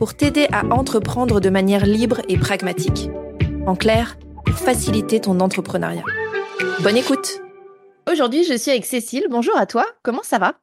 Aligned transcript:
pour 0.00 0.14
t'aider 0.14 0.48
à 0.50 0.64
entreprendre 0.64 1.40
de 1.40 1.50
manière 1.50 1.84
libre 1.84 2.22
et 2.30 2.38
pragmatique. 2.38 3.10
En 3.66 3.76
clair, 3.76 4.16
pour 4.46 4.54
faciliter 4.54 5.20
ton 5.20 5.40
entrepreneuriat. 5.40 6.04
Bonne 6.82 6.96
écoute 6.96 7.42
Aujourd'hui, 8.10 8.44
je 8.44 8.54
suis 8.54 8.70
avec 8.70 8.86
Cécile. 8.86 9.26
Bonjour 9.28 9.54
à 9.58 9.66
toi, 9.66 9.84
comment 10.02 10.22
ça 10.22 10.38
va? 10.38 10.54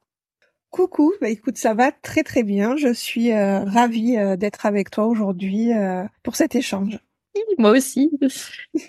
Coucou, 0.70 1.12
bah 1.20 1.28
écoute, 1.28 1.56
ça 1.56 1.72
va 1.72 1.92
très 1.92 2.24
très 2.24 2.42
bien. 2.42 2.76
Je 2.76 2.92
suis 2.92 3.30
euh, 3.30 3.60
ravie 3.62 4.16
euh, 4.16 4.34
d'être 4.34 4.66
avec 4.66 4.90
toi 4.90 5.06
aujourd'hui 5.06 5.72
euh, 5.72 6.02
pour 6.24 6.34
cet 6.34 6.56
échange. 6.56 6.98
Moi 7.58 7.70
aussi. 7.70 8.10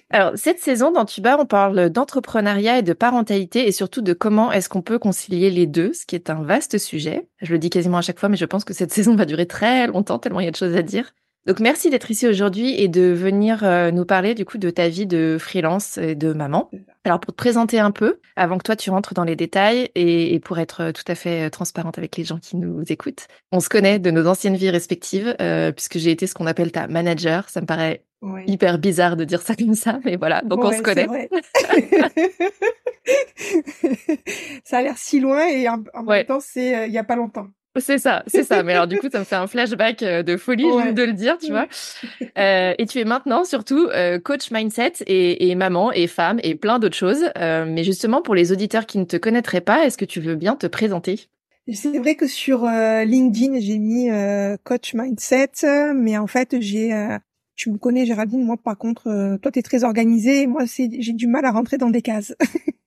Alors, 0.09 0.33
cette 0.35 0.59
saison 0.59 0.91
dans 0.91 1.05
Tuba, 1.05 1.37
on 1.39 1.45
parle 1.45 1.89
d'entrepreneuriat 1.89 2.79
et 2.79 2.83
de 2.83 2.93
parentalité 2.93 3.67
et 3.67 3.71
surtout 3.71 4.01
de 4.01 4.13
comment 4.13 4.51
est-ce 4.51 4.69
qu'on 4.69 4.81
peut 4.81 4.99
concilier 4.99 5.49
les 5.49 5.67
deux, 5.67 5.93
ce 5.93 6.05
qui 6.05 6.15
est 6.15 6.29
un 6.29 6.43
vaste 6.43 6.77
sujet. 6.77 7.27
Je 7.41 7.51
le 7.51 7.59
dis 7.59 7.69
quasiment 7.69 7.97
à 7.97 8.01
chaque 8.01 8.19
fois, 8.19 8.29
mais 8.29 8.37
je 8.37 8.45
pense 8.45 8.63
que 8.63 8.73
cette 8.73 8.93
saison 8.93 9.15
va 9.15 9.25
durer 9.25 9.45
très 9.45 9.87
longtemps, 9.87 10.19
tellement 10.19 10.39
il 10.39 10.45
y 10.45 10.49
a 10.49 10.51
de 10.51 10.55
choses 10.55 10.75
à 10.75 10.81
dire. 10.81 11.13
Donc 11.49 11.61
merci 11.61 11.89
d'être 11.89 12.11
ici 12.11 12.27
aujourd'hui 12.27 12.79
et 12.79 12.87
de 12.87 13.11
venir 13.11 13.63
euh, 13.63 13.91
nous 13.91 14.05
parler 14.05 14.35
du 14.35 14.45
coup 14.45 14.57
de 14.57 14.69
ta 14.69 14.89
vie 14.89 15.07
de 15.07 15.37
freelance 15.39 15.97
et 15.97 16.13
de 16.13 16.33
maman. 16.33 16.69
Alors 17.05 17.19
pour 17.19 17.33
te 17.33 17.37
présenter 17.37 17.79
un 17.79 17.91
peu, 17.91 18.19
avant 18.35 18.57
que 18.57 18.63
toi 18.63 18.75
tu 18.75 18.89
rentres 18.89 19.13
dans 19.13 19.23
les 19.23 19.35
détails 19.35 19.89
et, 19.95 20.39
pour 20.41 20.59
être 20.59 20.91
tout 20.91 21.03
à 21.07 21.15
fait 21.15 21.47
euh, 21.47 21.49
transparente 21.49 21.97
avec 21.97 22.17
les 22.17 22.25
gens 22.25 22.39
qui 22.39 22.57
nous 22.57 22.83
écoutent, 22.89 23.27
on 23.51 23.61
se 23.61 23.69
connaît 23.69 23.99
de 23.99 24.11
nos 24.11 24.27
anciennes 24.27 24.57
vies 24.57 24.69
respectives 24.69 25.35
euh, 25.41 25.71
puisque 25.71 25.97
j'ai 25.97 26.11
été 26.11 26.27
ce 26.27 26.33
qu'on 26.33 26.45
appelle 26.45 26.71
ta 26.71 26.87
manager. 26.87 27.49
Ça 27.49 27.61
me 27.61 27.65
paraît 27.65 28.03
hyper 28.47 28.77
bizarre 28.77 29.15
de 29.15 29.23
dire 29.23 29.41
ça 29.41 29.55
comme 29.55 29.75
ça, 29.75 29.99
mais 30.05 30.15
voilà, 30.15 30.41
donc 30.41 30.63
on 30.63 30.71
se 30.71 30.81
connaît. 30.81 31.07
ça 34.63 34.79
a 34.79 34.81
l'air 34.81 34.97
si 34.97 35.19
loin 35.19 35.47
et 35.47 35.67
en, 35.69 35.83
même 36.03 36.25
temps 36.25 36.39
c'est 36.39 36.87
il 36.87 36.93
y 36.93 36.97
a 36.97 37.03
pas 37.03 37.15
longtemps. 37.15 37.47
C'est 37.77 37.99
ça, 37.99 38.23
c'est 38.27 38.43
ça. 38.43 38.63
Mais 38.63 38.73
alors 38.73 38.87
du 38.87 38.97
coup, 38.99 39.07
ça 39.11 39.19
me 39.19 39.23
fait 39.23 39.35
un 39.35 39.47
flashback 39.47 40.03
euh, 40.03 40.23
de 40.23 40.37
folie 40.37 40.63
de 40.63 41.03
le 41.03 41.13
dire, 41.13 41.37
tu 41.37 41.51
vois. 41.51 41.67
Euh, 42.37 42.73
et 42.77 42.85
tu 42.85 42.99
es 42.99 43.05
maintenant 43.05 43.43
surtout 43.43 43.87
euh, 43.93 44.19
coach 44.19 44.51
mindset 44.51 44.93
et, 45.05 45.53
maman 45.55 45.91
et 45.91 46.07
femme 46.07 46.39
et 46.43 46.55
plein 46.55 46.79
d'autres 46.79 46.95
choses. 46.95 47.25
mais 47.35 47.83
justement, 47.83 48.21
pour 48.21 48.35
les 48.35 48.51
auditeurs 48.51 48.85
qui 48.85 48.97
ne 48.97 49.05
te 49.05 49.17
connaîtraient 49.17 49.61
pas, 49.61 49.85
est-ce 49.85 49.97
que 49.97 50.05
tu 50.05 50.19
veux 50.19 50.35
bien 50.35 50.55
te 50.55 50.67
présenter? 50.67 51.27
C'est 51.71 51.99
vrai 51.99 52.15
que 52.15 52.25
sur 52.25 52.65
LinkedIn, 52.65 53.59
j'ai 53.59 53.77
mis 53.77 54.09
coach 54.63 54.93
mindset, 54.93 55.51
mais 55.93 56.17
en 56.17 56.27
fait, 56.27 56.55
j'ai 56.59 56.91
tu 57.59 57.71
me 57.71 57.77
connais 57.77 58.05
Géraldine, 58.05 58.43
moi 58.43 58.55
par 58.55 58.77
contre, 58.77 59.37
toi 59.41 59.51
tu 59.51 59.59
es 59.59 59.61
très 59.61 59.83
organisée, 59.83 60.47
moi 60.47 60.63
j'ai 60.65 61.13
du 61.13 61.27
mal 61.27 61.43
à 61.43 61.51
rentrer 61.51 61.77
dans 61.77 61.89
des 61.89 62.01
cases. 62.01 62.33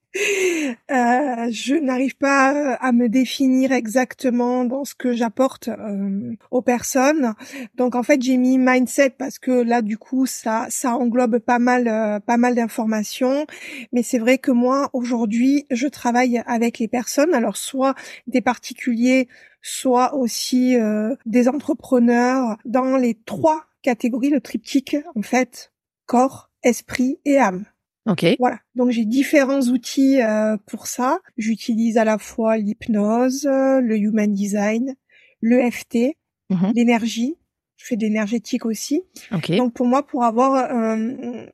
Euh, 0.91 1.49
je 1.51 1.75
n'arrive 1.75 2.17
pas 2.17 2.75
à 2.75 2.93
me 2.93 3.09
définir 3.09 3.73
exactement 3.73 4.65
dans 4.65 4.85
ce 4.85 4.95
que 4.95 5.15
j'apporte 5.15 5.69
euh, 5.69 6.35
aux 6.51 6.61
personnes. 6.61 7.35
Donc 7.77 7.95
en 7.95 8.03
fait, 8.03 8.21
j'ai 8.21 8.37
mis 8.37 8.59
mindset 8.59 9.11
parce 9.11 9.39
que 9.39 9.51
là 9.51 9.81
du 9.81 9.97
coup 9.97 10.27
ça 10.27 10.67
ça 10.69 10.97
englobe 10.97 11.39
pas 11.39 11.59
mal 11.59 11.89
euh, 11.89 12.21
pas 12.21 12.37
mal 12.37 12.55
d'informations, 12.55 13.47
mais 13.93 14.03
c'est 14.03 14.19
vrai 14.19 14.37
que 14.37 14.51
moi 14.51 14.91
aujourd'hui, 14.93 15.67
je 15.71 15.87
travaille 15.87 16.43
avec 16.47 16.79
les 16.79 16.89
personnes, 16.89 17.33
alors 17.33 17.57
soit 17.57 17.95
des 18.27 18.43
particuliers, 18.43 19.29
soit 19.63 20.15
aussi 20.15 20.77
des 21.25 21.49
entrepreneurs 21.49 22.59
dans 22.65 22.97
les 22.97 23.15
trois 23.15 23.65
catégories, 23.83 24.31
le 24.31 24.41
triptyque 24.41 24.97
en 25.15 25.23
fait, 25.23 25.73
corps, 26.07 26.51
esprit 26.63 27.19
et 27.25 27.39
âme. 27.39 27.67
Ok. 28.07 28.27
Voilà. 28.39 28.59
Donc 28.75 28.91
j'ai 28.91 29.05
différents 29.05 29.61
outils 29.61 30.21
euh, 30.21 30.57
pour 30.67 30.87
ça. 30.87 31.21
J'utilise 31.37 31.99
à 31.99 32.05
la 32.05 32.19
fois 32.19 32.57
l'hypnose, 32.57 33.45
le 33.45 33.97
human 33.97 34.33
design, 34.33 34.97
le 35.41 35.71
FT, 35.71 36.17
mhm. 36.51 36.73
l'énergie. 36.75 37.37
Je 37.77 37.87
fais 37.89 37.97
de 37.97 38.03
l'énergétique 38.03 38.65
aussi. 38.65 39.03
Okay. 39.33 39.57
Donc 39.57 39.75
pour 39.75 39.87
moi, 39.87 40.07
pour 40.07 40.23
avoir 40.23 40.71
euh, 40.71 41.47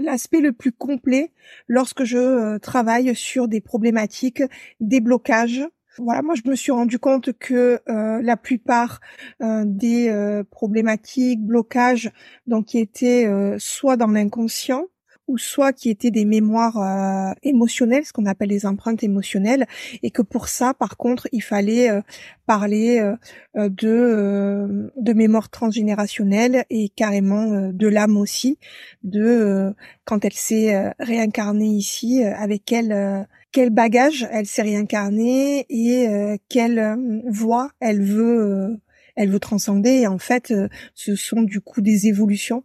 l'aspect 0.00 0.40
le 0.40 0.52
plus 0.52 0.72
complet 0.72 1.30
lorsque 1.68 2.04
je 2.04 2.16
euh, 2.16 2.58
travaille 2.58 3.14
sur 3.14 3.48
des 3.48 3.60
problématiques, 3.60 4.42
des 4.80 5.00
blocages. 5.00 5.62
Voilà, 5.98 6.22
moi 6.22 6.34
je 6.34 6.48
me 6.48 6.56
suis 6.56 6.72
rendu 6.72 6.98
compte 6.98 7.32
que 7.38 7.80
euh, 7.88 8.20
la 8.22 8.36
plupart 8.36 9.00
des 9.40 10.42
problématiques, 10.50 11.40
blocages, 11.40 12.10
donc 12.46 12.66
qui 12.66 12.78
étaient 12.78 13.28
soit 13.58 13.96
dans 13.96 14.08
l'inconscient, 14.08 14.86
ou 15.26 15.38
soit 15.38 15.72
qui 15.72 15.90
étaient 15.90 16.10
des 16.10 16.24
mémoires 16.24 16.78
euh, 16.78 17.32
émotionnelles, 17.42 18.04
ce 18.04 18.12
qu'on 18.12 18.26
appelle 18.26 18.50
les 18.50 18.66
empreintes 18.66 19.02
émotionnelles, 19.02 19.66
et 20.02 20.10
que 20.10 20.22
pour 20.22 20.48
ça, 20.48 20.74
par 20.74 20.96
contre, 20.96 21.28
il 21.32 21.42
fallait 21.42 21.90
euh, 21.90 22.00
parler 22.46 23.00
euh, 23.00 23.68
de 23.68 24.92
de 24.96 25.12
mémoire 25.12 25.48
transgénérationnelle 25.48 26.64
et 26.70 26.88
carrément 26.90 27.70
de 27.72 27.88
l'âme 27.88 28.16
aussi, 28.16 28.58
de 29.02 29.74
quand 30.04 30.24
elle 30.24 30.32
s'est 30.32 30.92
réincarnée 30.98 31.68
ici, 31.68 32.22
avec 32.24 32.62
quel 32.66 33.26
quel 33.54 33.70
bagage 33.70 34.26
elle 34.32 34.46
s'est 34.46 34.62
réincarnée 34.62 35.64
et 35.70 36.06
quelle 36.50 36.96
voie 37.28 37.70
elle 37.80 38.02
veut 38.02 38.76
elle 39.16 39.30
veut 39.30 39.38
transcender. 39.38 39.90
Et 39.90 40.06
en 40.08 40.18
fait, 40.18 40.52
ce 40.94 41.14
sont 41.14 41.42
du 41.42 41.60
coup 41.60 41.80
des 41.80 42.08
évolutions 42.08 42.64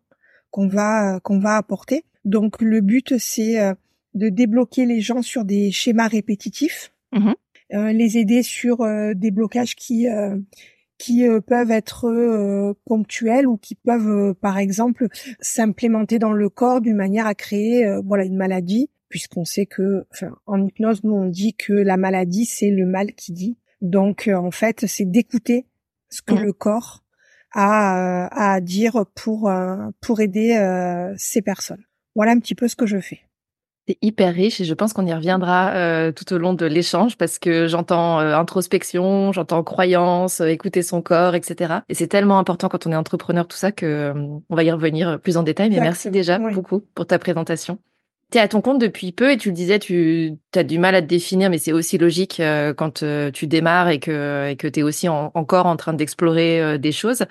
qu'on 0.52 0.68
va 0.68 1.20
qu'on 1.22 1.40
va 1.40 1.56
apporter. 1.56 2.04
Donc 2.26 2.62
le 2.62 2.82
but 2.82 3.18
c'est 3.18 3.60
euh, 3.60 3.74
de 4.14 4.30
débloquer 4.30 4.86
les 4.86 5.02
gens 5.02 5.22
sur 5.22 5.46
des 5.46 5.72
schémas 5.72 6.08
répétitifs, 6.08 6.92
mmh 7.12 7.34
euh, 7.76 7.92
les 7.92 8.18
aider 8.18 8.42
sur 8.42 8.82
euh, 8.82 9.14
des 9.14 9.30
blocages 9.30 9.76
qui 9.76 10.08
qui 10.98 11.24
peuvent 11.46 11.70
être 11.70 12.76
ponctuels 12.86 13.48
ou 13.48 13.58
qui 13.58 13.76
peuvent 13.76 14.34
par 14.34 14.58
exemple 14.58 15.08
s'implémenter 15.40 16.18
dans 16.18 16.34
le 16.34 16.50
corps 16.50 16.82
d'une 16.82 16.96
manière 16.96 17.28
à 17.28 17.36
créer 17.36 17.88
voilà 18.04 18.26
une 18.26 18.36
maladie 18.36 18.90
puisqu'on 19.10 19.46
sait 19.46 19.66
que 19.66 20.06
enfin 20.12 20.36
en 20.46 20.66
hypnose 20.66 21.04
nous 21.04 21.14
on 21.14 21.26
dit 21.26 21.56
que 21.56 21.74
la 21.74 21.98
maladie 21.98 22.46
c'est 22.46 22.72
le 22.72 22.86
mal 22.86 23.14
qui 23.14 23.34
dit 23.34 23.58
donc 23.82 24.30
en 24.34 24.52
fait 24.52 24.86
c'est 24.88 25.06
d'écouter 25.06 25.66
ce 26.10 26.22
que 26.22 26.34
mmh. 26.34 26.44
le 26.44 26.54
corps 26.54 27.04
a 27.52 28.54
à 28.54 28.62
dire 28.62 29.06
pour 29.16 29.52
pour 30.02 30.22
aider 30.22 30.56
ces 31.18 31.42
personnes 31.42 31.84
voilà 32.20 32.34
un 32.34 32.40
petit 32.40 32.56
peu 32.56 32.68
ce 32.68 32.76
que 32.76 32.86
je 32.86 33.00
fais. 33.00 33.22
C'est 33.88 33.98
hyper 34.02 34.34
riche 34.34 34.62
et 34.62 34.66
je 34.66 34.74
pense 34.74 34.94
qu'on 34.94 35.06
y 35.06 35.14
reviendra 35.14 35.72
euh, 35.72 36.12
tout 36.12 36.32
au 36.34 36.38
long 36.38 36.54
de 36.54 36.66
l'échange 36.66 37.18
parce 37.18 37.40
que 37.40 37.68
j'entends 37.68 38.20
euh, 38.20 38.36
introspection, 38.36 39.32
j'entends 39.32 39.64
croyance, 39.64 40.42
euh, 40.42 40.48
écouter 40.48 40.84
son 40.84 41.02
corps, 41.02 41.34
etc. 41.34 41.76
Et 41.88 41.96
c'est 41.96 42.08
tellement 42.08 42.38
important 42.38 42.70
quand 42.70 42.86
on 42.86 42.92
est 42.92 42.96
entrepreneur 42.96 43.48
tout 43.48 43.58
ça 43.58 43.72
que 43.72 44.14
on 44.50 44.56
va 44.56 44.64
y 44.64 44.72
revenir 44.72 45.20
plus 45.22 45.38
en 45.38 45.44
détail. 45.44 45.70
Mais 45.70 45.80
merci 45.80 46.12
déjà 46.12 46.38
beaucoup 46.38 46.82
pour 46.94 47.08
ta 47.08 47.18
présentation. 47.18 47.80
Tu 48.32 48.38
es 48.38 48.42
à 48.42 48.48
ton 48.48 48.62
compte 48.62 48.80
depuis 48.80 49.12
peu 49.12 49.32
et 49.32 49.38
tu 49.38 49.50
le 49.50 49.56
disais, 49.56 49.80
tu 49.80 50.38
as 50.54 50.64
du 50.64 50.78
mal 50.78 50.94
à 50.94 51.02
te 51.02 51.08
définir, 51.08 51.50
mais 51.50 51.58
c'est 51.58 51.72
aussi 51.72 51.98
logique 51.98 52.40
euh, 52.40 52.76
quand 52.76 53.02
euh, 53.02 53.32
tu 53.32 53.48
démarres 53.48 53.90
et 53.90 54.00
que, 54.00 54.52
et 54.52 54.56
que 54.56 54.68
tu 54.68 54.82
es 54.82 54.84
aussi 54.84 55.10
encore 55.10 55.66
en 55.66 55.76
train 55.78 55.94
d'explorer 55.94 56.62
euh, 56.62 56.78
des 56.78 56.92
choses. 56.92 57.26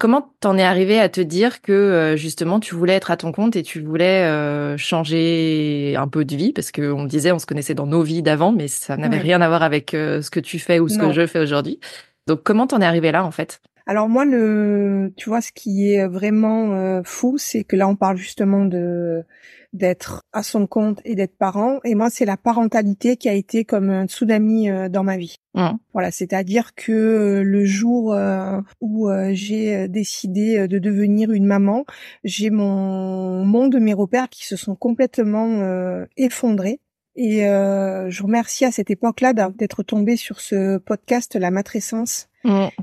Comment 0.00 0.32
t'en 0.40 0.58
es 0.58 0.64
arrivé 0.64 0.98
à 0.98 1.08
te 1.08 1.20
dire 1.20 1.62
que 1.62 2.14
justement 2.16 2.58
tu 2.58 2.74
voulais 2.74 2.94
être 2.94 3.12
à 3.12 3.16
ton 3.16 3.30
compte 3.30 3.54
et 3.54 3.62
tu 3.62 3.80
voulais 3.80 4.76
changer 4.76 5.94
un 5.96 6.08
peu 6.08 6.24
de 6.24 6.34
vie? 6.34 6.52
Parce 6.52 6.72
qu'on 6.72 7.04
disait, 7.04 7.30
on 7.30 7.38
se 7.38 7.46
connaissait 7.46 7.74
dans 7.74 7.86
nos 7.86 8.02
vies 8.02 8.22
d'avant, 8.22 8.50
mais 8.50 8.66
ça 8.66 8.96
n'avait 8.96 9.18
rien 9.18 9.40
à 9.40 9.48
voir 9.48 9.62
avec 9.62 9.90
ce 9.92 10.30
que 10.30 10.40
tu 10.40 10.58
fais 10.58 10.80
ou 10.80 10.88
ce 10.88 10.98
que 10.98 11.12
je 11.12 11.26
fais 11.28 11.38
aujourd'hui. 11.38 11.78
Donc 12.26 12.42
comment 12.42 12.66
t'en 12.66 12.80
es 12.80 12.84
arrivé 12.84 13.12
là 13.12 13.24
en 13.24 13.30
fait? 13.30 13.60
Alors 13.86 14.08
moi, 14.08 14.24
le, 14.24 15.12
tu 15.16 15.28
vois, 15.28 15.40
ce 15.40 15.52
qui 15.52 15.92
est 15.92 16.06
vraiment 16.06 17.02
fou, 17.04 17.36
c'est 17.38 17.64
que 17.64 17.76
là, 17.76 17.88
on 17.88 17.96
parle 17.96 18.16
justement 18.16 18.64
de 18.64 19.24
d'être 19.72 20.22
à 20.32 20.42
son 20.42 20.66
compte 20.66 21.00
et 21.04 21.14
d'être 21.14 21.36
parent. 21.36 21.78
Et 21.84 21.94
moi, 21.94 22.10
c'est 22.10 22.24
la 22.24 22.36
parentalité 22.36 23.16
qui 23.16 23.28
a 23.28 23.34
été 23.34 23.64
comme 23.64 23.90
un 23.90 24.06
tsunami 24.06 24.68
euh, 24.68 24.88
dans 24.88 25.04
ma 25.04 25.16
vie. 25.16 25.36
Mmh. 25.54 25.70
Voilà, 25.92 26.10
c'est-à-dire 26.10 26.74
que 26.74 26.92
euh, 26.92 27.42
le 27.42 27.64
jour 27.64 28.12
euh, 28.12 28.60
où 28.80 29.08
j'ai 29.32 29.88
décidé 29.88 30.66
de 30.68 30.78
devenir 30.78 31.30
une 31.30 31.46
maman, 31.46 31.84
j'ai 32.24 32.50
mon 32.50 33.44
monde, 33.44 33.76
mes 33.80 33.94
repères 33.94 34.28
qui 34.28 34.46
se 34.46 34.56
sont 34.56 34.74
complètement 34.74 36.04
effondrés. 36.16 36.80
Et 37.16 37.40
je 37.40 38.22
remercie 38.22 38.64
à 38.64 38.70
cette 38.70 38.90
époque-là 38.90 39.32
d'être 39.32 39.82
tombée 39.82 40.16
sur 40.16 40.40
ce 40.40 40.78
podcast 40.78 41.34
La 41.36 41.50
matrescence 41.50 42.29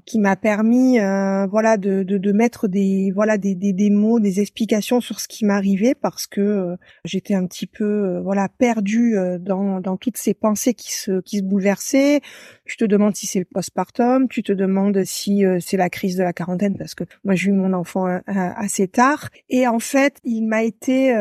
qui 0.05 0.19
m'a 0.19 0.35
permis, 0.35 0.99
euh, 0.99 1.47
voilà, 1.47 1.77
de, 1.77 2.03
de, 2.03 2.17
de, 2.17 2.31
mettre 2.31 2.67
des, 2.67 3.11
voilà, 3.13 3.37
des, 3.37 3.55
des, 3.55 3.73
des, 3.73 3.89
mots, 3.89 4.19
des 4.19 4.39
explications 4.39 5.01
sur 5.01 5.19
ce 5.19 5.27
qui 5.27 5.45
m'arrivait 5.45 5.95
parce 5.95 6.27
que 6.27 6.41
euh, 6.41 6.75
j'étais 7.05 7.33
un 7.33 7.45
petit 7.47 7.65
peu, 7.65 7.83
euh, 7.83 8.21
voilà, 8.21 8.49
perdue 8.49 9.15
dans, 9.39 9.81
dans 9.81 9.97
toutes 9.97 10.17
ces 10.17 10.33
pensées 10.33 10.73
qui 10.73 10.93
se, 10.93 11.21
qui 11.21 11.37
se 11.37 11.43
bouleversaient. 11.43 12.21
Tu 12.65 12.77
te 12.77 12.85
demandes 12.85 13.15
si 13.15 13.25
c'est 13.25 13.39
le 13.39 13.45
postpartum, 13.45 14.27
tu 14.27 14.43
te 14.43 14.51
demandes 14.51 15.03
si 15.03 15.43
c'est 15.59 15.77
la 15.77 15.89
crise 15.89 16.17
de 16.17 16.23
la 16.23 16.33
quarantaine 16.33 16.77
parce 16.77 16.93
que 16.93 17.03
moi 17.23 17.35
j'ai 17.35 17.49
eu 17.49 17.53
mon 17.53 17.73
enfant 17.73 18.05
assez 18.27 18.87
tard 18.87 19.29
et 19.49 19.67
en 19.67 19.79
fait 19.79 20.17
il 20.23 20.45
m'a 20.45 20.63
été 20.63 21.13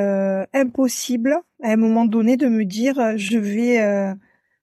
impossible 0.52 1.36
à 1.62 1.70
un 1.70 1.76
moment 1.76 2.04
donné 2.04 2.36
de 2.36 2.48
me 2.48 2.64
dire 2.64 3.16
je 3.16 3.38
vais 3.38 4.14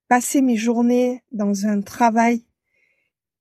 passer 0.10 0.42
mes 0.42 0.58
journées 0.58 1.24
dans 1.31 1.66
un 1.66 1.81
travail 1.81 2.44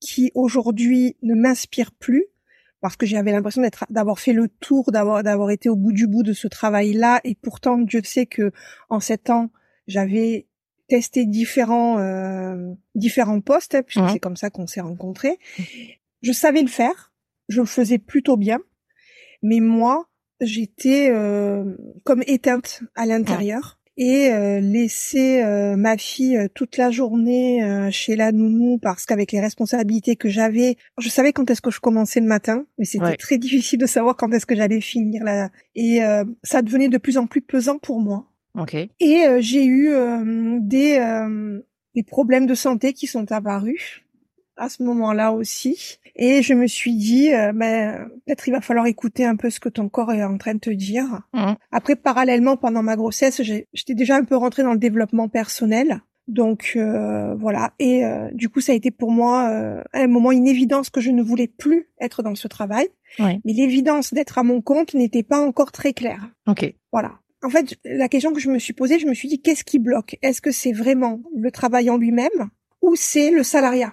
qui 0.02 0.32
aujourd'hui 0.34 1.16
ne 1.22 1.34
m'inspire 1.34 1.92
plus 1.92 2.26
parce 2.80 2.96
que 2.96 3.06
j'avais 3.06 3.30
l'impression 3.30 3.62
d'être 3.62 3.86
d'avoir 3.88 4.18
fait 4.18 4.32
le 4.32 4.48
tour 4.48 4.90
d'avoir 4.90 5.22
d'avoir 5.22 5.50
été 5.50 5.68
au 5.68 5.76
bout 5.76 5.92
du 5.92 6.08
bout 6.08 6.24
de 6.24 6.32
ce 6.32 6.48
travail 6.48 6.92
là 6.92 7.20
et 7.22 7.36
pourtant 7.36 7.78
Dieu 7.78 8.00
sait 8.04 8.26
que 8.26 8.50
en 8.90 8.98
sept 8.98 9.30
ans 9.30 9.50
j'avais 9.86 10.48
testé 10.88 11.24
différents 11.24 11.98
euh, 12.00 12.74
différents 12.96 13.40
postes 13.40 13.76
hein, 13.76 13.82
puisque 13.82 14.10
c'est 14.10 14.18
comme 14.18 14.36
ça 14.36 14.50
qu'on 14.50 14.66
s'est 14.66 14.80
rencontrés. 14.80 15.38
Je 16.20 16.32
savais 16.32 16.62
le 16.62 16.68
faire. 16.68 17.12
Je 17.48 17.60
le 17.60 17.66
faisais 17.66 17.98
plutôt 17.98 18.36
bien. 18.36 18.58
Mais 19.42 19.60
moi 19.60 20.08
j'étais 20.40 21.10
euh, 21.10 21.76
comme 22.04 22.24
éteinte 22.26 22.82
à 22.96 23.06
l'intérieur 23.06 23.78
et 23.96 24.30
euh, 24.30 24.60
laisser 24.60 25.42
euh, 25.42 25.76
ma 25.76 25.96
fille 25.98 26.36
euh, 26.36 26.48
toute 26.52 26.76
la 26.76 26.90
journée 26.90 27.60
chez 27.90 28.16
la 28.16 28.32
nounou 28.32 28.78
parce 28.78 29.04
qu'avec 29.04 29.32
les 29.32 29.40
responsabilités 29.40 30.16
que 30.16 30.28
j'avais, 30.28 30.76
je 30.98 31.08
savais 31.08 31.32
quand 31.32 31.50
est-ce 31.50 31.60
que 31.60 31.70
je 31.70 31.80
commençais 31.80 32.20
le 32.20 32.26
matin, 32.26 32.64
mais 32.78 32.84
c'était 32.84 33.16
très 33.16 33.38
difficile 33.38 33.78
de 33.78 33.86
savoir 33.86 34.16
quand 34.16 34.32
est-ce 34.32 34.46
que 34.46 34.54
j'allais 34.54 34.80
finir 34.80 35.24
là. 35.24 35.50
Et 35.74 36.00
ça 36.42 36.62
devenait 36.62 36.88
de 36.88 36.98
plus 36.98 37.18
en 37.18 37.26
plus 37.26 37.42
pesant 37.42 37.78
pour 37.78 38.00
moi. 38.00 38.26
Ok. 38.58 38.74
Et 38.74 39.24
j'ai 39.40 39.64
eu 39.66 39.94
des 40.60 40.98
des 41.94 42.02
problèmes 42.02 42.46
de 42.46 42.54
santé 42.54 42.92
qui 42.92 43.06
sont 43.06 43.30
apparus 43.32 44.02
à 44.56 44.68
ce 44.68 44.82
moment-là 44.82 45.32
aussi. 45.32 45.98
Et 46.14 46.42
je 46.42 46.54
me 46.54 46.66
suis 46.66 46.94
dit, 46.94 47.32
euh, 47.32 47.52
ben, 47.52 48.08
peut-être 48.26 48.46
il 48.48 48.52
va 48.52 48.60
falloir 48.60 48.86
écouter 48.86 49.24
un 49.24 49.36
peu 49.36 49.50
ce 49.50 49.60
que 49.60 49.68
ton 49.68 49.88
corps 49.88 50.12
est 50.12 50.24
en 50.24 50.36
train 50.38 50.54
de 50.54 50.60
te 50.60 50.70
dire. 50.70 51.22
Mmh. 51.32 51.52
Après, 51.70 51.96
parallèlement, 51.96 52.56
pendant 52.56 52.82
ma 52.82 52.96
grossesse, 52.96 53.40
j'étais 53.42 53.94
déjà 53.94 54.16
un 54.16 54.24
peu 54.24 54.36
rentrée 54.36 54.62
dans 54.62 54.72
le 54.72 54.78
développement 54.78 55.28
personnel. 55.28 56.02
Donc 56.28 56.72
euh, 56.76 57.34
voilà. 57.34 57.72
Et 57.78 58.04
euh, 58.04 58.28
du 58.32 58.48
coup, 58.48 58.60
ça 58.60 58.72
a 58.72 58.74
été 58.74 58.90
pour 58.90 59.10
moi 59.10 59.50
euh, 59.50 59.82
un 59.92 60.06
moment 60.06 60.32
une 60.32 60.46
évidence 60.46 60.90
que 60.90 61.00
je 61.00 61.10
ne 61.10 61.22
voulais 61.22 61.48
plus 61.48 61.88
être 62.00 62.22
dans 62.22 62.34
ce 62.34 62.48
travail. 62.48 62.88
Mais 63.18 63.40
l'évidence 63.44 64.14
d'être 64.14 64.38
à 64.38 64.42
mon 64.42 64.62
compte 64.62 64.94
n'était 64.94 65.22
pas 65.22 65.38
encore 65.38 65.70
très 65.70 65.92
claire. 65.92 66.30
Ok. 66.46 66.72
Voilà. 66.92 67.18
En 67.42 67.50
fait, 67.50 67.78
la 67.84 68.08
question 68.08 68.32
que 68.32 68.40
je 68.40 68.48
me 68.48 68.58
suis 68.58 68.72
posée, 68.72 68.98
je 68.98 69.06
me 69.06 69.12
suis 69.12 69.28
dit, 69.28 69.42
qu'est-ce 69.42 69.64
qui 69.64 69.78
bloque? 69.78 70.16
Est-ce 70.22 70.40
que 70.40 70.50
c'est 70.50 70.72
vraiment 70.72 71.20
le 71.36 71.50
travail 71.50 71.90
en 71.90 71.98
lui-même 71.98 72.48
ou 72.80 72.94
c'est 72.96 73.30
le 73.30 73.42
salariat? 73.42 73.92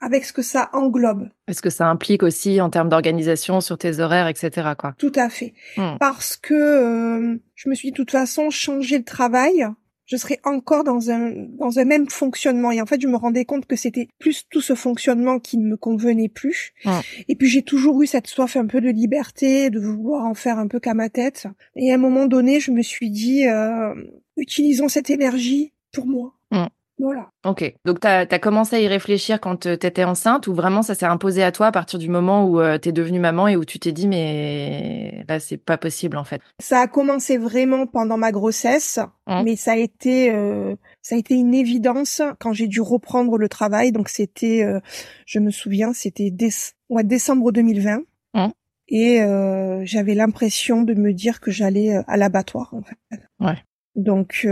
Avec 0.00 0.24
ce 0.24 0.32
que 0.32 0.42
ça 0.42 0.70
englobe. 0.72 1.28
Est-ce 1.48 1.62
que 1.62 1.70
ça 1.70 1.88
implique 1.88 2.22
aussi 2.22 2.60
en 2.60 2.70
termes 2.70 2.88
d'organisation 2.88 3.60
sur 3.60 3.78
tes 3.78 3.98
horaires, 3.98 4.28
etc. 4.28 4.70
Quoi. 4.78 4.94
Tout 4.98 5.12
à 5.16 5.28
fait. 5.28 5.54
Hmm. 5.76 5.96
Parce 5.98 6.36
que 6.36 6.54
euh, 6.54 7.36
je 7.54 7.68
me 7.68 7.74
suis 7.74 7.88
dit, 7.88 7.92
de 7.92 7.96
toute 7.96 8.12
façon, 8.12 8.50
changer 8.50 8.98
le 8.98 9.04
travail, 9.04 9.66
je 10.08 10.16
serais 10.16 10.40
encore 10.42 10.84
dans 10.84 11.10
un 11.10 11.32
dans 11.58 11.78
un 11.78 11.84
même 11.84 12.08
fonctionnement. 12.08 12.72
Et 12.72 12.80
en 12.80 12.86
fait, 12.86 13.00
je 13.00 13.08
me 13.08 13.16
rendais 13.16 13.44
compte 13.44 13.66
que 13.66 13.76
c'était 13.76 14.08
plus 14.18 14.46
tout 14.48 14.62
ce 14.62 14.74
fonctionnement 14.74 15.38
qui 15.38 15.58
ne 15.58 15.68
me 15.68 15.76
convenait 15.76 16.30
plus. 16.30 16.72
Hmm. 16.84 17.00
Et 17.28 17.36
puis 17.36 17.48
j'ai 17.48 17.62
toujours 17.62 18.02
eu 18.02 18.06
cette 18.06 18.26
soif 18.26 18.56
un 18.56 18.66
peu 18.66 18.80
de 18.80 18.88
liberté, 18.88 19.68
de 19.68 19.78
vouloir 19.78 20.24
en 20.24 20.34
faire 20.34 20.58
un 20.58 20.66
peu 20.66 20.80
qu'à 20.80 20.94
ma 20.94 21.10
tête. 21.10 21.46
Et 21.76 21.92
à 21.92 21.96
un 21.96 21.98
moment 21.98 22.26
donné, 22.26 22.58
je 22.58 22.70
me 22.70 22.82
suis 22.82 23.10
dit, 23.10 23.46
euh, 23.46 23.94
utilisons 24.36 24.88
cette 24.88 25.10
énergie 25.10 25.72
pour 25.92 26.06
moi. 26.06 26.34
Hmm. 26.50 26.68
Voilà. 26.98 27.30
Ok. 27.46 27.74
Donc, 27.84 28.00
tu 28.00 28.06
as, 28.06 28.38
commencé 28.38 28.76
à 28.76 28.80
y 28.80 28.88
réfléchir 28.88 29.40
quand 29.40 29.66
euh, 29.66 29.76
tu 29.76 29.86
étais 29.86 30.04
enceinte 30.04 30.46
ou 30.48 30.54
vraiment 30.54 30.82
ça 30.82 30.94
s'est 30.94 31.06
imposé 31.06 31.42
à 31.42 31.52
toi 31.52 31.68
à 31.68 31.72
partir 31.72 31.98
du 31.98 32.08
moment 32.08 32.44
où 32.44 32.60
euh, 32.60 32.78
tu 32.78 32.88
es 32.88 32.92
devenue 32.92 33.20
maman 33.20 33.46
et 33.46 33.56
où 33.56 33.64
tu 33.64 33.78
t'es 33.78 33.92
dit, 33.92 34.08
mais 34.08 35.24
là, 35.28 35.38
c'est 35.38 35.56
pas 35.56 35.78
possible 35.78 36.16
en 36.16 36.24
fait? 36.24 36.42
Ça 36.60 36.80
a 36.80 36.86
commencé 36.88 37.38
vraiment 37.38 37.86
pendant 37.86 38.16
ma 38.16 38.32
grossesse, 38.32 38.98
mmh. 39.26 39.42
mais 39.44 39.56
ça 39.56 39.72
a 39.72 39.76
été, 39.76 40.32
euh, 40.32 40.74
ça 41.02 41.14
a 41.14 41.18
été 41.18 41.34
une 41.34 41.54
évidence 41.54 42.20
quand 42.40 42.52
j'ai 42.52 42.66
dû 42.66 42.80
reprendre 42.80 43.38
le 43.38 43.48
travail. 43.48 43.92
Donc, 43.92 44.08
c'était, 44.08 44.64
je 45.24 45.38
me 45.38 45.50
souviens, 45.50 45.92
c'était 45.92 46.30
décembre 46.30 47.52
2020. 47.52 48.00
Mmh. 48.34 48.46
Et 48.90 49.20
j'avais 49.84 50.14
l'impression 50.14 50.82
de 50.82 50.94
me 50.94 51.12
dire 51.12 51.40
que 51.40 51.50
j'allais 51.50 52.02
à 52.06 52.16
l'abattoir 52.16 52.74
en 52.74 52.82
fait. 52.82 53.20
Ouais. 53.38 53.62
Donc 53.96 54.46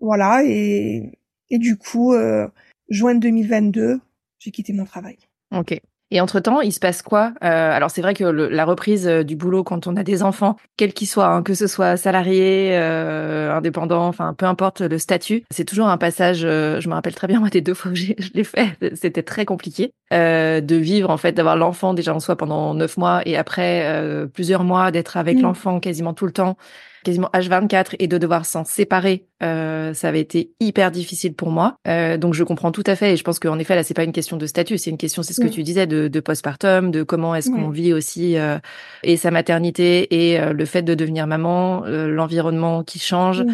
voilà 0.00 0.42
et 0.44 1.19
et 1.50 1.58
du 1.58 1.76
coup, 1.76 2.14
euh, 2.14 2.48
juin 2.88 3.14
2022, 3.14 4.00
j'ai 4.38 4.50
quitté 4.50 4.72
mon 4.72 4.84
travail. 4.84 5.18
Ok. 5.54 5.80
Et 6.12 6.20
entre-temps, 6.20 6.60
il 6.60 6.72
se 6.72 6.80
passe 6.80 7.02
quoi 7.02 7.32
euh, 7.44 7.72
Alors 7.72 7.90
c'est 7.90 8.02
vrai 8.02 8.14
que 8.14 8.24
la 8.24 8.64
reprise 8.64 9.06
euh, 9.06 9.22
du 9.22 9.36
boulot 9.36 9.62
quand 9.62 9.86
on 9.86 9.94
a 9.96 10.02
des 10.02 10.24
enfants, 10.24 10.56
quel 10.76 10.92
qu'il 10.92 11.06
soit, 11.06 11.26
hein, 11.26 11.42
que 11.44 11.54
ce 11.54 11.68
soit 11.68 11.96
salarié, 11.96 12.70
euh, 12.72 13.54
indépendant, 13.54 14.08
enfin 14.08 14.34
peu 14.34 14.46
importe 14.46 14.80
le 14.80 14.98
statut, 14.98 15.44
c'est 15.52 15.64
toujours 15.64 15.86
un 15.86 15.98
passage. 15.98 16.40
Euh, 16.44 16.80
je 16.80 16.88
me 16.88 16.94
rappelle 16.94 17.14
très 17.14 17.28
bien 17.28 17.38
moi 17.40 17.48
des 17.48 17.60
deux 17.60 17.74
fois 17.74 17.92
que 17.92 17.96
je 17.96 18.30
l'ai 18.34 18.44
fait, 18.44 18.76
c'était 18.94 19.22
très 19.22 19.44
compliqué 19.44 19.92
euh, 20.12 20.60
de 20.60 20.74
vivre 20.74 21.10
en 21.10 21.16
fait, 21.16 21.30
d'avoir 21.30 21.56
l'enfant 21.56 21.94
déjà 21.94 22.12
en 22.12 22.18
soi 22.18 22.34
pendant 22.34 22.74
neuf 22.74 22.96
mois 22.96 23.22
et 23.24 23.36
après 23.36 23.86
plusieurs 24.34 24.64
mois 24.64 24.90
d'être 24.90 25.16
avec 25.16 25.38
mmh. 25.38 25.42
l'enfant 25.42 25.78
quasiment 25.78 26.12
tout 26.12 26.26
le 26.26 26.32
temps 26.32 26.56
quasiment 27.04 27.30
H24 27.32 27.96
et 27.98 28.08
de 28.08 28.18
devoir 28.18 28.44
s'en 28.44 28.64
séparer, 28.64 29.26
euh, 29.42 29.94
ça 29.94 30.08
avait 30.08 30.20
été 30.20 30.52
hyper 30.60 30.90
difficile 30.90 31.34
pour 31.34 31.50
moi. 31.50 31.76
Euh, 31.88 32.16
donc 32.16 32.34
je 32.34 32.44
comprends 32.44 32.72
tout 32.72 32.84
à 32.86 32.96
fait 32.96 33.12
et 33.12 33.16
je 33.16 33.24
pense 33.24 33.38
qu'en 33.38 33.58
effet 33.58 33.74
là 33.74 33.82
c'est 33.82 33.94
pas 33.94 34.04
une 34.04 34.12
question 34.12 34.36
de 34.36 34.46
statut, 34.46 34.78
c'est 34.78 34.90
une 34.90 34.98
question, 34.98 35.22
c'est 35.22 35.32
ce 35.32 35.40
que 35.40 35.48
tu 35.48 35.62
disais 35.62 35.86
de, 35.86 36.08
de 36.08 36.20
postpartum, 36.20 36.90
de 36.90 37.02
comment 37.02 37.34
est-ce 37.34 37.50
qu'on 37.50 37.70
vit 37.70 37.92
aussi 37.92 38.36
euh, 38.36 38.58
et 39.02 39.16
sa 39.16 39.30
maternité 39.30 40.30
et 40.32 40.40
euh, 40.40 40.52
le 40.52 40.64
fait 40.64 40.82
de 40.82 40.94
devenir 40.94 41.26
maman, 41.26 41.84
euh, 41.86 42.08
l'environnement 42.08 42.84
qui 42.84 42.98
change. 42.98 43.44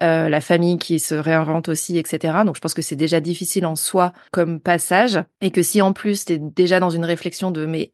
Euh, 0.00 0.28
la 0.30 0.40
famille 0.40 0.78
qui 0.78 0.98
se 0.98 1.14
réinvente 1.14 1.68
aussi, 1.68 1.98
etc. 1.98 2.38
Donc 2.46 2.56
je 2.56 2.60
pense 2.60 2.72
que 2.72 2.82
c'est 2.82 2.96
déjà 2.96 3.20
difficile 3.20 3.66
en 3.66 3.76
soi 3.76 4.12
comme 4.30 4.58
passage 4.58 5.20
et 5.42 5.50
que 5.50 5.62
si 5.62 5.82
en 5.82 5.92
plus 5.92 6.24
tu 6.24 6.32
es 6.32 6.38
déjà 6.38 6.80
dans 6.80 6.90
une 6.90 7.04
réflexion 7.04 7.50
de 7.50 7.66
mais 7.66 7.92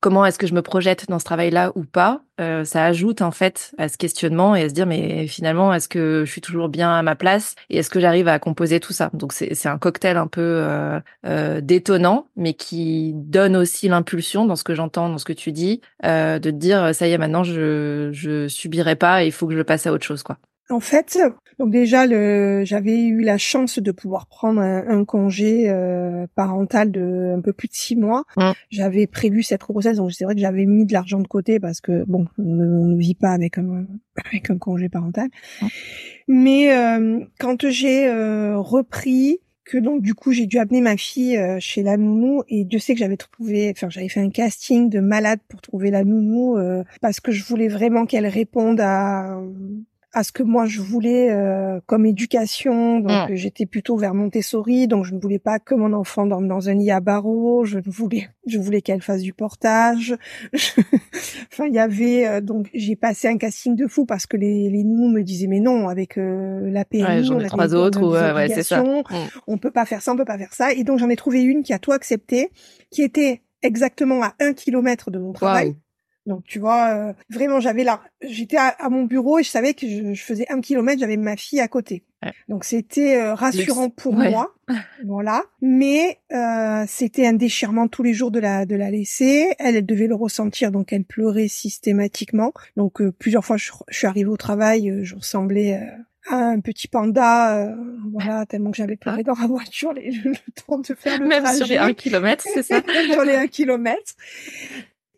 comment 0.00 0.24
est-ce 0.24 0.38
que 0.38 0.46
je 0.46 0.54
me 0.54 0.62
projette 0.62 1.08
dans 1.08 1.18
ce 1.18 1.24
travail-là 1.24 1.72
ou 1.74 1.84
pas, 1.84 2.22
euh, 2.40 2.64
ça 2.64 2.84
ajoute 2.84 3.22
en 3.22 3.30
fait 3.30 3.72
à 3.78 3.88
ce 3.88 3.98
questionnement 3.98 4.56
et 4.56 4.62
à 4.64 4.68
se 4.68 4.74
dire 4.74 4.86
mais 4.86 5.26
finalement 5.26 5.72
est-ce 5.74 5.88
que 5.88 6.24
je 6.24 6.30
suis 6.30 6.40
toujours 6.40 6.68
bien 6.68 6.90
à 6.90 7.02
ma 7.02 7.14
place 7.16 7.54
et 7.68 7.78
est-ce 7.78 7.90
que 7.90 8.00
j'arrive 8.00 8.26
à 8.28 8.38
composer 8.38 8.80
tout 8.80 8.92
ça? 8.92 9.10
Donc 9.12 9.32
c'est 9.32 9.66
un 9.66 9.78
cocktail 9.78 10.16
un 10.16 10.26
peu 10.26 10.40
euh, 10.40 11.00
euh, 11.26 11.60
détonnant 11.60 12.26
mais 12.36 12.54
qui 12.54 13.12
donne 13.14 13.56
aussi 13.56 13.88
l'impulsion 13.88 14.46
dans 14.46 14.56
ce 14.56 14.64
que 14.64 14.74
j'entends, 14.74 15.08
dans 15.10 15.18
ce 15.18 15.24
que 15.26 15.34
tu 15.34 15.52
dis, 15.52 15.80
euh, 16.04 16.38
de 16.38 16.50
te 16.50 16.56
dire 16.56 16.94
ça 16.94 17.06
y 17.06 17.12
est 17.12 17.18
maintenant 17.18 17.44
je 17.44 18.10
je 18.12 18.48
subirai 18.48 18.96
pas 18.96 19.22
et 19.22 19.26
il 19.26 19.32
faut 19.32 19.46
que 19.46 19.56
je 19.56 19.62
passe 19.62 19.86
à 19.86 19.92
autre 19.92 20.04
chose 20.04 20.22
quoi. 20.22 20.38
En 20.70 20.80
fait, 20.80 21.18
donc 21.60 21.70
déjà, 21.70 22.06
le, 22.06 22.62
j'avais 22.64 23.02
eu 23.02 23.20
la 23.20 23.36
chance 23.36 23.78
de 23.78 23.92
pouvoir 23.92 24.26
prendre 24.26 24.62
un, 24.62 25.04
congé 25.04 25.68
euh, 25.68 26.26
parental 26.34 26.90
de 26.90 27.34
un 27.36 27.40
peu 27.42 27.52
plus 27.52 27.68
de 27.68 27.74
six 27.74 27.96
mois. 27.96 28.24
Mmh. 28.38 28.52
J'avais 28.70 29.06
prévu 29.06 29.42
cette 29.42 29.60
grossesse, 29.60 29.98
donc 29.98 30.10
c'est 30.12 30.24
vrai 30.24 30.34
que 30.34 30.40
j'avais 30.40 30.64
mis 30.64 30.86
de 30.86 30.94
l'argent 30.94 31.18
de 31.18 31.26
côté 31.26 31.60
parce 31.60 31.82
que 31.82 32.04
bon, 32.06 32.26
on 32.38 32.44
ne, 32.44 32.96
vit 32.96 33.14
pas 33.14 33.32
avec 33.32 33.58
un 33.58 33.84
avec 34.24 34.48
un 34.48 34.56
congé 34.56 34.88
parental. 34.88 35.28
Mmh. 35.60 35.66
Mais 36.28 36.72
euh, 36.72 37.20
quand 37.38 37.68
j'ai 37.68 38.08
euh, 38.08 38.56
repris, 38.56 39.40
que 39.66 39.76
donc 39.76 40.00
du 40.00 40.14
coup 40.14 40.32
j'ai 40.32 40.46
dû 40.46 40.58
amener 40.58 40.80
ma 40.80 40.96
fille 40.96 41.38
chez 41.60 41.82
la 41.82 41.96
nounou 41.96 42.42
et 42.48 42.64
Dieu 42.64 42.78
sait 42.78 42.94
que 42.94 43.00
j'avais 43.00 43.18
trouvé, 43.18 43.70
enfin 43.70 43.88
j'avais 43.90 44.08
fait 44.08 44.20
un 44.20 44.30
casting 44.30 44.88
de 44.88 45.00
malade 45.00 45.40
pour 45.46 45.60
trouver 45.60 45.90
la 45.90 46.04
nounou 46.04 46.56
parce 47.00 47.20
que 47.20 47.30
je 47.30 47.44
voulais 47.44 47.68
vraiment 47.68 48.04
qu'elle 48.06 48.26
réponde 48.26 48.80
à 48.80 49.38
à 50.12 50.24
ce 50.24 50.32
que 50.32 50.42
moi 50.42 50.66
je 50.66 50.80
voulais 50.80 51.30
euh, 51.30 51.80
comme 51.86 52.04
éducation. 52.04 53.00
Donc 53.00 53.30
mm. 53.30 53.34
j'étais 53.34 53.66
plutôt 53.66 53.96
vers 53.96 54.14
Montessori, 54.14 54.88
donc 54.88 55.04
je 55.04 55.14
ne 55.14 55.20
voulais 55.20 55.38
pas 55.38 55.58
que 55.58 55.74
mon 55.74 55.92
enfant 55.92 56.26
dorme 56.26 56.48
dans 56.48 56.68
un 56.68 56.74
lit 56.74 56.90
à 56.90 57.00
barreaux. 57.00 57.64
Je 57.64 57.78
voulais, 57.84 58.28
je 58.46 58.58
voulais 58.58 58.82
qu'elle 58.82 59.02
fasse 59.02 59.22
du 59.22 59.32
portage. 59.32 60.16
enfin, 61.52 61.66
il 61.66 61.74
y 61.74 61.78
avait 61.78 62.26
euh, 62.26 62.40
donc 62.40 62.68
j'ai 62.74 62.96
passé 62.96 63.28
un 63.28 63.36
casting 63.36 63.76
de 63.76 63.86
fou 63.86 64.04
parce 64.04 64.26
que 64.26 64.36
les 64.36 64.68
les 64.70 64.84
nous 64.84 65.10
me 65.10 65.22
disaient 65.22 65.46
mais 65.46 65.60
non 65.60 65.88
avec 65.88 66.18
euh, 66.18 66.70
la 66.70 66.84
PMI, 66.84 67.02
ouais, 67.02 67.30
on 67.30 67.38
a 67.40 67.44
trois 67.44 67.74
autres 67.74 68.02
ou 68.02 68.12
ouais, 68.12 68.48
c'est 68.48 68.62
ça. 68.62 68.82
Mm. 68.82 69.02
On 69.46 69.58
peut 69.58 69.70
pas 69.70 69.84
faire 69.84 70.02
ça, 70.02 70.12
on 70.12 70.16
peut 70.16 70.24
pas 70.24 70.38
faire 70.38 70.54
ça. 70.54 70.72
Et 70.72 70.84
donc 70.84 70.98
j'en 70.98 71.08
ai 71.08 71.16
trouvé 71.16 71.42
une 71.42 71.62
qui 71.62 71.72
a 71.72 71.78
tout 71.78 71.92
accepté, 71.92 72.50
qui 72.90 73.02
était 73.02 73.42
exactement 73.62 74.22
à 74.22 74.34
un 74.40 74.54
kilomètre 74.54 75.10
de 75.10 75.18
mon 75.18 75.32
travail. 75.32 75.76
Donc 76.26 76.44
tu 76.44 76.58
vois, 76.58 76.94
euh, 76.94 77.12
vraiment 77.30 77.60
j'avais 77.60 77.84
là, 77.84 78.00
j'étais 78.20 78.58
à, 78.58 78.88
mon 78.90 79.04
bureau 79.04 79.38
et 79.38 79.42
je 79.42 79.48
savais 79.48 79.72
que 79.72 79.86
je, 80.14 80.22
faisais 80.22 80.46
un 80.50 80.60
kilomètre, 80.60 81.00
j'avais 81.00 81.16
ma 81.16 81.36
fille 81.36 81.60
à 81.60 81.68
côté. 81.68 82.04
Donc 82.48 82.64
c'était 82.64 83.16
euh, 83.16 83.34
rassurant 83.34 83.88
pour 83.88 84.12
moi, 84.12 84.54
voilà. 85.06 85.42
Mais 85.62 86.18
euh, 86.32 86.84
c'était 86.86 87.26
un 87.26 87.32
déchirement 87.32 87.88
tous 87.88 88.02
les 88.02 88.12
jours 88.12 88.30
de 88.30 88.38
la 88.38 88.66
de 88.66 88.76
la 88.76 88.90
laisser. 88.90 89.54
Elle, 89.58 89.76
elle 89.76 89.86
devait 89.86 90.06
le 90.06 90.14
ressentir, 90.14 90.70
donc 90.70 90.92
elle 90.92 91.04
pleurait 91.04 91.48
systématiquement. 91.48 92.52
Donc 92.76 93.02
plusieurs 93.12 93.44
fois 93.44 93.56
je, 93.56 93.70
suis 93.88 94.06
arrivée 94.06 94.28
au 94.28 94.36
travail, 94.36 95.00
je 95.02 95.14
ressemblais 95.14 95.80
à 96.28 96.36
un 96.36 96.60
petit 96.60 96.86
panda, 96.86 97.74
voilà, 98.12 98.44
tellement 98.48 98.70
que 98.72 98.76
j'avais 98.76 98.96
pleuré 98.96 99.22
dans 99.22 99.34
la 99.34 99.46
voiture 99.46 99.94
les, 99.94 100.10
le 100.10 100.34
temps 100.66 100.78
de 100.78 100.94
faire 100.94 101.18
le 101.18 101.26
Même 101.26 101.46
sur 101.46 101.66
les 101.66 101.78
un 101.78 101.94
kilomètre, 101.94 102.44
c'est 102.52 102.62
ça? 102.62 102.82
Sur 103.12 103.24
les 103.24 103.36
un 103.36 103.46
kilomètre. 103.46 104.12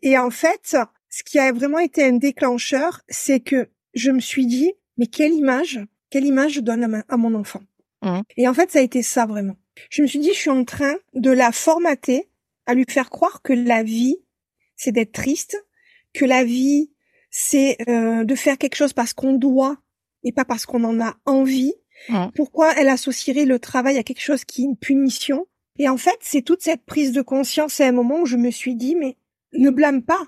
Et 0.03 0.17
en 0.17 0.29
fait, 0.29 0.75
ce 1.09 1.23
qui 1.23 1.39
a 1.39 1.51
vraiment 1.53 1.79
été 1.79 2.03
un 2.03 2.13
déclencheur, 2.13 3.01
c'est 3.07 3.39
que 3.39 3.69
je 3.93 4.11
me 4.11 4.19
suis 4.19 4.45
dit, 4.45 4.73
mais 4.97 5.07
quelle 5.07 5.31
image, 5.31 5.79
quelle 6.09 6.25
image 6.25 6.53
je 6.53 6.59
donne 6.59 7.03
à, 7.07 7.17
mon 7.17 7.33
enfant. 7.33 7.61
Mmh. 8.01 8.19
Et 8.35 8.47
en 8.47 8.53
fait, 8.53 8.69
ça 8.69 8.79
a 8.79 8.81
été 8.81 9.01
ça 9.01 9.25
vraiment. 9.25 9.55
Je 9.89 10.01
me 10.01 10.07
suis 10.07 10.19
dit, 10.19 10.29
je 10.33 10.37
suis 10.37 10.49
en 10.49 10.65
train 10.65 10.95
de 11.13 11.31
la 11.31 11.53
formater, 11.53 12.29
à 12.65 12.73
lui 12.73 12.85
faire 12.87 13.09
croire 13.09 13.41
que 13.41 13.53
la 13.53 13.81
vie, 13.81 14.17
c'est 14.75 14.91
d'être 14.91 15.13
triste, 15.13 15.57
que 16.13 16.25
la 16.25 16.43
vie, 16.43 16.91
c'est 17.31 17.77
euh, 17.87 18.25
de 18.25 18.35
faire 18.35 18.57
quelque 18.57 18.75
chose 18.75 18.93
parce 18.93 19.13
qu'on 19.13 19.33
doit 19.33 19.77
et 20.23 20.33
pas 20.33 20.45
parce 20.45 20.65
qu'on 20.65 20.83
en 20.83 20.99
a 20.99 21.15
envie. 21.25 21.73
Mmh. 22.09 22.25
Pourquoi 22.35 22.73
elle 22.73 22.89
associerait 22.89 23.45
le 23.45 23.57
travail 23.57 23.97
à 23.97 24.03
quelque 24.03 24.21
chose 24.21 24.43
qui 24.43 24.63
est 24.63 24.65
une 24.65 24.77
punition? 24.77 25.47
Et 25.79 25.87
en 25.87 25.97
fait, 25.97 26.17
c'est 26.19 26.41
toute 26.41 26.61
cette 26.61 26.83
prise 26.83 27.13
de 27.13 27.21
conscience 27.21 27.79
à 27.79 27.87
un 27.87 27.93
moment 27.93 28.19
où 28.21 28.25
je 28.25 28.37
me 28.37 28.51
suis 28.51 28.75
dit, 28.75 28.95
mais 28.95 29.15
ne 29.53 29.69
blâme 29.69 30.03
pas 30.03 30.27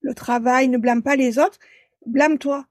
le 0.00 0.14
travail, 0.14 0.68
ne 0.68 0.78
blâme 0.78 1.02
pas 1.02 1.16
les 1.16 1.38
autres, 1.38 1.58
blâme-toi. 2.06 2.66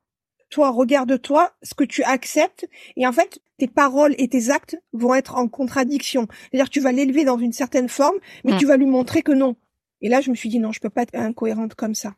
Toi, 0.50 0.70
regarde-toi, 0.70 1.52
ce 1.64 1.74
que 1.74 1.84
tu 1.84 2.04
acceptes, 2.04 2.68
et 2.96 3.08
en 3.08 3.12
fait, 3.12 3.42
tes 3.58 3.68
paroles 3.68 4.14
et 4.20 4.28
tes 4.28 4.52
actes 4.52 4.78
vont 4.94 5.16
être 5.16 5.36
en 5.36 5.48
contradiction. 5.48 6.28
C'est-à-dire 6.52 6.70
tu 6.70 6.80
vas 6.80 6.92
l'élever 6.92 7.26
dans 7.26 7.40
une 7.40 7.54
certaine 7.54 7.90
forme, 7.90 8.18
mais 8.44 8.54
mm. 8.54 8.58
tu 8.58 8.66
vas 8.68 8.78
lui 8.78 8.86
montrer 8.86 9.24
que 9.24 9.32
non. 9.32 9.56
Et 10.02 10.10
là, 10.10 10.22
je 10.22 10.30
me 10.30 10.36
suis 10.36 10.50
dit 10.50 10.60
non, 10.60 10.72
je 10.72 10.80
peux 10.80 10.92
pas 10.92 11.02
être 11.04 11.16
incohérente 11.16 11.74
comme 11.74 11.96
ça. 11.96 12.14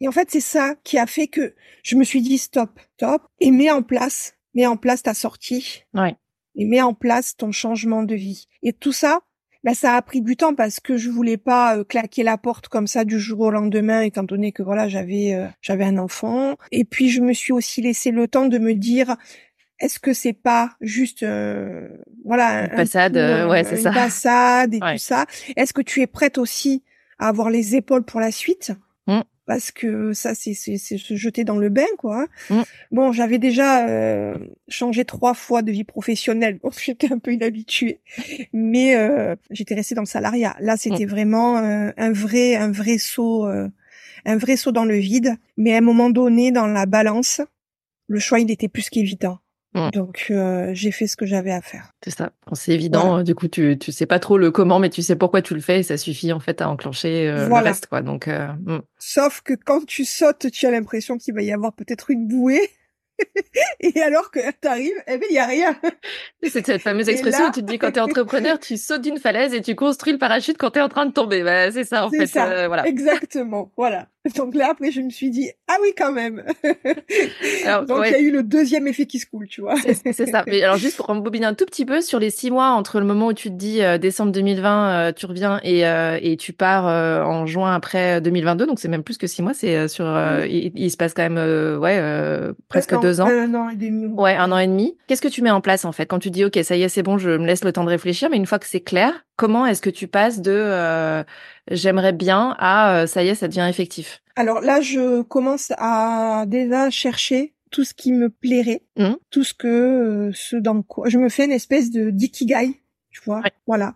Et 0.00 0.08
en 0.08 0.12
fait, 0.12 0.30
c'est 0.30 0.40
ça 0.40 0.76
qui 0.84 0.98
a 0.98 1.06
fait 1.06 1.26
que 1.26 1.54
je 1.82 1.96
me 1.96 2.04
suis 2.04 2.22
dit 2.22 2.38
stop, 2.38 2.78
stop, 2.94 3.22
et 3.40 3.50
mets 3.50 3.70
en 3.70 3.82
place, 3.82 4.34
mets 4.54 4.66
en 4.66 4.76
place 4.76 5.02
ta 5.02 5.14
sortie. 5.14 5.84
Ouais. 5.92 6.16
Et 6.54 6.64
mets 6.64 6.82
en 6.82 6.94
place 6.94 7.36
ton 7.36 7.50
changement 7.50 8.02
de 8.02 8.14
vie. 8.14 8.46
Et 8.62 8.72
tout 8.72 8.92
ça, 8.92 9.20
bah, 9.62 9.74
ça 9.74 9.94
a 9.94 10.02
pris 10.02 10.22
du 10.22 10.36
temps 10.36 10.54
parce 10.54 10.80
que 10.80 10.96
je 10.96 11.10
voulais 11.10 11.36
pas 11.36 11.76
euh, 11.76 11.84
claquer 11.84 12.22
la 12.22 12.38
porte 12.38 12.68
comme 12.68 12.86
ça 12.86 13.04
du 13.04 13.18
jour 13.18 13.40
au 13.40 13.50
lendemain 13.50 14.00
étant 14.00 14.22
donné 14.22 14.52
que 14.52 14.62
voilà 14.62 14.88
j'avais 14.88 15.34
euh, 15.34 15.46
j'avais 15.60 15.84
un 15.84 15.98
enfant. 15.98 16.56
Et 16.72 16.84
puis 16.84 17.10
je 17.10 17.20
me 17.20 17.32
suis 17.32 17.52
aussi 17.52 17.82
laissé 17.82 18.10
le 18.10 18.26
temps 18.26 18.46
de 18.46 18.58
me 18.58 18.74
dire 18.74 19.16
est-ce 19.78 19.98
que 19.98 20.12
c'est 20.12 20.32
pas 20.32 20.72
juste 20.80 21.22
euh, 21.22 21.88
voilà 22.24 22.70
une 22.70 22.76
passade 22.76 23.16
ouais 23.16 23.64
c'est 23.64 23.76
ça. 23.76 23.90
une 23.90 23.94
passade 23.94 24.74
et 24.74 24.80
tout 24.80 24.98
ça. 24.98 25.26
Est-ce 25.56 25.72
que 25.72 25.82
tu 25.82 26.00
es 26.00 26.06
prête 26.06 26.38
aussi 26.38 26.82
à 27.18 27.28
avoir 27.28 27.50
les 27.50 27.76
épaules 27.76 28.04
pour 28.04 28.20
la 28.20 28.30
suite? 28.30 28.72
Parce 29.50 29.72
que 29.72 30.12
ça 30.12 30.36
c'est 30.36 30.54
c'est 30.54 30.78
se 30.78 31.16
jeter 31.16 31.42
dans 31.42 31.56
le 31.56 31.70
bain 31.70 31.92
quoi. 31.98 32.28
Mmh. 32.50 32.60
Bon, 32.92 33.10
j'avais 33.10 33.38
déjà 33.38 33.88
euh, 33.88 34.36
changé 34.68 35.04
trois 35.04 35.34
fois 35.34 35.62
de 35.62 35.72
vie 35.72 35.82
professionnelle, 35.82 36.60
donc 36.62 36.74
j'étais 36.80 37.12
un 37.12 37.18
peu 37.18 37.32
inhabituée, 37.32 37.98
mais 38.52 38.94
euh, 38.94 39.34
j'étais 39.50 39.74
restée 39.74 39.96
dans 39.96 40.02
le 40.02 40.06
salariat. 40.06 40.54
Là, 40.60 40.76
c'était 40.76 41.04
mmh. 41.04 41.08
vraiment 41.08 41.58
euh, 41.58 41.90
un 41.96 42.12
vrai 42.12 42.54
un 42.54 42.70
vrai 42.70 42.98
saut 42.98 43.44
un 43.44 44.36
vrai 44.36 44.54
saut 44.54 44.70
dans 44.70 44.84
le 44.84 44.94
vide, 44.94 45.34
mais 45.56 45.74
à 45.74 45.78
un 45.78 45.80
moment 45.80 46.10
donné 46.10 46.52
dans 46.52 46.68
la 46.68 46.86
balance, 46.86 47.40
le 48.06 48.20
choix 48.20 48.38
il 48.38 48.52
était 48.52 48.68
plus 48.68 48.88
qu'évident. 48.88 49.40
Mmh. 49.74 49.90
Donc 49.90 50.26
euh, 50.30 50.70
j'ai 50.72 50.90
fait 50.90 51.06
ce 51.06 51.16
que 51.16 51.26
j'avais 51.26 51.52
à 51.52 51.60
faire. 51.60 51.92
C'est 52.02 52.10
ça. 52.10 52.32
c'est 52.54 52.72
évident. 52.72 53.22
Du 53.22 53.36
coup, 53.36 53.46
tu 53.46 53.78
tu 53.78 53.92
sais 53.92 54.06
pas 54.06 54.18
trop 54.18 54.36
le 54.36 54.50
comment, 54.50 54.80
mais 54.80 54.90
tu 54.90 55.02
sais 55.02 55.14
pourquoi 55.14 55.42
tu 55.42 55.54
le 55.54 55.60
fais 55.60 55.80
et 55.80 55.82
ça 55.84 55.96
suffit 55.96 56.32
en 56.32 56.40
fait 56.40 56.60
à 56.60 56.68
enclencher 56.68 57.28
euh, 57.28 57.48
le 57.48 57.54
reste, 57.54 57.86
quoi. 57.86 58.02
Donc. 58.02 58.26
Euh, 58.26 58.48
mmh. 58.48 58.80
Sauf 58.98 59.42
que 59.42 59.54
quand 59.54 59.86
tu 59.86 60.04
sautes, 60.04 60.50
tu 60.50 60.66
as 60.66 60.72
l'impression 60.72 61.18
qu'il 61.18 61.34
va 61.34 61.42
y 61.42 61.52
avoir 61.52 61.72
peut-être 61.72 62.10
une 62.10 62.26
bouée. 62.26 62.68
et 63.80 64.00
alors 64.00 64.30
que 64.30 64.40
t'arrives, 64.60 64.96
eh 65.06 65.18
ben 65.18 65.26
il 65.28 65.34
y 65.34 65.38
a 65.38 65.46
rien. 65.46 65.76
C'est 66.42 66.64
cette 66.64 66.82
fameuse 66.82 67.08
expression 67.08 67.48
où 67.48 67.52
tu 67.52 67.60
te 67.60 67.66
dis 67.66 67.78
quand 67.78 67.92
t'es 67.92 68.00
entrepreneur, 68.00 68.58
tu 68.58 68.76
sautes 68.76 69.02
d'une 69.02 69.18
falaise 69.18 69.54
et 69.54 69.60
tu 69.60 69.76
construis 69.76 70.14
le 70.14 70.18
parachute 70.18 70.56
quand 70.58 70.70
t'es 70.70 70.80
en 70.80 70.88
train 70.88 71.06
de 71.06 71.12
tomber. 71.12 71.44
Bah, 71.44 71.70
c'est 71.70 71.84
ça 71.84 72.06
en 72.06 72.10
fait. 72.10 72.26
Ça. 72.26 72.66
voilà. 72.66 72.86
Exactement. 72.88 73.70
Voilà. 73.76 74.08
Donc 74.36 74.54
là, 74.54 74.68
après, 74.70 74.90
je 74.90 75.00
me 75.00 75.08
suis 75.08 75.30
dit, 75.30 75.50
ah 75.66 75.76
oui, 75.80 75.94
quand 75.96 76.12
même. 76.12 76.44
alors, 77.64 77.86
Donc, 77.86 78.04
il 78.06 78.12
y 78.12 78.14
a 78.14 78.20
eu 78.20 78.30
le 78.30 78.42
deuxième 78.42 78.86
effet 78.86 79.06
qui 79.06 79.18
se 79.18 79.26
coule, 79.26 79.48
tu 79.48 79.62
vois. 79.62 79.76
c'est 79.76 80.26
ça. 80.26 80.44
Mais 80.46 80.62
alors, 80.62 80.76
juste 80.76 80.98
pour 80.98 81.08
embobiner 81.08 81.46
un 81.46 81.54
tout 81.54 81.64
petit 81.64 81.86
peu, 81.86 82.02
sur 82.02 82.18
les 82.18 82.28
six 82.28 82.50
mois 82.50 82.68
entre 82.70 83.00
le 83.00 83.06
moment 83.06 83.28
où 83.28 83.32
tu 83.32 83.48
te 83.48 83.54
dis 83.54 83.82
euh, 83.82 83.96
décembre 83.96 84.32
2020, 84.32 84.90
euh, 84.90 85.12
tu 85.12 85.24
reviens 85.24 85.58
et, 85.62 85.86
euh, 85.86 86.18
et 86.20 86.36
tu 86.36 86.52
pars 86.52 86.84
en 87.26 87.46
juin 87.46 87.74
après 87.74 88.20
2022, 88.20 88.66
donc 88.66 88.78
c'est 88.78 88.88
même 88.88 89.02
plus 89.02 89.16
que 89.16 89.26
six 89.26 89.42
mois, 89.42 89.54
c'est 89.54 89.88
sur, 89.88 90.04
il, 90.44 90.90
se 90.90 90.96
passe 90.96 91.14
quand 91.14 91.28
même, 91.28 91.78
ouais, 91.78 92.52
presque 92.68 92.98
deux 93.00 93.20
ans. 93.20 93.26
Un 93.26 93.54
an 93.54 93.68
et 93.70 93.76
demi. 93.76 94.06
Ouais, 94.06 94.36
un 94.36 94.52
an 94.52 94.58
et 94.58 94.66
demi. 94.66 94.96
Qu'est-ce 95.06 95.22
que 95.22 95.28
tu 95.28 95.42
mets 95.42 95.50
en 95.50 95.60
place, 95.60 95.84
en 95.84 95.92
fait, 95.92 96.06
quand 96.06 96.18
tu 96.18 96.30
dis, 96.30 96.44
OK, 96.44 96.58
ça 96.62 96.76
y 96.76 96.82
est, 96.82 96.88
c'est 96.88 97.02
bon, 97.02 97.16
je 97.16 97.30
me 97.30 97.46
laisse 97.46 97.64
le 97.64 97.72
temps 97.72 97.84
de 97.84 97.90
réfléchir, 97.90 98.28
mais 98.30 98.36
une 98.36 98.46
fois 98.46 98.58
que 98.58 98.66
c'est 98.66 98.80
clair, 98.80 99.24
comment 99.40 99.64
est-ce 99.64 99.80
que 99.80 99.88
tu 99.88 100.06
passes 100.06 100.42
de 100.42 101.24
j'aimerais 101.70 102.12
bien 102.12 102.54
à 102.58 103.06
ça 103.06 103.24
y 103.24 103.28
est, 103.28 103.34
ça 103.34 103.48
devient 103.48 103.66
effectif? 103.68 104.20
Alors 104.36 104.60
là, 104.60 104.80
je 104.80 105.22
commence 105.22 105.72
à 105.78 106.44
déjà 106.46 106.90
chercher 106.90 107.54
tout 107.70 107.84
ce 107.84 107.94
qui 107.94 108.12
me 108.12 108.28
plairait, 108.28 108.82
mmh. 108.96 109.12
tout 109.30 109.44
ce 109.44 109.54
que 109.54 109.68
euh, 109.68 110.30
ce 110.34 110.56
dans 110.56 110.82
quoi 110.82 111.08
je 111.08 111.18
me 111.18 111.28
fais 111.28 111.44
une 111.44 111.52
espèce 111.52 111.90
de 111.90 112.10
d'ikigai, 112.10 112.79
tu 113.10 113.20
vois. 113.24 113.42
Voilà, 113.66 113.94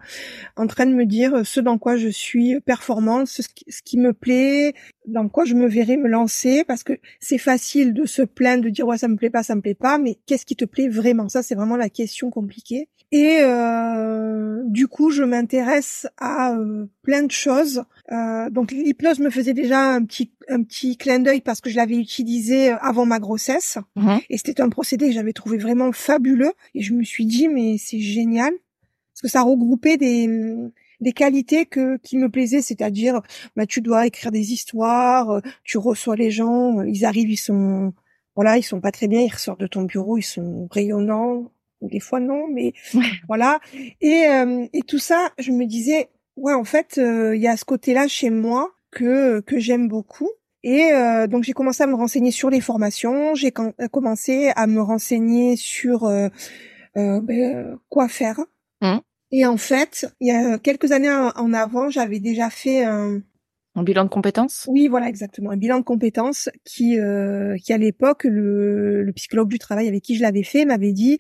en 0.56 0.66
train 0.66 0.86
de 0.86 0.94
me 0.94 1.06
dire 1.06 1.34
euh, 1.34 1.44
ce 1.44 1.60
dans 1.60 1.78
quoi 1.78 1.96
je 1.96 2.08
suis 2.08 2.60
performante, 2.60 3.26
ce, 3.26 3.42
ce 3.42 3.82
qui 3.82 3.98
me 3.98 4.12
plaît, 4.12 4.74
dans 5.06 5.28
quoi 5.28 5.44
je 5.44 5.54
me 5.54 5.66
verrais 5.66 5.96
me 5.96 6.08
lancer 6.08 6.64
parce 6.64 6.82
que 6.82 6.94
c'est 7.20 7.38
facile 7.38 7.92
de 7.92 8.06
se 8.06 8.22
plaindre 8.22 8.64
de 8.64 8.70
dire 8.70 8.86
ouais 8.86 8.98
ça 8.98 9.08
me 9.08 9.16
plaît 9.16 9.30
pas, 9.30 9.42
ça 9.42 9.54
me 9.54 9.60
plaît 9.60 9.74
pas, 9.74 9.98
mais 9.98 10.18
qu'est-ce 10.26 10.46
qui 10.46 10.56
te 10.56 10.64
plaît 10.64 10.88
vraiment? 10.88 11.28
Ça 11.28 11.42
c'est 11.42 11.54
vraiment 11.54 11.76
la 11.76 11.88
question 11.88 12.30
compliquée. 12.30 12.88
Et 13.12 13.38
euh, 13.42 14.62
du 14.64 14.88
coup, 14.88 15.10
je 15.10 15.22
m'intéresse 15.22 16.08
à 16.16 16.54
euh, 16.54 16.86
plein 17.02 17.22
de 17.22 17.30
choses. 17.30 17.84
Euh, 18.10 18.50
donc 18.50 18.72
l'hypnose 18.72 19.20
me 19.20 19.30
faisait 19.30 19.54
déjà 19.54 19.92
un 19.92 20.04
petit 20.04 20.32
un 20.48 20.62
petit 20.62 20.96
clin 20.96 21.20
d'œil 21.20 21.40
parce 21.40 21.60
que 21.60 21.70
je 21.70 21.76
l'avais 21.76 21.96
utilisé 21.96 22.70
avant 22.70 23.06
ma 23.06 23.18
grossesse 23.18 23.78
mhm. 23.96 24.18
et 24.28 24.36
c'était 24.36 24.60
un 24.60 24.68
procédé 24.68 25.06
que 25.06 25.12
j'avais 25.12 25.32
trouvé 25.32 25.56
vraiment 25.56 25.90
fabuleux 25.90 26.52
et 26.74 26.82
je 26.82 26.92
me 26.92 27.02
suis 27.02 27.24
dit 27.24 27.48
mais 27.48 27.76
c'est 27.78 28.00
génial 28.00 28.52
parce 29.14 29.22
que 29.22 29.28
ça 29.28 29.42
regroupait 29.42 29.96
des 29.96 30.28
des 31.00 31.12
qualités 31.12 31.66
que 31.66 31.96
qui 31.98 32.16
me 32.18 32.28
plaisaient, 32.28 32.62
c'est-à-dire 32.62 33.22
bah 33.56 33.66
tu 33.66 33.80
dois 33.80 34.06
écrire 34.06 34.32
des 34.32 34.52
histoires, 34.52 35.40
tu 35.64 35.78
reçois 35.78 36.16
les 36.16 36.30
gens, 36.30 36.82
ils 36.82 37.04
arrivent, 37.04 37.30
ils 37.30 37.36
sont 37.36 37.92
voilà, 38.36 38.58
ils 38.58 38.62
sont 38.62 38.80
pas 38.80 38.92
très 38.92 39.08
bien, 39.08 39.20
ils 39.20 39.32
ressortent 39.32 39.60
de 39.60 39.66
ton 39.66 39.82
bureau, 39.82 40.18
ils 40.18 40.22
sont 40.22 40.68
rayonnants, 40.70 41.52
des 41.82 42.00
fois 42.00 42.20
non, 42.20 42.48
mais 42.48 42.72
voilà. 43.28 43.60
Et, 44.00 44.26
euh, 44.28 44.66
et 44.72 44.82
tout 44.82 44.98
ça, 44.98 45.30
je 45.38 45.52
me 45.52 45.66
disais, 45.66 46.08
ouais, 46.36 46.54
en 46.54 46.64
fait, 46.64 46.98
euh, 46.98 47.36
il 47.36 47.42
y 47.42 47.48
a 47.48 47.56
ce 47.56 47.64
côté-là 47.64 48.08
chez 48.08 48.30
moi 48.30 48.72
que 48.90 49.40
que 49.40 49.58
j'aime 49.58 49.88
beaucoup. 49.88 50.30
Et 50.62 50.92
euh, 50.92 51.26
donc 51.26 51.44
j'ai 51.44 51.52
commencé 51.52 51.82
à 51.82 51.86
me 51.86 51.94
renseigner 51.94 52.30
sur 52.30 52.48
les 52.48 52.62
formations, 52.62 53.34
j'ai 53.34 53.52
commencé 53.52 54.50
à 54.56 54.66
me 54.66 54.80
renseigner 54.80 55.56
sur 55.56 56.10
ben, 56.96 57.78
quoi 57.90 58.08
faire. 58.08 58.40
Mmh. 58.80 58.98
Et 59.32 59.46
en 59.46 59.56
fait, 59.56 60.06
il 60.20 60.28
y 60.28 60.30
a 60.30 60.58
quelques 60.58 60.92
années 60.92 61.10
en 61.10 61.52
avant, 61.52 61.90
j'avais 61.90 62.20
déjà 62.20 62.50
fait 62.50 62.84
un, 62.84 63.20
un 63.76 63.82
bilan 63.82 64.04
de 64.04 64.08
compétences? 64.08 64.66
Oui, 64.68 64.86
voilà, 64.86 65.08
exactement. 65.08 65.50
Un 65.50 65.56
bilan 65.56 65.78
de 65.78 65.84
compétences 65.84 66.48
qui, 66.64 66.98
euh, 66.98 67.56
qui 67.56 67.72
à 67.72 67.78
l'époque, 67.78 68.24
le, 68.24 69.02
le, 69.02 69.12
psychologue 69.12 69.48
du 69.48 69.58
travail 69.58 69.88
avec 69.88 70.02
qui 70.02 70.14
je 70.14 70.22
l'avais 70.22 70.44
fait 70.44 70.64
m'avait 70.64 70.92
dit, 70.92 71.18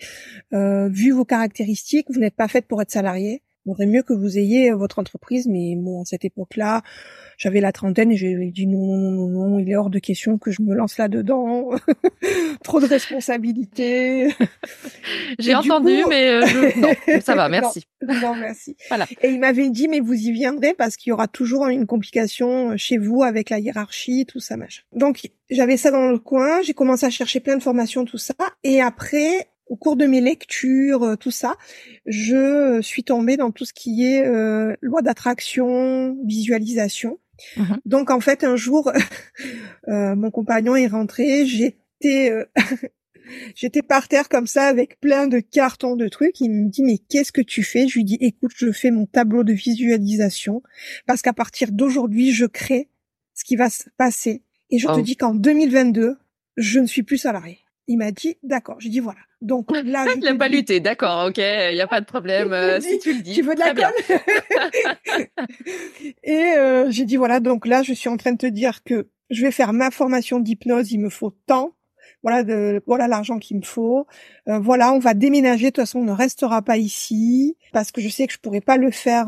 euh, 0.52 0.88
vu 0.88 1.10
vos 1.10 1.24
caractéristiques, 1.24 2.06
vous 2.10 2.20
n'êtes 2.20 2.36
pas 2.36 2.46
faite 2.46 2.68
pour 2.68 2.80
être 2.80 2.92
salarié. 2.92 3.42
Vaudrait 3.66 3.86
mieux 3.86 4.02
que 4.02 4.12
vous 4.12 4.38
ayez 4.38 4.72
votre 4.72 4.98
entreprise, 4.98 5.46
mais 5.48 5.74
bon, 5.76 6.02
à 6.02 6.04
cette 6.04 6.24
époque-là, 6.24 6.82
j'avais 7.38 7.60
la 7.60 7.72
trentaine 7.72 8.12
et 8.12 8.16
j'ai 8.16 8.50
dit 8.50 8.66
non, 8.66 8.96
non, 8.96 9.10
non, 9.10 9.28
non, 9.28 9.58
il 9.58 9.70
est 9.70 9.76
hors 9.76 9.90
de 9.90 9.98
question 9.98 10.38
que 10.38 10.50
je 10.50 10.62
me 10.62 10.74
lance 10.74 10.98
là-dedans. 10.98 11.70
Trop 12.62 12.80
de 12.80 12.86
responsabilités. 12.86 14.34
j'ai 15.38 15.54
entendu, 15.54 16.04
mais 16.08 16.28
euh, 16.28 16.70
non, 16.76 17.20
ça 17.20 17.34
va, 17.34 17.48
merci. 17.48 17.84
non, 18.02 18.34
merci. 18.34 18.76
Voilà. 18.88 19.06
Et 19.22 19.28
il 19.28 19.40
m'avait 19.40 19.70
dit, 19.70 19.88
mais 19.88 20.00
vous 20.00 20.14
y 20.14 20.32
viendrez 20.32 20.74
parce 20.74 20.96
qu'il 20.96 21.10
y 21.10 21.12
aura 21.12 21.28
toujours 21.28 21.66
une 21.68 21.86
complication 21.86 22.76
chez 22.76 22.98
vous 22.98 23.22
avec 23.22 23.50
la 23.50 23.58
hiérarchie, 23.58 24.26
tout 24.26 24.40
ça, 24.40 24.56
machin. 24.56 24.82
Donc, 24.92 25.30
j'avais 25.50 25.76
ça 25.76 25.90
dans 25.90 26.10
le 26.10 26.18
coin, 26.18 26.62
j'ai 26.62 26.74
commencé 26.74 27.06
à 27.06 27.10
chercher 27.10 27.40
plein 27.40 27.56
de 27.56 27.62
formations, 27.62 28.04
tout 28.04 28.18
ça. 28.18 28.34
Et 28.62 28.80
après, 28.80 29.48
au 29.66 29.76
cours 29.76 29.96
de 29.96 30.06
mes 30.06 30.20
lectures, 30.20 31.02
euh, 31.02 31.16
tout 31.16 31.30
ça, 31.30 31.56
je 32.06 32.80
suis 32.82 33.04
tombée 33.04 33.36
dans 33.36 33.50
tout 33.50 33.64
ce 33.64 33.72
qui 33.72 34.04
est 34.06 34.26
euh, 34.26 34.74
loi 34.82 35.02
d'attraction, 35.02 36.16
visualisation. 36.24 37.18
Mhm. 37.56 37.80
Donc 37.84 38.10
en 38.10 38.20
fait, 38.20 38.44
un 38.44 38.56
jour, 38.56 38.92
euh, 39.88 40.14
mon 40.14 40.30
compagnon 40.30 40.76
est 40.76 40.86
rentré, 40.86 41.46
j'étais 41.46 42.30
euh, 42.30 42.44
j'étais 43.54 43.82
par 43.82 44.08
terre 44.08 44.28
comme 44.28 44.46
ça 44.46 44.66
avec 44.66 45.00
plein 45.00 45.26
de 45.26 45.40
cartons 45.40 45.96
de 45.96 46.08
trucs. 46.08 46.40
Il 46.40 46.50
me 46.50 46.68
dit 46.68 46.82
mais 46.82 46.98
qu'est-ce 46.98 47.32
que 47.32 47.42
tu 47.42 47.62
fais? 47.62 47.88
Je 47.88 47.94
lui 47.94 48.04
dis 48.04 48.18
écoute, 48.20 48.52
je 48.56 48.70
fais 48.72 48.90
mon 48.90 49.06
tableau 49.06 49.44
de 49.44 49.52
visualisation 49.52 50.62
parce 51.06 51.22
qu'à 51.22 51.32
partir 51.32 51.72
d'aujourd'hui, 51.72 52.32
je 52.32 52.46
crée 52.46 52.88
ce 53.34 53.44
qui 53.44 53.56
va 53.56 53.70
se 53.70 53.84
passer 53.96 54.42
et 54.70 54.78
je 54.78 54.86
te 54.88 55.00
dis 55.00 55.16
qu'en 55.16 55.34
2022, 55.34 56.16
je 56.56 56.78
ne 56.78 56.86
suis 56.86 57.02
plus 57.02 57.18
salarié. 57.18 57.58
Il 57.86 57.98
m'a 57.98 58.10
dit 58.10 58.36
d'accord. 58.42 58.76
J'ai 58.80 58.88
dit 58.88 59.00
voilà. 59.00 59.20
Donc 59.42 59.70
là, 59.84 60.06
n'a 60.16 60.34
pas 60.36 60.48
lutté. 60.48 60.80
D'accord, 60.80 61.26
ok, 61.28 61.38
il 61.38 61.74
n'y 61.74 61.80
a 61.80 61.86
pas 61.86 62.00
de 62.00 62.06
problème. 62.06 62.52
Euh, 62.52 62.80
si 62.80 62.98
tu 62.98 63.12
le 63.12 63.20
dis. 63.20 63.34
Tu 63.34 63.42
veux 63.42 63.54
de 63.54 63.60
la 63.60 63.74
colle 63.74 63.92
Et 66.24 66.54
euh, 66.56 66.90
j'ai 66.90 67.04
dit 67.04 67.16
voilà. 67.16 67.40
Donc 67.40 67.66
là, 67.66 67.82
je 67.82 67.92
suis 67.92 68.08
en 68.08 68.16
train 68.16 68.32
de 68.32 68.38
te 68.38 68.46
dire 68.46 68.82
que 68.84 69.08
je 69.30 69.42
vais 69.42 69.50
faire 69.50 69.72
ma 69.72 69.90
formation 69.90 70.40
d'hypnose. 70.40 70.92
Il 70.92 71.00
me 71.00 71.10
faut 71.10 71.34
tant. 71.46 71.74
Voilà, 72.22 72.42
de, 72.42 72.82
voilà 72.86 73.06
l'argent 73.06 73.38
qu'il 73.38 73.58
me 73.58 73.62
faut. 73.62 74.06
Euh, 74.48 74.58
voilà, 74.58 74.92
on 74.94 74.98
va 74.98 75.12
déménager. 75.12 75.66
De 75.66 75.70
toute 75.70 75.82
façon, 75.84 75.98
on 75.98 76.04
ne 76.04 76.12
restera 76.12 76.62
pas 76.62 76.78
ici 76.78 77.58
parce 77.72 77.92
que 77.92 78.00
je 78.00 78.08
sais 78.08 78.26
que 78.26 78.32
je 78.32 78.38
pourrais 78.38 78.62
pas 78.62 78.78
le 78.78 78.90
faire 78.90 79.26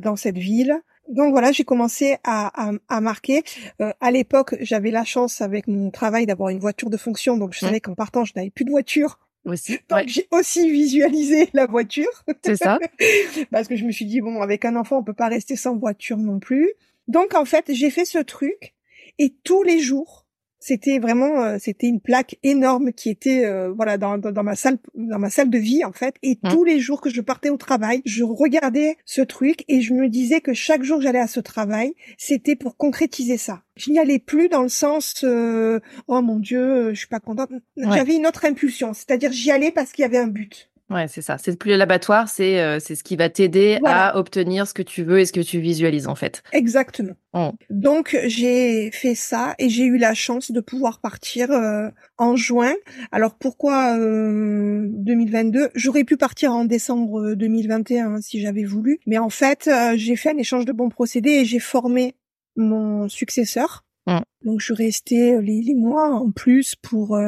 dans 0.00 0.16
cette 0.16 0.38
ville. 0.38 0.80
Donc 1.08 1.32
voilà, 1.32 1.52
j'ai 1.52 1.64
commencé 1.64 2.16
à, 2.24 2.68
à, 2.68 2.72
à 2.88 3.00
marquer. 3.00 3.42
Euh, 3.80 3.92
à 4.00 4.10
l'époque, 4.10 4.56
j'avais 4.60 4.90
la 4.90 5.04
chance 5.04 5.40
avec 5.40 5.66
mon 5.66 5.90
travail 5.90 6.26
d'avoir 6.26 6.48
une 6.48 6.58
voiture 6.58 6.90
de 6.90 6.96
fonction, 6.96 7.36
donc 7.36 7.52
je 7.52 7.60
savais 7.60 7.80
qu'en 7.80 7.94
partant, 7.94 8.24
je 8.24 8.32
n'avais 8.36 8.50
plus 8.50 8.64
de 8.64 8.70
voiture. 8.70 9.18
Aussi. 9.44 9.78
Donc 9.90 10.04
j'ai 10.06 10.26
aussi 10.30 10.70
visualisé 10.70 11.50
la 11.52 11.66
voiture. 11.66 12.08
C'est 12.42 12.56
ça. 12.56 12.78
Parce 13.50 13.68
que 13.68 13.76
je 13.76 13.84
me 13.84 13.92
suis 13.92 14.06
dit 14.06 14.22
bon, 14.22 14.40
avec 14.40 14.64
un 14.64 14.74
enfant, 14.76 14.98
on 14.98 15.04
peut 15.04 15.12
pas 15.12 15.28
rester 15.28 15.54
sans 15.54 15.76
voiture 15.76 16.16
non 16.16 16.38
plus. 16.38 16.72
Donc 17.08 17.34
en 17.34 17.44
fait, 17.44 17.66
j'ai 17.68 17.90
fait 17.90 18.06
ce 18.06 18.18
truc 18.18 18.74
et 19.18 19.34
tous 19.44 19.62
les 19.62 19.80
jours, 19.80 20.23
c'était 20.66 20.98
vraiment 20.98 21.42
euh, 21.42 21.56
c'était 21.60 21.88
une 21.88 22.00
plaque 22.00 22.38
énorme 22.42 22.94
qui 22.94 23.10
était 23.10 23.44
euh, 23.44 23.70
voilà 23.70 23.98
dans, 23.98 24.16
dans, 24.16 24.42
ma 24.42 24.56
salle 24.56 24.78
dans 24.94 25.18
ma 25.18 25.28
salle 25.28 25.50
de 25.50 25.58
vie 25.58 25.84
en 25.84 25.92
fait. 25.92 26.14
Et 26.22 26.38
mmh. 26.42 26.48
tous 26.48 26.64
les 26.64 26.80
jours 26.80 27.02
que 27.02 27.10
je 27.10 27.20
partais 27.20 27.50
au 27.50 27.58
travail 27.58 28.00
je 28.06 28.24
regardais 28.24 28.96
ce 29.04 29.20
truc 29.20 29.64
et 29.68 29.82
je 29.82 29.92
me 29.92 30.08
disais 30.08 30.40
que 30.40 30.54
chaque 30.54 30.82
jour 30.82 30.96
que 30.98 31.04
j'allais 31.04 31.18
à 31.20 31.26
ce 31.26 31.40
travail 31.40 31.92
c'était 32.16 32.56
pour 32.56 32.78
concrétiser 32.78 33.36
ça. 33.36 33.62
Je 33.76 33.90
n'y 33.90 33.98
allais 33.98 34.18
plus 34.18 34.48
dans 34.48 34.62
le 34.62 34.70
sens 34.70 35.22
euh, 35.22 35.80
oh 36.08 36.22
mon 36.22 36.38
dieu 36.38 36.94
je 36.94 36.98
suis 36.98 37.08
pas 37.08 37.20
contente 37.20 37.50
j'avais 37.76 38.16
une 38.16 38.26
autre 38.26 38.46
impulsion 38.46 38.94
c'est-à-dire 38.94 39.32
j'y 39.32 39.50
allais 39.50 39.70
parce 39.70 39.92
qu'il 39.92 40.02
y 40.02 40.06
avait 40.06 40.16
un 40.16 40.28
but 40.28 40.70
Ouais, 40.90 41.08
c'est 41.08 41.22
ça. 41.22 41.38
C'est 41.38 41.58
plus 41.58 41.76
l'abattoir, 41.76 42.28
c'est 42.28 42.60
euh, 42.60 42.78
c'est 42.78 42.94
ce 42.94 43.02
qui 43.02 43.16
va 43.16 43.30
t'aider 43.30 43.78
à 43.86 44.18
obtenir 44.18 44.66
ce 44.66 44.74
que 44.74 44.82
tu 44.82 45.02
veux 45.02 45.18
et 45.18 45.24
ce 45.24 45.32
que 45.32 45.40
tu 45.40 45.58
visualises 45.58 46.08
en 46.08 46.14
fait. 46.14 46.42
Exactement. 46.52 47.14
Oh. 47.32 47.52
Donc 47.70 48.16
j'ai 48.26 48.90
fait 48.90 49.14
ça 49.14 49.54
et 49.58 49.70
j'ai 49.70 49.84
eu 49.84 49.96
la 49.96 50.12
chance 50.12 50.50
de 50.50 50.60
pouvoir 50.60 51.00
partir 51.00 51.50
euh, 51.50 51.88
en 52.18 52.36
juin. 52.36 52.74
Alors 53.12 53.34
pourquoi 53.34 53.98
euh, 53.98 54.86
2022 54.90 55.70
J'aurais 55.74 56.04
pu 56.04 56.18
partir 56.18 56.52
en 56.52 56.66
décembre 56.66 57.34
2021 57.34 58.20
si 58.20 58.40
j'avais 58.40 58.64
voulu, 58.64 59.00
mais 59.06 59.16
en 59.16 59.30
fait 59.30 59.68
euh, 59.68 59.94
j'ai 59.96 60.16
fait 60.16 60.32
un 60.32 60.38
échange 60.38 60.66
de 60.66 60.72
bons 60.72 60.90
procédés 60.90 61.30
et 61.30 61.44
j'ai 61.46 61.60
formé 61.60 62.14
mon 62.56 63.08
successeur. 63.08 63.86
Mmh. 64.06 64.18
Donc 64.42 64.60
je 64.60 64.66
suis 64.66 64.74
restée 64.74 65.40
les, 65.40 65.62
les, 65.62 65.74
mois 65.74 66.10
en 66.10 66.30
plus 66.30 66.74
pour 66.76 67.18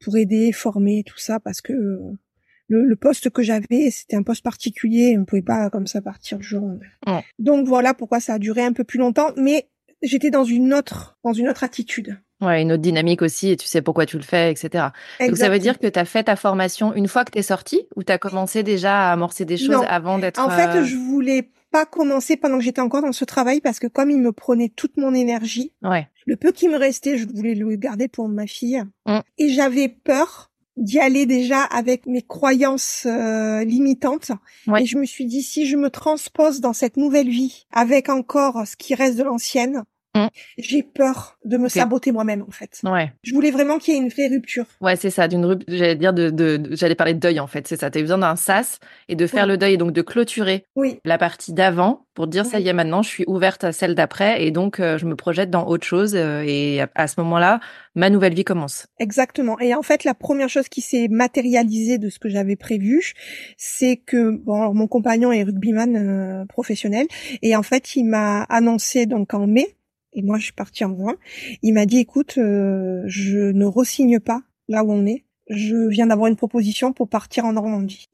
pour 0.00 0.16
aider, 0.16 0.50
former 0.52 1.04
tout 1.04 1.18
ça 1.18 1.40
parce 1.40 1.60
que 1.60 2.16
le, 2.68 2.84
le, 2.84 2.96
poste 2.96 3.30
que 3.30 3.42
j'avais, 3.42 3.90
c'était 3.90 4.16
un 4.16 4.22
poste 4.22 4.42
particulier, 4.42 5.16
on 5.18 5.24
pouvait 5.24 5.42
pas 5.42 5.70
comme 5.70 5.86
ça 5.86 6.00
partir 6.00 6.38
du 6.38 6.46
jour. 6.46 6.78
Donc 7.38 7.66
voilà 7.66 7.94
pourquoi 7.94 8.20
ça 8.20 8.34
a 8.34 8.38
duré 8.38 8.62
un 8.62 8.72
peu 8.72 8.84
plus 8.84 8.98
longtemps, 8.98 9.30
mais 9.36 9.68
j'étais 10.02 10.30
dans 10.30 10.44
une 10.44 10.74
autre, 10.74 11.18
dans 11.24 11.32
une 11.32 11.48
autre 11.48 11.64
attitude. 11.64 12.18
Ouais, 12.42 12.60
une 12.60 12.72
autre 12.72 12.82
dynamique 12.82 13.22
aussi, 13.22 13.50
et 13.50 13.56
tu 13.56 13.66
sais 13.66 13.80
pourquoi 13.80 14.04
tu 14.04 14.18
le 14.18 14.22
fais, 14.22 14.50
etc. 14.50 14.88
Donc 15.20 15.38
ça 15.38 15.48
veut 15.48 15.58
dire 15.58 15.78
que 15.78 15.86
tu 15.86 15.98
as 15.98 16.04
fait 16.04 16.24
ta 16.24 16.36
formation 16.36 16.92
une 16.94 17.08
fois 17.08 17.24
que 17.24 17.30
tu 17.30 17.38
es 17.38 17.42
sortie, 17.42 17.86
ou 17.96 18.02
tu 18.02 18.12
as 18.12 18.18
commencé 18.18 18.62
déjà 18.62 19.08
à 19.08 19.12
amorcer 19.12 19.46
des 19.46 19.56
choses 19.56 19.84
avant 19.88 20.18
d'être... 20.18 20.38
En 20.38 20.50
fait, 20.50 20.80
euh, 20.80 20.84
je 20.84 20.96
voulais 20.96 21.50
pas 21.70 21.86
commencer 21.86 22.36
pendant 22.36 22.58
que 22.58 22.64
j'étais 22.64 22.82
encore 22.82 23.00
dans 23.00 23.12
ce 23.12 23.24
travail, 23.24 23.62
parce 23.62 23.78
que 23.78 23.86
comme 23.86 24.10
il 24.10 24.18
me 24.18 24.32
prenait 24.32 24.68
toute 24.68 24.98
mon 24.98 25.14
énergie, 25.14 25.72
ouais. 25.82 26.08
le 26.26 26.36
peu 26.36 26.52
qui 26.52 26.68
me 26.68 26.76
restait, 26.76 27.16
je 27.16 27.26
voulais 27.26 27.54
le 27.54 27.74
garder 27.76 28.06
pour 28.06 28.28
ma 28.28 28.46
fille. 28.46 28.82
Mm. 29.06 29.20
Et 29.38 29.48
j'avais 29.48 29.88
peur 29.88 30.50
d'y 30.76 30.98
aller 31.00 31.26
déjà 31.26 31.62
avec 31.62 32.06
mes 32.06 32.22
croyances 32.22 33.06
euh, 33.06 33.64
limitantes. 33.64 34.32
Et 34.78 34.86
je 34.86 34.98
me 34.98 35.04
suis 35.04 35.26
dit, 35.26 35.42
si 35.42 35.66
je 35.66 35.76
me 35.76 35.90
transpose 35.90 36.60
dans 36.60 36.72
cette 36.72 36.96
nouvelle 36.96 37.28
vie 37.28 37.66
avec 37.72 38.08
encore 38.08 38.66
ce 38.66 38.76
qui 38.76 38.94
reste 38.94 39.16
de 39.16 39.24
l'ancienne, 39.24 39.84
Mm. 40.16 40.28
J'ai 40.58 40.82
peur 40.82 41.38
de 41.44 41.56
me 41.56 41.68
saboter 41.68 42.12
moi-même 42.12 42.42
en 42.42 42.50
fait. 42.50 42.80
Ouais. 42.84 43.12
Je 43.22 43.34
voulais 43.34 43.50
vraiment 43.50 43.78
qu'il 43.78 43.94
y 43.94 43.96
ait 43.96 44.00
une 44.00 44.08
vraie 44.08 44.28
rupture. 44.28 44.64
Ouais, 44.80 44.96
c'est 44.96 45.10
ça, 45.10 45.28
d'une 45.28 45.44
rupture. 45.44 45.74
J'allais 45.76 45.96
dire 45.96 46.12
de, 46.12 46.30
de, 46.30 46.68
j'allais 46.72 46.94
parler 46.94 47.14
de 47.14 47.20
deuil 47.20 47.40
en 47.40 47.46
fait. 47.46 47.68
C'est 47.68 47.76
ça. 47.76 47.90
T'as 47.90 48.00
besoin 48.00 48.18
d'un 48.18 48.36
sas 48.36 48.78
et 49.08 49.16
de 49.16 49.26
faire 49.26 49.46
le 49.46 49.56
deuil 49.56 49.74
et 49.74 49.76
donc 49.76 49.92
de 49.92 50.02
clôturer 50.02 50.64
oui. 50.74 51.00
la 51.04 51.18
partie 51.18 51.52
d'avant 51.52 52.06
pour 52.16 52.26
dire 52.26 52.46
ça 52.46 52.58
y 52.58 52.66
est 52.66 52.72
maintenant, 52.72 53.02
je 53.02 53.10
suis 53.10 53.24
ouverte 53.26 53.62
à 53.62 53.72
celle 53.72 53.94
d'après 53.94 54.42
et 54.42 54.50
donc 54.50 54.80
euh, 54.80 54.96
je 54.96 55.04
me 55.04 55.14
projette 55.14 55.50
dans 55.50 55.66
autre 55.66 55.86
chose 55.86 56.14
euh, 56.16 56.42
et 56.44 56.80
à, 56.94 57.06
ce 57.08 57.20
moment-là, 57.20 57.60
ma 57.94 58.08
nouvelle 58.08 58.32
vie 58.32 58.42
commence. 58.42 58.86
Exactement. 58.98 59.58
Et 59.60 59.74
en 59.74 59.82
fait, 59.82 60.02
la 60.02 60.14
première 60.14 60.48
chose 60.48 60.68
qui 60.70 60.80
s'est 60.80 61.08
matérialisée 61.08 61.98
de 61.98 62.08
ce 62.08 62.18
que 62.18 62.30
j'avais 62.30 62.56
prévu, 62.56 63.12
c'est 63.58 63.98
que 63.98 64.30
bon, 64.30 64.54
alors, 64.62 64.74
mon 64.74 64.88
compagnon 64.88 65.30
est 65.30 65.42
rugbyman 65.42 65.96
euh, 65.96 66.46
professionnel 66.46 67.06
et 67.42 67.54
en 67.54 67.62
fait, 67.62 67.94
il 67.96 68.04
m'a 68.04 68.44
annoncé 68.44 69.04
donc 69.04 69.34
en 69.34 69.46
mai 69.46 69.76
et 70.16 70.22
moi 70.22 70.38
je 70.38 70.44
suis 70.44 70.52
partie 70.52 70.84
en 70.84 70.96
juin. 70.96 71.14
Il 71.62 71.74
m'a 71.74 71.86
dit 71.86 71.98
écoute, 71.98 72.38
euh, 72.38 73.02
je 73.06 73.52
ne 73.52 73.64
resigne 73.64 74.18
pas 74.18 74.42
là 74.68 74.82
où 74.82 74.90
on 74.90 75.06
est. 75.06 75.24
Je 75.48 75.88
viens 75.88 76.08
d'avoir 76.08 76.26
une 76.26 76.36
proposition 76.36 76.92
pour 76.92 77.08
partir 77.08 77.44
en 77.44 77.52
Normandie. 77.52 78.08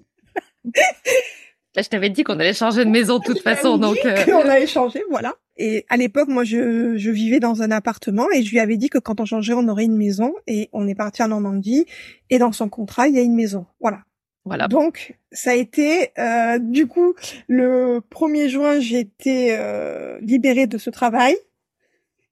Là, 0.64 0.72
je 1.82 1.88
t'avais 1.88 2.10
dit 2.10 2.24
qu'on 2.24 2.38
allait 2.38 2.52
changer 2.52 2.84
de 2.84 2.90
maison 2.90 3.18
de 3.18 3.24
toute 3.24 3.40
façon, 3.40 3.78
donc 3.78 3.96
euh... 4.04 4.22
on 4.28 4.46
allait 4.46 4.66
changer, 4.66 5.02
voilà. 5.08 5.34
Et 5.56 5.84
à 5.88 5.96
l'époque, 5.96 6.28
moi, 6.28 6.44
je, 6.44 6.96
je 6.96 7.10
vivais 7.10 7.40
dans 7.40 7.62
un 7.62 7.70
appartement 7.70 8.26
et 8.34 8.42
je 8.42 8.50
lui 8.50 8.58
avais 8.58 8.76
dit 8.76 8.88
que 8.88 8.98
quand 8.98 9.20
on 9.20 9.24
changeait, 9.24 9.52
on 9.52 9.68
aurait 9.68 9.84
une 9.84 9.96
maison. 9.96 10.34
Et 10.46 10.68
on 10.72 10.88
est 10.88 10.94
parti 10.94 11.22
en 11.22 11.28
Normandie. 11.28 11.86
Et 12.30 12.38
dans 12.38 12.52
son 12.52 12.68
contrat, 12.68 13.08
il 13.08 13.14
y 13.14 13.18
a 13.18 13.22
une 13.22 13.34
maison. 13.34 13.66
Voilà. 13.80 14.00
Voilà. 14.44 14.66
Donc, 14.66 15.16
ça 15.30 15.50
a 15.50 15.54
été, 15.54 16.10
euh, 16.18 16.58
du 16.58 16.86
coup, 16.86 17.14
le 17.46 18.00
1er 18.10 18.48
juin, 18.48 18.80
j'ai 18.80 18.98
été 19.00 19.56
euh, 19.56 20.18
libérée 20.20 20.66
de 20.66 20.78
ce 20.78 20.90
travail. 20.90 21.36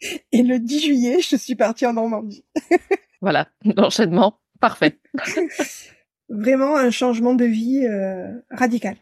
Et 0.32 0.42
le 0.42 0.58
10 0.58 0.80
juillet, 0.80 1.18
je 1.20 1.36
suis 1.36 1.54
partie 1.54 1.86
en 1.86 1.94
Normandie. 1.94 2.44
voilà, 3.20 3.48
l'enchaînement, 3.64 4.40
parfait. 4.60 4.98
Vraiment 6.28 6.76
un 6.76 6.90
changement 6.90 7.34
de 7.34 7.44
vie 7.44 7.86
euh, 7.86 8.28
radical. 8.50 8.96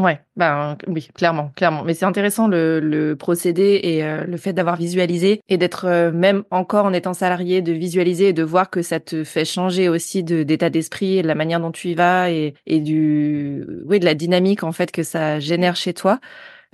Ouais, 0.00 0.20
ben 0.36 0.78
oui, 0.88 1.10
clairement, 1.14 1.52
clairement. 1.54 1.84
Mais 1.84 1.92
c'est 1.92 2.06
intéressant 2.06 2.48
le, 2.48 2.80
le, 2.80 3.14
procédé 3.14 3.78
et 3.82 4.02
euh, 4.02 4.24
le 4.24 4.36
fait 4.38 4.54
d'avoir 4.54 4.76
visualisé 4.76 5.42
et 5.50 5.58
d'être 5.58 5.84
euh, 5.84 6.10
même 6.10 6.44
encore 6.50 6.86
en 6.86 6.94
étant 6.94 7.12
salarié, 7.12 7.60
de 7.60 7.72
visualiser 7.72 8.28
et 8.28 8.32
de 8.32 8.42
voir 8.42 8.70
que 8.70 8.80
ça 8.80 9.00
te 9.00 9.22
fait 9.22 9.44
changer 9.44 9.90
aussi 9.90 10.24
d'état 10.24 10.70
d'esprit 10.70 11.18
et 11.18 11.22
de 11.22 11.28
la 11.28 11.34
manière 11.34 11.60
dont 11.60 11.70
tu 11.70 11.88
y 11.88 11.94
vas 11.94 12.30
et, 12.30 12.54
et 12.66 12.80
du, 12.80 13.64
oui, 13.84 14.00
de 14.00 14.06
la 14.06 14.14
dynamique 14.14 14.64
en 14.64 14.72
fait 14.72 14.90
que 14.90 15.02
ça 15.02 15.38
génère 15.40 15.76
chez 15.76 15.92
toi. 15.92 16.20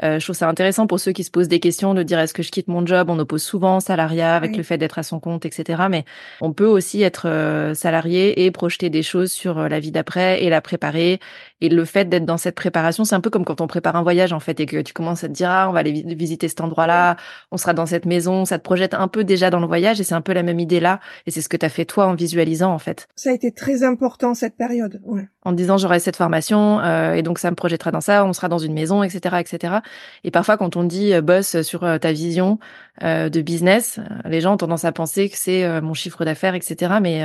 Euh, 0.05 0.19
je 0.19 0.25
trouve 0.25 0.37
ça 0.37 0.49
intéressant 0.49 0.87
pour 0.87 1.01
ceux 1.01 1.13
qui 1.13 1.25
se 1.25 1.31
posent 1.31 1.49
des 1.49 1.61
questions 1.61 1.93
de 1.93 2.03
dire 2.03 2.19
est-ce 2.19 2.35
que 2.35 2.43
je 2.43 2.51
quitte 2.51 2.69
mon 2.69 2.87
job? 2.87 3.11
On 3.11 3.19
oppose 3.19 3.43
souvent 3.43 3.81
salariat 3.81 4.37
avec 4.37 4.57
le 4.57 4.63
fait 4.63 4.79
d'être 4.79 4.99
à 4.99 5.03
son 5.03 5.19
compte, 5.19 5.45
etc. 5.45 5.83
Mais 5.91 6.05
on 6.41 6.53
peut 6.53 6.67
aussi 6.67 7.03
être 7.03 7.27
euh, 7.29 7.75
salarié 7.75 8.45
et 8.45 8.51
projeter 8.51 8.91
des 8.91 9.03
choses 9.03 9.33
sur 9.33 9.59
euh, 9.59 9.69
la 9.69 9.81
vie 9.81 9.91
d'après 9.91 10.43
et 10.43 10.51
la 10.51 10.61
préparer. 10.61 11.19
Et 11.61 11.69
le 11.69 11.85
fait 11.85 12.09
d'être 12.09 12.25
dans 12.25 12.37
cette 12.37 12.55
préparation, 12.55 13.05
c'est 13.05 13.15
un 13.15 13.21
peu 13.21 13.31
comme 13.31 13.45
quand 13.45 13.61
on 13.61 13.67
prépare 13.67 13.97
un 13.97 14.03
voyage 14.03 14.33
en 14.33 14.41
fait 14.41 14.61
et 14.61 14.67
que 14.67 14.81
tu 14.81 14.93
commences 14.93 15.25
à 15.25 15.29
te 15.29 15.33
dire 15.33 15.51
ah 15.51 15.69
on 15.69 15.73
va 15.73 15.81
aller 15.81 16.05
visiter 16.15 16.49
cet 16.49 16.61
endroit-là, 16.61 17.17
on 17.51 17.57
sera 17.57 17.73
dans 17.73 17.87
cette 17.87 18.07
maison, 18.07 18.45
ça 18.45 18.59
te 18.59 18.65
projette 18.65 18.95
un 18.95 19.09
peu 19.09 19.25
déjà 19.25 19.51
dans 19.51 19.61
le 19.61 19.67
voyage 19.67 20.01
et 20.01 20.05
c'est 20.05 20.15
un 20.15 20.21
peu 20.21 20.33
la 20.33 20.43
même 20.43 20.61
idée 20.61 20.81
là. 20.81 21.01
Et 21.27 21.31
c'est 21.31 21.41
ce 21.41 21.49
que 21.49 21.57
tu 21.57 21.67
as 21.67 21.69
fait 21.69 21.85
toi 21.85 22.07
en 22.07 22.15
visualisant 22.15 22.73
en 22.73 22.79
fait. 22.79 23.09
Ça 23.17 23.31
a 23.31 23.33
été 23.33 23.53
très 23.53 23.83
important 23.83 24.35
cette 24.35 24.57
période. 24.57 25.01
Ouais. 25.05 25.29
En 25.45 25.53
disant 25.53 25.79
j'aurai 25.79 26.01
cette 26.01 26.17
formation 26.17 26.81
euh, 26.81 27.15
et 27.15 27.23
donc 27.23 27.39
ça 27.39 27.51
me 27.51 27.57
projettera 27.57 27.91
dans 27.91 28.01
ça, 28.01 28.25
on 28.25 28.33
sera 28.33 28.49
dans 28.49 28.59
une 28.59 28.75
maison, 28.75 29.03
etc., 29.03 29.37
etc. 29.41 29.79
Et 30.25 30.31
parfois, 30.31 30.57
quand 30.57 30.77
on 30.77 30.85
dit 30.85 31.15
euh, 31.15 31.21
boss 31.21 31.63
sur 31.63 31.85
euh, 31.85 31.99
ta 31.99 32.13
vision 32.13 32.59
euh, 33.03 33.29
de 33.29 33.41
business, 33.41 34.01
les 34.25 34.41
gens 34.41 34.55
ont 34.55 34.57
tendance 34.57 34.85
à 34.85 34.93
penser 34.93 35.29
que 35.29 35.37
c'est 35.37 35.81
mon 35.81 35.95
chiffre 35.95 36.25
d'affaires, 36.25 36.55
etc. 36.55 36.95
Mais 37.01 37.23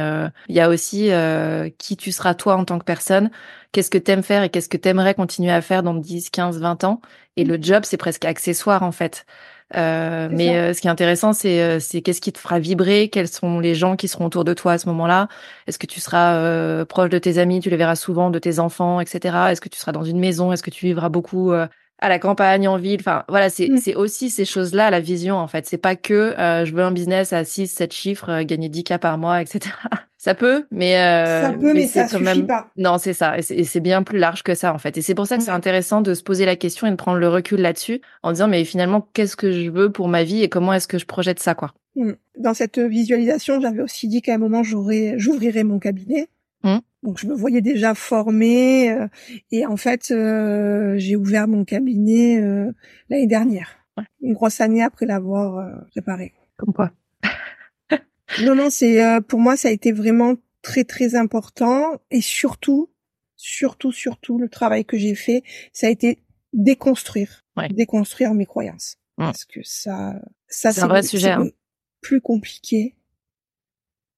il 0.47 0.55
y 0.55 0.59
a 0.59 0.69
aussi 0.69 1.09
qui 1.77 1.97
tu 1.97 2.11
seras 2.11 2.35
toi 2.35 2.55
en 2.55 2.65
tant 2.65 2.77
que 2.77 2.83
personne, 2.83 3.31
qu'est-ce 3.73 3.89
que 3.89 3.97
t'aimes 3.97 4.23
faire 4.23 4.43
et 4.43 4.49
qu'est-ce 4.49 4.69
que 4.69 4.77
t'aimerais 4.77 5.13
continuer 5.13 5.51
à 5.51 5.61
faire 5.61 5.83
dans 5.83 5.93
10, 5.93 6.29
15, 6.29 6.59
20 6.59 6.85
ans. 6.85 7.01
Et 7.35 7.43
le 7.43 7.61
job, 7.61 7.83
c'est 7.85 7.97
presque 7.97 8.23
accessoire 8.23 8.83
en 8.83 8.93
fait. 8.93 9.25
Euh, 9.75 10.29
mais 10.31 10.55
euh, 10.55 10.73
ce 10.73 10.81
qui 10.81 10.87
est 10.87 10.91
intéressant, 10.91 11.33
c'est 11.33 11.79
c'est 11.79 12.01
qu'est-ce 12.01 12.21
qui 12.21 12.31
te 12.31 12.37
fera 12.37 12.59
vibrer, 12.59 13.09
quels 13.09 13.27
sont 13.27 13.59
les 13.59 13.75
gens 13.75 13.95
qui 13.95 14.07
seront 14.07 14.27
autour 14.27 14.45
de 14.45 14.53
toi 14.53 14.73
à 14.73 14.77
ce 14.77 14.87
moment-là. 14.89 15.27
Est-ce 15.67 15.79
que 15.79 15.87
tu 15.87 15.99
seras 15.99 16.35
euh, 16.35 16.85
proche 16.85 17.09
de 17.09 17.17
tes 17.17 17.39
amis, 17.39 17.59
tu 17.59 17.69
les 17.69 17.77
verras 17.77 17.95
souvent, 17.95 18.29
de 18.29 18.39
tes 18.39 18.59
enfants, 18.59 18.99
etc. 19.01 19.35
Est-ce 19.49 19.61
que 19.61 19.69
tu 19.69 19.79
seras 19.79 19.91
dans 19.91 20.03
une 20.03 20.19
maison, 20.19 20.53
est-ce 20.53 20.63
que 20.63 20.69
tu 20.69 20.85
vivras 20.85 21.09
beaucoup 21.09 21.51
à 22.03 22.09
la 22.09 22.19
campagne, 22.19 22.67
en 22.67 22.77
ville. 22.77 22.99
Enfin, 22.99 23.23
voilà, 23.29 23.49
c'est 23.49 23.69
Mm. 23.69 23.77
c'est 23.77 23.95
aussi 23.95 24.29
ces 24.29 24.43
choses-là, 24.45 24.91
la 24.91 24.99
vision, 24.99 25.37
en 25.37 25.47
fait. 25.47 25.65
C'est 25.65 25.77
pas 25.77 25.95
que 25.95 26.13
euh, 26.13 26.65
je 26.65 26.73
veux 26.73 26.83
un 26.83 26.91
business 26.91 27.31
à 27.31 27.45
6, 27.45 27.67
7 27.67 27.93
chiffres, 27.93 28.29
euh, 28.29 28.43
gagner 28.43 28.67
10 28.67 28.83
k 28.83 28.97
par 28.97 29.17
mois, 29.17 29.41
etc. 29.41 29.73
Ça 30.17 30.35
peut, 30.35 30.65
mais 30.71 30.97
euh, 30.99 31.41
ça 31.41 31.51
peut, 31.51 31.73
mais, 31.73 31.85
ça 31.85 32.03
quand 32.03 32.11
suffit 32.11 32.23
même 32.23 32.47
pas. 32.47 32.69
non, 32.77 32.97
c'est 32.97 33.11
ça. 33.11 33.37
Et 33.37 33.65
c'est 33.65 33.81
bien 33.81 34.03
plus 34.03 34.19
large 34.19 34.41
que 34.41 34.55
ça, 34.55 34.73
en 34.73 34.77
fait. 34.77 34.97
Et 34.97 35.01
c'est 35.01 35.15
pour 35.15 35.27
ça 35.27 35.35
que 35.35 35.43
c'est 35.43 35.51
intéressant 35.51 35.99
de 35.99 36.13
se 36.13 36.23
poser 36.23 36.45
la 36.45 36.55
question 36.55 36.87
et 36.87 36.91
de 36.91 36.95
prendre 36.95 37.17
le 37.17 37.27
recul 37.27 37.59
là-dessus 37.59 37.99
en 38.21 38.31
disant, 38.31 38.47
mais 38.47 38.63
finalement, 38.63 39.05
qu'est-ce 39.13 39.35
que 39.35 39.51
je 39.51 39.69
veux 39.69 39.91
pour 39.91 40.07
ma 40.07 40.23
vie 40.23 40.41
et 40.41 40.47
comment 40.47 40.71
est-ce 40.71 40.87
que 40.87 40.97
je 40.97 41.05
projette 41.05 41.39
ça, 41.41 41.55
quoi? 41.55 41.73
Mm. 41.97 42.11
Dans 42.39 42.53
cette 42.53 42.79
visualisation, 42.79 43.59
j'avais 43.59 43.81
aussi 43.81 44.07
dit 44.07 44.21
qu'à 44.21 44.35
un 44.35 44.37
moment, 44.37 44.63
j'aurais, 44.63 45.15
j'ouvrirais 45.17 45.65
mon 45.65 45.77
cabinet. 45.77 46.29
Donc, 47.03 47.19
je 47.19 47.27
me 47.27 47.33
voyais 47.35 47.61
déjà 47.61 47.93
formée. 47.95 48.89
euh, 48.91 49.07
et 49.51 49.65
en 49.65 49.77
fait, 49.77 50.09
euh, 50.11 50.95
j'ai 50.97 51.15
ouvert 51.15 51.47
mon 51.47 51.65
cabinet 51.65 52.41
euh, 52.41 52.71
l'année 53.09 53.27
dernière. 53.27 53.77
Ouais. 53.97 54.05
Une 54.21 54.33
grosse 54.33 54.59
année 54.61 54.81
après 54.81 55.05
l'avoir 55.05 55.57
euh, 55.57 55.71
préparé. 55.91 56.33
Comme 56.57 56.73
quoi. 56.73 56.91
Non, 58.43 58.55
non, 58.55 58.69
c'est 58.71 59.03
euh, 59.05 59.21
pour 59.21 59.39
moi, 59.39 59.55
ça 59.57 59.67
a 59.67 59.71
été 59.71 59.91
vraiment 59.91 60.35
très, 60.63 60.83
très 60.85 61.13
important. 61.15 62.01
Et 62.09 62.21
surtout, 62.21 62.89
surtout, 63.35 63.91
surtout, 63.91 64.39
le 64.39 64.49
travail 64.49 64.85
que 64.85 64.97
j'ai 64.97 65.13
fait, 65.13 65.43
ça 65.71 65.85
a 65.87 65.89
été 65.91 66.19
déconstruire, 66.53 67.43
Ouais. 67.57 67.67
déconstruire 67.69 68.33
mes 68.33 68.45
croyances. 68.47 68.95
Mm. 69.17 69.25
Parce 69.25 69.45
que 69.45 69.59
ça, 69.63 70.15
ça 70.47 70.71
C'est 70.71 70.81
un 70.81 70.87
vrai 70.87 71.03
sujet, 71.03 71.29
hein. 71.31 71.47
plus 72.01 72.21
compliqué. 72.21 72.95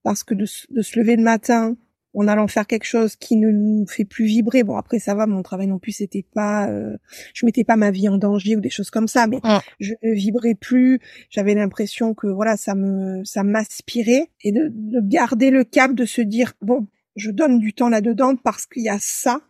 Parce 0.04 0.24
que 0.24 0.34
de, 0.36 0.46
se- 0.46 0.68
de 0.72 0.82
se 0.82 0.98
lever 1.00 1.16
le 1.18 1.24
matin 1.24 1.76
en 2.16 2.28
allant 2.28 2.48
faire 2.48 2.68
quelque 2.68 2.86
chose 2.86 3.16
qui 3.16 3.36
ne 3.36 3.52
nous 3.52 3.86
fait 3.88 4.06
plus 4.06 4.26
vibrer. 4.26 4.64
Bon, 4.64 4.78
après, 4.78 5.00
ça 5.00 5.16
va, 5.16 5.26
mon 5.26 5.44
travail 5.44 5.68
non 5.68 5.80
plus, 5.80 5.92
c'était 5.92 6.26
pas, 6.34 6.70
euh, 6.70 6.98
je 7.34 7.46
mettais 7.46 7.64
pas 7.64 7.76
ma 7.76 7.92
vie 7.92 8.10
en 8.10 8.18
danger 8.18 8.56
ou 8.56 8.62
des 8.62 8.70
choses 8.70 8.90
comme 8.90 9.08
ça, 9.08 9.28
mais 9.28 9.40
je 9.80 9.94
ne 10.04 10.14
vibrais 10.14 10.56
plus. 10.56 11.00
J'avais 11.30 11.56
l'impression 11.56 12.14
que, 12.14 12.28
voilà, 12.28 12.58
ça 12.58 12.76
me, 12.76 13.24
ça 13.24 13.44
m'aspirait 13.44 14.30
et 14.42 14.52
de, 14.52 14.70
de 14.72 15.00
garder 15.02 15.52
le 15.52 15.64
cap, 15.64 15.94
de 15.94 16.06
se 16.06 16.22
dire, 16.22 16.54
bon, 16.62 16.88
je 17.16 17.32
donne 17.32 17.60
du 17.60 17.74
temps 17.74 17.90
là-dedans 17.90 18.36
parce 18.36 18.66
qu'il 18.66 18.84
y 18.84 18.90
a 18.90 18.98
ça. 19.00 19.42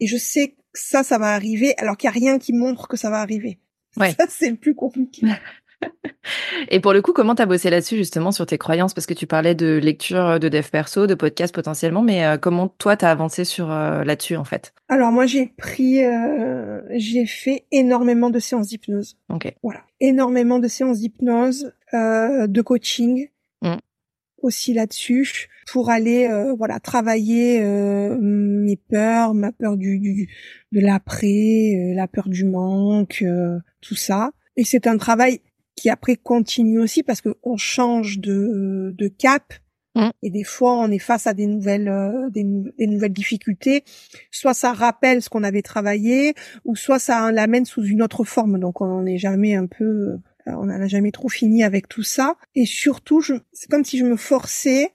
Et 0.00 0.06
je 0.06 0.16
sais 0.16 0.48
que 0.48 0.56
ça, 0.74 1.02
ça 1.02 1.18
va 1.18 1.32
arriver, 1.32 1.74
alors 1.78 1.96
qu'il 1.96 2.08
n'y 2.08 2.16
a 2.16 2.18
rien 2.20 2.38
qui 2.38 2.52
montre 2.52 2.86
que 2.86 2.96
ça 2.96 3.10
va 3.10 3.20
arriver. 3.20 3.58
Ouais. 3.96 4.12
Ça, 4.18 4.26
c'est 4.28 4.50
le 4.50 4.56
plus 4.56 4.74
compliqué. 4.74 5.26
Et 6.70 6.80
pour 6.80 6.92
le 6.92 7.00
coup, 7.02 7.12
comment 7.12 7.34
t'as 7.34 7.46
bossé 7.46 7.70
là-dessus 7.70 7.96
justement 7.96 8.32
sur 8.32 8.46
tes 8.46 8.58
croyances? 8.58 8.94
Parce 8.94 9.06
que 9.06 9.14
tu 9.14 9.26
parlais 9.26 9.54
de 9.54 9.78
lecture 9.78 10.38
de 10.40 10.48
dev 10.48 10.68
perso, 10.70 11.06
de 11.06 11.14
podcast 11.14 11.54
potentiellement, 11.54 12.02
mais 12.02 12.24
euh, 12.24 12.36
comment 12.36 12.68
toi 12.68 12.96
t'as 12.96 13.10
avancé 13.10 13.44
sur 13.44 13.70
euh, 13.70 14.04
là-dessus 14.04 14.36
en 14.36 14.44
fait? 14.44 14.74
Alors 14.88 15.12
moi 15.12 15.26
j'ai 15.26 15.46
pris, 15.56 16.04
euh, 16.04 16.80
j'ai 16.96 17.26
fait 17.26 17.64
énormément 17.72 18.30
de 18.30 18.38
séances 18.38 18.68
d'hypnose. 18.68 19.16
Ok. 19.30 19.54
Voilà, 19.62 19.80
énormément 20.00 20.58
de 20.58 20.68
séances 20.68 20.98
d'hypnose, 21.00 21.72
euh, 21.94 22.46
de 22.46 22.62
coaching 22.62 23.28
Mm. 23.60 23.74
aussi 24.42 24.72
là-dessus 24.72 25.48
pour 25.72 25.90
aller 25.90 26.28
euh, 26.30 26.54
voilà 26.56 26.78
travailler 26.78 27.60
euh, 27.60 28.16
mes 28.20 28.76
peurs, 28.76 29.34
ma 29.34 29.50
peur 29.50 29.76
du, 29.76 29.98
du 29.98 30.28
de 30.70 30.80
l'après, 30.80 31.26
euh, 31.74 31.94
la 31.94 32.06
peur 32.06 32.28
du 32.28 32.44
manque, 32.44 33.22
euh, 33.22 33.58
tout 33.80 33.96
ça. 33.96 34.30
Et 34.56 34.62
c'est 34.64 34.86
un 34.86 34.96
travail 34.96 35.40
qui 35.78 35.90
après 35.90 36.16
continue 36.16 36.80
aussi 36.80 37.02
parce 37.02 37.20
que 37.20 37.36
on 37.42 37.56
change 37.56 38.18
de 38.18 38.94
de 38.96 39.08
cap. 39.08 39.54
Mm. 39.94 40.10
Et 40.22 40.30
des 40.30 40.44
fois, 40.44 40.74
on 40.74 40.90
est 40.90 40.98
face 40.98 41.26
à 41.26 41.34
des 41.34 41.46
nouvelles, 41.46 41.88
euh, 41.88 42.28
des, 42.30 42.44
nou- 42.44 42.70
des 42.78 42.86
nouvelles 42.86 43.12
difficultés. 43.12 43.84
Soit 44.30 44.54
ça 44.54 44.72
rappelle 44.72 45.22
ce 45.22 45.28
qu'on 45.28 45.42
avait 45.44 45.62
travaillé, 45.62 46.34
ou 46.64 46.76
soit 46.76 46.98
ça 46.98 47.32
l'amène 47.32 47.64
sous 47.64 47.82
une 47.84 48.02
autre 48.02 48.24
forme. 48.24 48.58
Donc, 48.60 48.80
on 48.80 49.02
n'est 49.02 49.18
jamais 49.18 49.54
un 49.54 49.66
peu, 49.66 49.84
euh, 49.84 50.18
on 50.46 50.66
n'en 50.66 50.80
a 50.80 50.86
jamais 50.86 51.10
trop 51.10 51.28
fini 51.28 51.64
avec 51.64 51.88
tout 51.88 52.02
ça. 52.02 52.36
Et 52.54 52.66
surtout, 52.66 53.20
je, 53.20 53.34
c'est 53.52 53.68
comme 53.70 53.84
si 53.84 53.98
je 53.98 54.04
me 54.04 54.16
forçais 54.16 54.92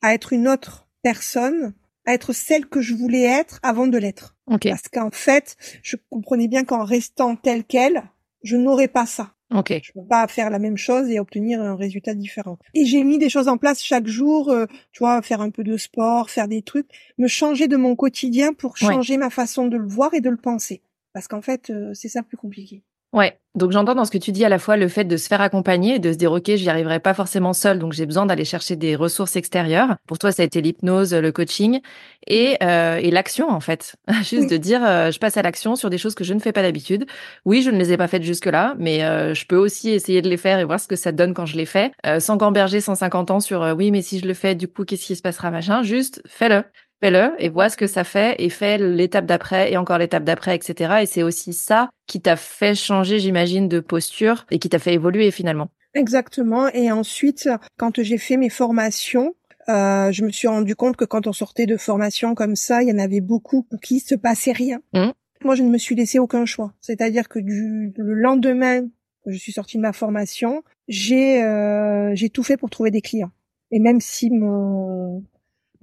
à 0.00 0.14
être 0.14 0.32
une 0.32 0.48
autre 0.48 0.88
personne, 1.02 1.74
à 2.06 2.14
être 2.14 2.32
celle 2.32 2.66
que 2.66 2.80
je 2.80 2.94
voulais 2.94 3.24
être 3.24 3.58
avant 3.62 3.88
de 3.88 3.98
l'être. 3.98 4.36
Ok. 4.46 4.68
Parce 4.68 4.88
qu'en 4.88 5.10
fait, 5.10 5.56
je 5.82 5.96
comprenais 6.08 6.48
bien 6.48 6.64
qu'en 6.64 6.84
restant 6.84 7.34
telle 7.36 7.64
qu'elle, 7.64 8.04
je 8.42 8.56
n'aurais 8.56 8.88
pas 8.88 9.06
ça. 9.06 9.33
Ok. 9.54 9.72
Je 9.82 9.92
peux 9.92 10.04
pas 10.08 10.26
faire 10.28 10.50
la 10.50 10.58
même 10.58 10.76
chose 10.76 11.08
et 11.10 11.18
obtenir 11.20 11.60
un 11.62 11.76
résultat 11.76 12.14
différent. 12.14 12.58
Et 12.74 12.84
j'ai 12.84 13.04
mis 13.04 13.18
des 13.18 13.28
choses 13.28 13.48
en 13.48 13.56
place 13.56 13.82
chaque 13.82 14.06
jour, 14.06 14.50
euh, 14.50 14.66
tu 14.92 14.98
vois, 15.00 15.22
faire 15.22 15.40
un 15.40 15.50
peu 15.50 15.62
de 15.64 15.76
sport, 15.76 16.30
faire 16.30 16.48
des 16.48 16.62
trucs, 16.62 16.88
me 17.18 17.28
changer 17.28 17.68
de 17.68 17.76
mon 17.76 17.94
quotidien 17.96 18.52
pour 18.52 18.72
Ouais. 18.82 18.94
changer 18.94 19.16
ma 19.16 19.30
façon 19.30 19.66
de 19.68 19.76
le 19.76 19.86
voir 19.86 20.12
et 20.14 20.20
de 20.20 20.30
le 20.30 20.36
penser. 20.36 20.82
Parce 21.12 21.28
qu'en 21.28 21.42
fait, 21.42 21.70
euh, 21.70 21.92
c'est 21.94 22.08
ça 22.08 22.20
le 22.20 22.26
plus 22.26 22.36
compliqué. 22.36 22.82
Ouais. 23.14 23.38
Donc 23.54 23.70
j'entends 23.70 23.94
dans 23.94 24.04
ce 24.04 24.10
que 24.10 24.18
tu 24.18 24.32
dis 24.32 24.44
à 24.44 24.48
la 24.48 24.58
fois 24.58 24.76
le 24.76 24.88
fait 24.88 25.04
de 25.04 25.16
se 25.16 25.28
faire 25.28 25.40
accompagner 25.40 25.94
et 25.94 25.98
de 26.00 26.10
se 26.12 26.18
dire 26.18 26.32
ok, 26.32 26.56
j'y 26.56 26.68
arriverai 26.68 26.98
pas 26.98 27.14
forcément 27.14 27.52
seul, 27.52 27.78
donc 27.78 27.92
j'ai 27.92 28.04
besoin 28.06 28.26
d'aller 28.26 28.44
chercher 28.44 28.74
des 28.74 28.96
ressources 28.96 29.36
extérieures. 29.36 29.94
Pour 30.08 30.18
toi, 30.18 30.32
ça 30.32 30.42
a 30.42 30.44
été 30.44 30.60
l'hypnose, 30.60 31.14
le 31.14 31.30
coaching 31.30 31.80
et 32.26 32.56
euh, 32.64 32.96
et 32.96 33.12
l'action 33.12 33.48
en 33.48 33.60
fait. 33.60 33.94
Juste 34.24 34.48
Oui. 34.48 34.48
de 34.50 34.56
dire 34.56 34.84
euh, 34.84 35.12
je 35.12 35.20
passe 35.20 35.36
à 35.36 35.42
l'action 35.42 35.76
sur 35.76 35.88
des 35.88 35.98
choses 35.98 36.16
que 36.16 36.24
je 36.24 36.34
ne 36.34 36.40
fais 36.40 36.50
pas 36.52 36.62
d'habitude. 36.62 37.06
Oui, 37.44 37.62
je 37.62 37.70
ne 37.70 37.78
les 37.78 37.92
ai 37.92 37.96
pas 37.96 38.08
faites 38.08 38.24
jusque 38.24 38.46
là, 38.46 38.74
mais 38.80 39.04
euh, 39.04 39.34
je 39.34 39.46
peux 39.46 39.56
aussi 39.56 39.90
essayer 39.90 40.20
de 40.20 40.28
les 40.28 40.36
faire 40.36 40.58
et 40.58 40.64
voir 40.64 40.80
ce 40.80 40.88
que 40.88 40.96
ça 40.96 41.12
donne 41.12 41.32
quand 41.34 41.46
je 41.46 41.56
les 41.56 41.66
fais, 41.66 41.92
euh, 42.06 42.18
sans 42.18 42.36
gamberger 42.36 42.80
150 42.80 43.30
ans 43.30 43.38
sur 43.40 43.62
euh, 43.62 43.72
oui, 43.74 43.92
mais 43.92 44.02
si 44.02 44.18
je 44.18 44.26
le 44.26 44.34
fais, 44.34 44.56
du 44.56 44.66
coup, 44.66 44.84
qu'est-ce 44.84 45.06
qui 45.06 45.14
se 45.14 45.22
passera 45.22 45.52
machin. 45.52 45.84
Juste 45.84 46.20
fais-le. 46.26 46.64
Fais-le 47.04 47.32
et 47.38 47.50
vois 47.50 47.68
ce 47.68 47.76
que 47.76 47.86
ça 47.86 48.02
fait 48.02 48.34
et 48.38 48.48
fais 48.48 48.78
l'étape 48.78 49.26
d'après 49.26 49.70
et 49.70 49.76
encore 49.76 49.98
l'étape 49.98 50.24
d'après, 50.24 50.56
etc. 50.56 51.00
Et 51.02 51.06
c'est 51.06 51.22
aussi 51.22 51.52
ça 51.52 51.90
qui 52.06 52.22
t'a 52.22 52.34
fait 52.34 52.74
changer, 52.74 53.18
j'imagine, 53.18 53.68
de 53.68 53.80
posture 53.80 54.46
et 54.50 54.58
qui 54.58 54.70
t'a 54.70 54.78
fait 54.78 54.94
évoluer 54.94 55.30
finalement. 55.30 55.68
Exactement. 55.92 56.68
Et 56.68 56.90
ensuite, 56.90 57.50
quand 57.76 58.02
j'ai 58.02 58.16
fait 58.16 58.38
mes 58.38 58.48
formations, 58.48 59.34
euh, 59.68 60.12
je 60.12 60.24
me 60.24 60.30
suis 60.30 60.48
rendu 60.48 60.74
compte 60.76 60.96
que 60.96 61.04
quand 61.04 61.26
on 61.26 61.34
sortait 61.34 61.66
de 61.66 61.76
formation 61.76 62.34
comme 62.34 62.56
ça, 62.56 62.82
il 62.82 62.88
y 62.88 62.92
en 62.92 62.98
avait 62.98 63.20
beaucoup 63.20 63.64
pour 63.64 63.80
qui 63.80 64.00
se 64.00 64.14
passait 64.14 64.52
rien. 64.52 64.80
Mhm. 64.94 65.12
Moi, 65.44 65.56
je 65.56 65.62
ne 65.62 65.68
me 65.68 65.76
suis 65.76 65.94
laissé 65.94 66.18
aucun 66.18 66.46
choix. 66.46 66.72
C'est-à-dire 66.80 67.28
que 67.28 67.38
du 67.38 67.92
le 67.98 68.14
lendemain 68.14 68.80
que 69.26 69.30
je 69.30 69.36
suis 69.36 69.52
sortie 69.52 69.76
de 69.76 69.82
ma 69.82 69.92
formation, 69.92 70.62
j'ai 70.88 71.42
euh, 71.42 72.14
j'ai 72.14 72.30
tout 72.30 72.42
fait 72.42 72.56
pour 72.56 72.70
trouver 72.70 72.90
des 72.90 73.02
clients. 73.02 73.32
Et 73.70 73.78
même 73.78 74.00
si 74.00 74.30
mon 74.30 75.22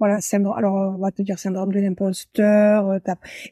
voilà 0.02 0.20
syndrome, 0.20 0.58
alors 0.58 0.96
on 0.96 0.98
va 0.98 1.12
te 1.12 1.22
dire 1.22 1.38
syndrome 1.38 1.72
de 1.72 1.78
l'imposteur, 1.78 2.90
euh, 2.90 2.98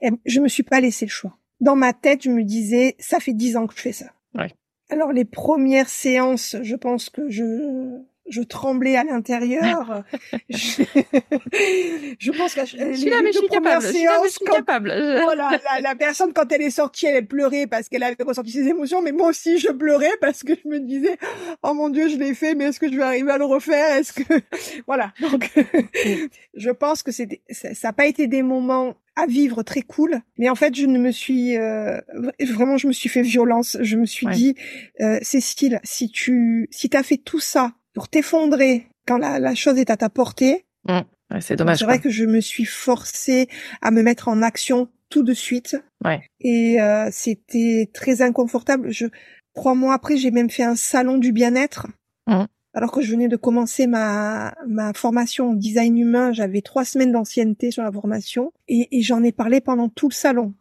et 0.02 0.10
je 0.26 0.40
me 0.40 0.48
suis 0.48 0.64
pas 0.64 0.80
laissé 0.80 1.04
le 1.06 1.10
choix. 1.10 1.36
Dans 1.60 1.76
ma 1.76 1.92
tête, 1.92 2.24
je 2.24 2.30
me 2.30 2.42
disais, 2.42 2.96
ça 2.98 3.20
fait 3.20 3.34
dix 3.34 3.56
ans 3.56 3.68
que 3.68 3.74
je 3.76 3.80
fais 3.80 3.92
ça. 3.92 4.06
Ouais. 4.34 4.52
Alors 4.88 5.12
les 5.12 5.24
premières 5.24 5.88
séances, 5.88 6.56
je 6.60 6.74
pense 6.74 7.08
que 7.08 7.30
je 7.30 8.00
je 8.30 8.40
tremblais 8.42 8.96
à 8.96 9.04
l'intérieur. 9.04 10.02
je, 10.48 10.82
je 12.18 12.30
pense 12.32 12.54
que 12.54 12.60
Je 12.64 12.94
suis 12.96 13.10
là, 13.10 13.20
mais 13.22 13.32
je 13.32 13.38
suis 13.38 13.48
capable. 13.48 13.82
Je 13.84 13.92
suis 13.92 14.04
là, 14.04 14.18
mais 14.22 14.28
je 14.28 14.32
suis 14.32 14.44
quand- 14.44 14.54
capable. 14.56 14.90
Je- 14.90 15.22
voilà, 15.24 15.50
la, 15.74 15.80
la 15.80 15.94
personne 15.94 16.32
quand 16.32 16.50
elle 16.52 16.62
est 16.62 16.70
sortie, 16.70 17.06
elle 17.06 17.26
pleurait 17.26 17.66
parce 17.66 17.88
qu'elle 17.88 18.02
avait 18.02 18.16
ressenti 18.20 18.50
ses 18.52 18.66
émotions, 18.68 19.02
mais 19.02 19.12
moi 19.12 19.28
aussi 19.28 19.58
je 19.58 19.68
pleurais 19.68 20.10
parce 20.20 20.42
que 20.42 20.52
je 20.54 20.68
me 20.68 20.80
disais, 20.80 21.18
oh 21.62 21.74
mon 21.74 21.88
dieu, 21.88 22.08
je 22.08 22.16
l'ai 22.16 22.34
fait, 22.34 22.54
mais 22.54 22.64
est-ce 22.66 22.80
que 22.80 22.90
je 22.90 22.96
vais 22.96 23.02
arriver 23.02 23.30
à 23.30 23.38
le 23.38 23.44
refaire? 23.44 23.96
Est-ce 23.96 24.12
que 24.12 24.22
voilà 24.86 25.12
Donc, 25.20 25.50
je 26.54 26.70
pense 26.70 27.02
que 27.02 27.12
c'était, 27.12 27.42
ça 27.50 27.68
n'a 27.84 27.92
pas 27.92 28.06
été 28.06 28.26
des 28.26 28.42
moments 28.42 28.94
à 29.16 29.26
vivre 29.26 29.62
très 29.62 29.82
cool, 29.82 30.20
mais 30.38 30.48
en 30.48 30.54
fait 30.54 30.74
je 30.74 30.86
ne 30.86 30.98
me 30.98 31.10
suis 31.10 31.56
euh, 31.58 32.00
vraiment, 32.40 32.76
je 32.78 32.86
me 32.86 32.92
suis 32.92 33.08
fait 33.08 33.22
violence. 33.22 33.76
Je 33.80 33.96
me 33.96 34.06
suis 34.06 34.26
Ouais. 34.26 34.32
dit, 34.34 34.54
euh, 35.00 35.18
Cécile, 35.22 35.80
si 35.82 36.10
tu, 36.10 36.68
si 36.70 36.88
t'as 36.88 37.02
fait 37.02 37.16
tout 37.18 37.40
ça 37.40 37.72
pour 37.94 38.08
t'effondrer 38.08 38.86
quand 39.06 39.18
la, 39.18 39.38
la 39.38 39.54
chose 39.54 39.78
est 39.78 39.90
à 39.90 39.96
ta 39.96 40.08
portée, 40.08 40.64
Ouais, 40.88 41.40
c'est 41.40 41.54
dommage. 41.56 41.78
c'est 41.78 41.84
vrai 41.84 42.00
que 42.00 42.10
je 42.10 42.24
me 42.24 42.40
suis 42.40 42.64
forcée 42.64 43.48
à 43.82 43.90
me 43.92 44.02
mettre 44.02 44.26
en 44.28 44.42
action 44.42 44.88
tout 45.10 45.22
de 45.22 45.32
suite. 45.34 45.76
Ouais. 46.04 46.22
Et 46.40 46.80
euh, 46.80 47.08
c'était 47.12 47.88
très 47.92 48.20
inconfortable. 48.22 48.90
Je, 48.90 49.06
trois 49.54 49.74
mois 49.76 49.94
après, 49.94 50.16
j'ai 50.16 50.30
même 50.32 50.50
fait 50.50 50.64
un 50.64 50.74
salon 50.74 51.18
du 51.18 51.32
bien-être. 51.32 51.86
Mhm. 52.26 52.46
Alors 52.72 52.92
que 52.92 53.00
je 53.00 53.10
venais 53.10 53.28
de 53.28 53.36
commencer 53.36 53.86
ma, 53.88 54.54
ma 54.68 54.92
formation 54.92 55.50
en 55.50 55.54
design 55.54 55.98
humain, 55.98 56.32
j'avais 56.32 56.62
trois 56.62 56.84
semaines 56.84 57.10
d'ancienneté 57.12 57.70
sur 57.72 57.82
la 57.82 57.90
formation 57.92 58.52
et, 58.68 58.88
et 58.96 59.02
j'en 59.02 59.22
ai 59.24 59.32
parlé 59.32 59.60
pendant 59.60 59.88
tout 59.88 60.08
le 60.08 60.14
salon. 60.14 60.54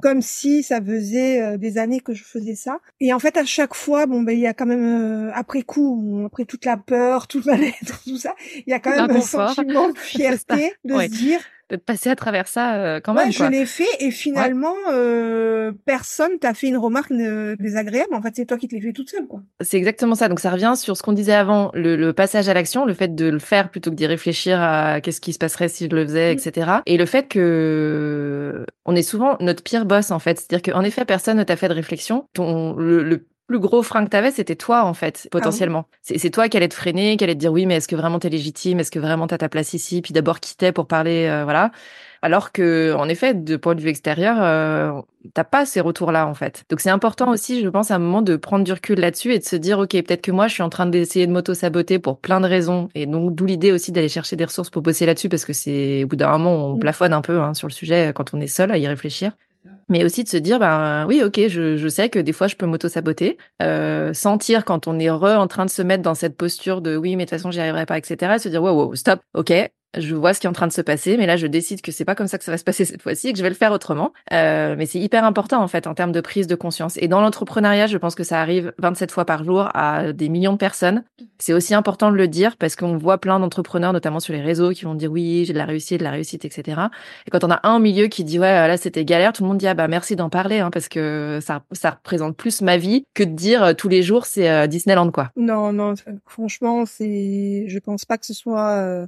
Comme 0.00 0.22
si 0.22 0.62
ça 0.62 0.80
faisait 0.80 1.42
euh, 1.42 1.56
des 1.58 1.76
années 1.78 2.00
que 2.00 2.14
je 2.14 2.24
faisais 2.24 2.54
ça. 2.54 2.78
Et 3.00 3.12
en 3.12 3.18
fait, 3.18 3.36
à 3.36 3.44
chaque 3.44 3.74
fois, 3.74 4.06
bon, 4.06 4.22
ben, 4.22 4.32
il 4.32 4.40
y 4.40 4.46
a 4.46 4.54
quand 4.54 4.66
même, 4.66 5.28
euh, 5.28 5.30
après 5.34 5.62
coup, 5.62 6.22
après 6.26 6.44
toute 6.46 6.64
la 6.64 6.76
peur, 6.76 7.26
tout 7.28 7.40
le 7.44 7.52
mal-être, 7.52 8.02
tout 8.04 8.16
ça, 8.16 8.34
il 8.54 8.70
y 8.70 8.72
a 8.72 8.80
quand 8.80 8.90
même 8.90 9.10
un 9.10 9.20
sentiment 9.20 9.90
de 9.90 9.98
fierté 9.98 10.72
de 10.84 10.94
Ouais. 10.94 11.08
se 11.08 11.12
dire, 11.12 11.40
de 11.70 11.76
passer 11.76 12.10
à 12.10 12.16
travers 12.16 12.46
ça 12.48 12.74
euh, 12.76 13.00
quand 13.02 13.14
ouais, 13.14 13.24
même. 13.24 13.32
je 13.32 13.44
l'ai 13.44 13.66
fait 13.66 13.84
et 14.00 14.10
finalement 14.10 14.74
euh, 14.92 15.72
personne 15.84 16.38
t'a 16.38 16.54
fait 16.54 16.68
une 16.68 16.76
remarque 16.76 17.12
désagréable. 17.12 18.14
En 18.14 18.22
fait, 18.22 18.32
c'est 18.36 18.46
toi 18.46 18.56
qui 18.56 18.68
te 18.68 18.74
l'as 18.74 18.80
fait 18.80 18.92
toute 18.92 19.10
seule, 19.10 19.26
quoi. 19.26 19.42
C'est 19.60 19.76
exactement 19.76 20.14
ça. 20.14 20.28
Donc 20.28 20.40
ça 20.40 20.50
revient 20.50 20.74
sur 20.76 20.96
ce 20.96 21.02
qu'on 21.02 21.12
disait 21.12 21.32
avant, 21.34 21.70
le, 21.74 21.96
le 21.96 22.12
passage 22.12 22.48
à 22.48 22.54
l'action, 22.54 22.84
le 22.84 22.94
fait 22.94 23.14
de 23.14 23.26
le 23.28 23.38
faire 23.38 23.70
plutôt 23.70 23.90
que 23.90 23.96
d'y 23.96 24.06
réfléchir 24.06 24.60
à 24.60 25.00
qu'est-ce 25.00 25.20
qui 25.20 25.32
se 25.32 25.38
passerait 25.38 25.68
si 25.68 25.88
je 25.90 25.94
le 25.96 26.04
faisais, 26.06 26.34
Mm. 26.34 26.38
etc. 26.38 26.70
Et 26.86 26.96
le 26.96 27.06
fait 27.06 27.28
que 27.28 28.64
on 28.84 28.94
est 28.96 29.02
souvent 29.02 29.36
notre 29.40 29.62
pire 29.62 29.84
boss 29.86 30.10
en 30.10 30.18
fait. 30.18 30.38
C'est-à-dire 30.38 30.72
qu'en 30.72 30.82
effet, 30.82 31.04
personne 31.04 31.36
ne 31.38 31.42
t'a 31.44 31.56
fait 31.56 31.68
de 31.68 31.74
réflexion. 31.74 32.26
Ton 32.34 32.74
le, 32.76 33.02
le 33.02 33.26
plus 33.46 33.58
gros 33.60 33.82
frein 33.82 34.04
que 34.04 34.10
t'avais, 34.10 34.30
c'était 34.30 34.56
toi 34.56 34.84
en 34.84 34.94
fait, 34.94 35.28
potentiellement. 35.30 35.86
C'est 36.02 36.18
c'est 36.18 36.30
toi 36.30 36.48
qui 36.48 36.56
allais 36.56 36.68
te 36.68 36.74
freiner, 36.74 37.16
qui 37.16 37.24
allait 37.24 37.34
te 37.34 37.40
dire 37.40 37.52
oui, 37.52 37.66
mais 37.66 37.76
est-ce 37.76 37.88
que 37.88 37.96
vraiment 37.96 38.18
t'es 38.18 38.28
légitime, 38.28 38.80
est-ce 38.80 38.90
que 38.90 38.98
vraiment 38.98 39.26
t'as 39.26 39.38
ta 39.38 39.48
place 39.48 39.72
ici, 39.74 40.02
puis 40.02 40.12
d'abord 40.12 40.40
qui 40.40 40.56
t'es 40.56 40.72
pour 40.72 40.86
parler, 40.86 41.26
euh, 41.28 41.44
voilà. 41.44 41.70
Alors 42.22 42.50
que, 42.50 42.94
en 42.94 43.08
effet, 43.08 43.34
de 43.34 43.56
point 43.56 43.74
de 43.74 43.80
vue 43.80 43.88
extérieur, 43.90 44.38
euh, 44.40 45.00
t'as 45.34 45.44
pas 45.44 45.66
ces 45.66 45.80
retours-là, 45.80 46.26
en 46.26 46.34
fait. 46.34 46.64
Donc, 46.70 46.80
c'est 46.80 46.90
important 46.90 47.30
aussi, 47.30 47.62
je 47.62 47.68
pense, 47.68 47.90
à 47.90 47.96
un 47.96 47.98
moment 47.98 48.22
de 48.22 48.36
prendre 48.36 48.64
du 48.64 48.72
recul 48.72 48.98
là-dessus 48.98 49.32
et 49.32 49.38
de 49.38 49.44
se 49.44 49.54
dire, 49.54 49.78
OK, 49.78 49.90
peut-être 49.90 50.22
que 50.22 50.32
moi, 50.32 50.48
je 50.48 50.54
suis 50.54 50.62
en 50.62 50.70
train 50.70 50.86
d'essayer 50.86 51.26
de 51.26 51.32
m'auto-saboter 51.32 51.98
pour 51.98 52.18
plein 52.18 52.40
de 52.40 52.46
raisons. 52.48 52.88
Et 52.94 53.06
donc, 53.06 53.34
d'où 53.34 53.44
l'idée 53.44 53.70
aussi 53.70 53.92
d'aller 53.92 54.08
chercher 54.08 54.34
des 54.34 54.46
ressources 54.46 54.70
pour 54.70 54.82
bosser 54.82 55.06
là-dessus 55.06 55.28
parce 55.28 55.44
que 55.44 55.52
c'est, 55.52 56.04
au 56.04 56.06
bout 56.08 56.16
d'un 56.16 56.32
moment, 56.32 56.54
on 56.72 56.76
Mm. 56.76 56.80
plafonne 56.80 57.12
un 57.12 57.20
peu 57.22 57.38
hein, 57.40 57.54
sur 57.54 57.68
le 57.68 57.72
sujet 57.72 58.12
quand 58.14 58.34
on 58.34 58.40
est 58.40 58.46
seul 58.48 58.72
à 58.72 58.78
y 58.78 58.88
réfléchir. 58.88 59.32
Mais 59.88 60.04
aussi 60.04 60.24
de 60.24 60.28
se 60.28 60.36
dire, 60.36 60.58
ben 60.58 61.06
oui, 61.06 61.22
ok, 61.22 61.48
je, 61.48 61.76
je 61.76 61.88
sais 61.88 62.08
que 62.08 62.18
des 62.18 62.32
fois 62.32 62.48
je 62.48 62.56
peux 62.56 62.66
m'auto-saboter, 62.66 63.38
euh, 63.62 64.12
sentir 64.12 64.64
quand 64.64 64.88
on 64.88 64.98
est 64.98 65.10
re 65.10 65.24
en 65.24 65.46
train 65.46 65.64
de 65.64 65.70
se 65.70 65.82
mettre 65.82 66.02
dans 66.02 66.14
cette 66.14 66.36
posture 66.36 66.80
de 66.80 66.96
oui, 66.96 67.16
mais 67.16 67.24
de 67.24 67.30
toute 67.30 67.38
façon 67.38 67.50
j'y 67.50 67.60
arriverai 67.60 67.86
pas, 67.86 67.98
etc. 67.98 68.34
Et 68.34 68.38
se 68.38 68.48
dire 68.48 68.62
wow, 68.62 68.72
wow, 68.72 68.94
stop, 68.94 69.20
ok, 69.34 69.52
je 69.96 70.14
vois 70.14 70.34
ce 70.34 70.40
qui 70.40 70.46
est 70.46 70.50
en 70.50 70.54
train 70.54 70.66
de 70.66 70.72
se 70.72 70.80
passer, 70.80 71.16
mais 71.16 71.26
là 71.26 71.36
je 71.36 71.46
décide 71.46 71.80
que 71.80 71.92
c'est 71.92 72.04
pas 72.04 72.14
comme 72.14 72.26
ça 72.26 72.38
que 72.38 72.44
ça 72.44 72.52
va 72.52 72.58
se 72.58 72.64
passer 72.64 72.84
cette 72.84 73.02
fois-ci 73.02 73.28
et 73.28 73.32
que 73.32 73.38
je 73.38 73.42
vais 73.42 73.48
le 73.48 73.54
faire 73.54 73.72
autrement. 73.72 74.12
Euh, 74.32 74.74
mais 74.76 74.86
c'est 74.86 74.98
hyper 74.98 75.24
important 75.24 75.62
en 75.62 75.68
fait 75.68 75.86
en 75.86 75.94
termes 75.94 76.12
de 76.12 76.20
prise 76.20 76.46
de 76.46 76.54
conscience. 76.54 76.96
Et 76.98 77.08
dans 77.08 77.20
l'entrepreneuriat, 77.20 77.86
je 77.86 77.98
pense 77.98 78.14
que 78.14 78.24
ça 78.24 78.40
arrive 78.40 78.72
27 78.78 79.10
fois 79.10 79.24
par 79.24 79.44
jour 79.44 79.68
à 79.74 80.12
des 80.12 80.28
millions 80.28 80.52
de 80.52 80.58
personnes. 80.58 81.04
C'est 81.38 81.52
aussi 81.52 81.74
important 81.74 82.10
de 82.10 82.16
le 82.16 82.28
dire 82.28 82.56
parce 82.56 82.76
qu'on 82.76 82.96
voit 82.96 83.18
plein 83.18 83.40
d'entrepreneurs, 83.40 83.92
notamment 83.92 84.20
sur 84.20 84.34
les 84.34 84.40
réseaux, 84.40 84.70
qui 84.70 84.84
vont 84.84 84.94
dire 84.94 85.10
oui, 85.10 85.44
j'ai 85.46 85.52
de 85.52 85.58
la 85.58 85.64
réussite, 85.64 85.98
de 85.98 86.04
la 86.04 86.10
réussite, 86.10 86.44
etc. 86.44 86.80
Et 87.26 87.30
quand 87.30 87.44
on 87.44 87.50
a 87.50 87.60
un 87.62 87.76
au 87.76 87.80
milieu 87.80 88.06
qui 88.08 88.24
dit 88.24 88.38
ouais 88.38 88.68
là 88.68 88.76
c'était 88.76 89.04
galère, 89.04 89.32
tout 89.32 89.42
le 89.42 89.48
monde 89.48 89.58
dit 89.58 89.66
ah 89.66 89.74
bah 89.74 89.88
merci 89.88 90.16
d'en 90.16 90.30
parler 90.30 90.58
hein, 90.58 90.70
parce 90.70 90.88
que 90.88 91.38
ça 91.42 91.62
ça 91.72 91.90
représente 91.90 92.36
plus 92.36 92.60
ma 92.62 92.76
vie 92.76 93.04
que 93.14 93.22
de 93.22 93.32
dire 93.32 93.62
euh, 93.62 93.72
tous 93.72 93.88
les 93.88 94.02
jours 94.02 94.26
c'est 94.26 94.50
euh, 94.50 94.66
Disneyland 94.66 95.10
quoi. 95.10 95.30
Non, 95.36 95.72
non, 95.72 95.94
franchement, 96.26 96.86
c'est, 96.86 97.64
je 97.68 97.78
pense 97.78 98.04
pas 98.04 98.18
que 98.18 98.26
ce 98.26 98.34
soit 98.34 98.70
euh, 98.70 99.06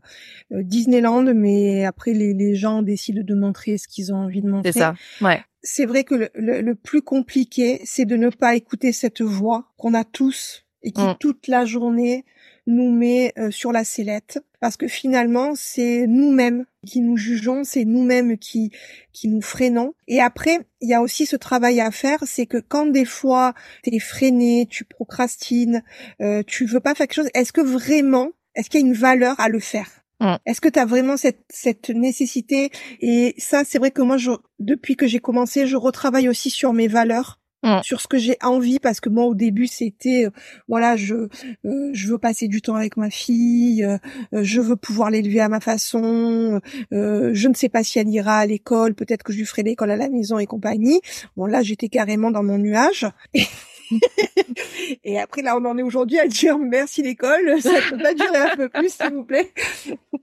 Disneyland, 0.69 1.33
mais 1.35 1.85
après 1.85 2.13
les, 2.13 2.35
les 2.35 2.55
gens 2.55 2.83
décident 2.83 3.23
de 3.25 3.35
montrer 3.35 3.79
ce 3.79 3.89
qu'ils 3.89 4.13
ont 4.13 4.17
envie 4.17 4.43
de 4.43 4.49
montrer. 4.49 4.73
C'est 4.73 4.79
ça. 4.79 4.95
Ouais. 5.21 5.41
C'est 5.63 5.87
vrai 5.87 6.05
que 6.05 6.15
le, 6.15 6.29
le- 6.35 6.61
le 6.61 6.75
plus 6.75 7.03
compliqué, 7.03 7.81
c'est 7.85 8.05
de 8.05 8.17
ne 8.17 8.29
pas 8.31 8.55
écouter 8.55 8.93
cette 8.93 9.21
voix 9.23 9.67
qu'on 9.77 9.95
a 9.95 10.05
tous 10.05 10.65
et 10.83 10.93
qui 10.93 11.03
Mm. 11.03 11.17
toute 11.19 11.49
la 11.49 11.65
journée 11.65 12.25
nous 12.69 12.93
met 12.93 13.33
euh, 13.39 13.51
sur 13.51 13.73
la 13.73 13.83
sellette. 13.83 14.39
Parce 14.61 14.77
que 14.77 14.89
finalement, 14.89 15.53
c'est 15.55 16.07
nous-mêmes 16.09 16.65
qui 16.85 17.01
nous 17.01 17.17
jugeons, 17.17 17.63
c'est 17.65 17.85
nous-mêmes 17.85 18.37
qui 18.39 18.71
qui 19.13 19.29
nous 19.29 19.41
freinons. 19.41 19.95
Et 20.09 20.21
après, 20.21 20.59
il 20.81 20.89
y 20.89 20.95
a 20.95 21.01
aussi 21.03 21.27
ce 21.27 21.37
travail 21.37 21.81
à 21.81 21.91
faire, 21.93 22.19
c'est 22.27 22.47
que 22.47 22.59
quand 22.59 22.87
des 22.87 23.05
fois 23.05 23.55
t'es 23.85 23.99
freiné, 24.01 24.67
tu 24.69 24.85
procrastines, 24.85 25.83
euh, 26.21 26.43
tu 26.47 26.67
veux 26.67 26.81
pas 26.81 26.95
faire 26.95 27.07
quelque 27.07 27.15
chose, 27.23 27.31
est-ce 27.35 27.53
que 27.53 27.61
vraiment, 27.61 28.31
est-ce 28.55 28.69
qu'il 28.69 28.81
y 28.81 28.85
a 28.85 28.87
une 28.87 28.95
valeur 28.95 29.39
à 29.41 29.49
le 29.49 29.61
faire? 29.61 29.98
Mm. 30.21 30.37
Est-ce 30.47 30.61
que 30.61 30.69
tu 30.69 30.79
as 30.79 30.85
vraiment 30.87 31.17
cette, 31.17 31.45
cette 31.49 31.91
nécessité? 31.91 32.71
Et 33.01 33.35
ça, 33.39 33.63
c'est 33.65 33.79
vrai 33.79 33.91
que 33.91 34.03
moi, 34.03 34.17
je, 34.17 34.33
depuis 34.59 34.97
que 34.97 35.07
j'ai 35.07 35.21
commencé, 35.21 35.67
je 35.67 35.77
retravaille 35.77 36.29
aussi 36.29 36.51
sur 36.51 36.73
mes 36.73 36.89
valeurs, 36.89 37.39
Mm. 37.65 37.83
sur 37.83 38.01
ce 38.01 38.07
que 38.07 38.19
j'ai 38.19 38.37
envie, 38.41 38.79
parce 38.79 39.01
que 39.01 39.09
moi, 39.09 39.25
au 39.25 39.35
début, 39.35 39.67
c'était, 39.67 40.27
euh, 40.27 40.31
voilà, 40.69 40.97
je, 40.97 41.29
euh, 41.65 41.91
je 41.93 42.09
veux 42.09 42.19
passer 42.19 42.47
du 42.47 42.63
temps 42.63 42.77
avec 42.77 42.97
ma 42.97 43.11
fille, 43.11 43.83
euh, 43.85 43.99
euh, 44.33 44.45
je 44.45 44.61
veux 44.61 44.77
pouvoir 44.77 45.11
l'élever 45.11 45.41
à 45.41 45.49
ma 45.49 45.59
façon, 45.59 46.61
euh, 46.93 47.31
je 47.35 47.49
ne 47.49 47.55
sais 47.55 47.69
pas 47.69 47.83
si 47.83 47.99
elle 47.99 48.09
ira 48.11 48.39
à 48.39 48.47
l'école, 48.47 48.95
peut-être 48.95 49.25
que 49.25 49.33
je 49.33 49.39
lui 49.39 49.45
ferai 49.45 49.65
l'école 49.65 49.91
à 49.91 49.97
la 49.97 50.09
maison 50.09 50.39
et 50.39 50.47
compagnie. 50.47 51.01
Bon, 51.37 51.47
là, 51.47 51.63
j'étais 51.63 51.89
carrément 51.89 52.31
dans 52.31 52.45
mon 52.45 52.59
nuage. 52.59 53.07
Et 55.05 55.19
après, 55.19 55.43
là, 55.43 55.57
on 55.57 55.65
en 55.65 55.79
est 55.79 55.83
aujourd'hui 55.83 56.19
à 56.19 56.27
dire 56.27 56.59
merci 56.59 57.03
l'école, 57.03 57.57
ça 57.61 57.71
peut 57.91 57.99
pas 57.99 58.15
durer 58.15 58.39
un 58.39 58.57
peu 58.57 58.69
plus, 58.69 58.93
s'il 58.93 59.13
vous 59.15 59.25
plaît. 59.25 59.53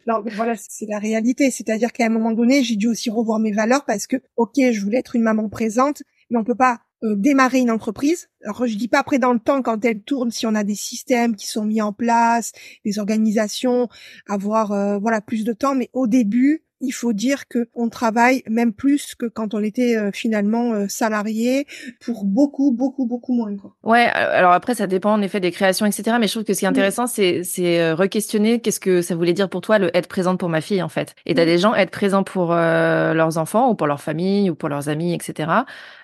Non, 0.08 0.21
mais 0.23 0.32
voilà, 0.32 0.56
c'est 0.58 0.86
la 0.88 0.99
réalité. 0.99 1.51
C'est-à-dire 1.51 1.91
qu'à 1.91 2.06
un 2.06 2.10
moment 2.10 2.32
donné, 2.32 2.63
j'ai 2.63 2.75
dû 2.75 2.88
aussi 2.88 3.10
revoir 3.10 3.39
mes 3.39 3.51
valeurs 3.51 3.86
parce 3.86 4.08
que, 4.08 4.17
ok, 4.38 4.54
je 4.56 4.82
voulais 4.82 4.99
être 4.99 5.15
une 5.15 5.23
maman 5.23 5.49
présente, 5.49 6.04
mais 6.30 6.38
on 6.38 6.43
peut 6.43 6.56
pas 6.56 6.82
euh, 7.04 7.15
démarrer 7.15 7.60
une 7.60 7.71
entreprise. 7.71 8.30
Alors, 8.43 8.65
je 8.65 8.75
dis 8.75 8.88
pas 8.88 8.99
après 8.99 9.19
dans 9.19 9.34
le 9.34 9.39
temps 9.39 9.62
quand 9.62 9.84
elle 9.86 10.01
tourne, 10.01 10.32
si 10.32 10.45
on 10.45 10.56
a 10.56 10.63
des 10.63 10.75
systèmes 10.75 11.36
qui 11.36 11.47
sont 11.47 11.65
mis 11.65 11.82
en 11.82 11.93
place, 11.93 12.51
des 12.84 12.99
organisations, 12.99 13.89
avoir 14.28 14.71
euh, 14.71 14.97
voilà 14.97 15.21
plus 15.21 15.43
de 15.43 15.54
temps, 15.54 15.75
mais 15.75 15.89
au 15.93 16.08
début, 16.08 16.64
il 16.86 16.91
faut 16.91 17.13
dire 17.13 17.48
que 17.48 17.67
on 17.74 17.89
travaille 17.89 18.43
même 18.50 18.74
plus 18.74 19.15
que 19.15 19.26
quand 19.26 19.54
on 19.54 19.63
était 19.63 19.98
euh, 19.98 20.12
finalement 20.13 20.74
euh, 20.74 20.86
salarié 20.88 21.65
pour 22.04 22.24
beaucoup, 22.26 22.71
beaucoup, 22.71 23.06
beaucoup 23.06 23.34
moins. 23.34 23.56
Quoi. 23.56 23.76
Ouais, 23.84 24.06
alors 24.06 24.52
après, 24.52 24.76
ça 24.76 24.88
dépend 24.88 25.13
en 25.13 25.21
effet 25.21 25.39
des 25.39 25.52
créations, 25.52 25.86
etc. 25.86 26.17
Mais 26.19 26.28
je 26.28 26.34
trouve 26.34 26.43
que 26.43 26.54
ce 26.54 26.60
qui 26.60 26.65
est 26.65 26.67
Oui. 26.69 26.74
intéressant, 26.74 27.08
c'est, 27.08 27.43
c'est 27.43 27.80
euh, 27.82 27.95
re-questionner 27.95 28.60
qu'est-ce 28.62 28.80
que 28.80 29.02
ça 29.02 29.15
voulait 29.15 29.34
dire 29.34 29.50
pour 29.50 29.62
toi 29.62 29.80
le 29.80 29.95
être 29.95 30.08
présente 30.08 30.39
pour 30.39 30.50
ma 30.50 30.62
fille, 30.62 30.82
en 30.84 30.89
fait. 30.89 31.15
Et 31.26 31.34
t'as 31.34 31.41
Oui. 31.41 31.48
des 31.48 31.58
gens 31.58 31.74
être 31.76 31.91
présents 31.91 32.24
pour 32.24 32.54
leurs 32.54 33.38
enfants 33.38 33.69
ou 33.69 33.76
pour 33.76 33.88
leur 33.88 34.02
famille 34.02 34.50
ou 34.50 34.56
pour 34.56 34.69
leurs 34.69 34.89
amis, 34.89 35.13
etc. 35.13 35.50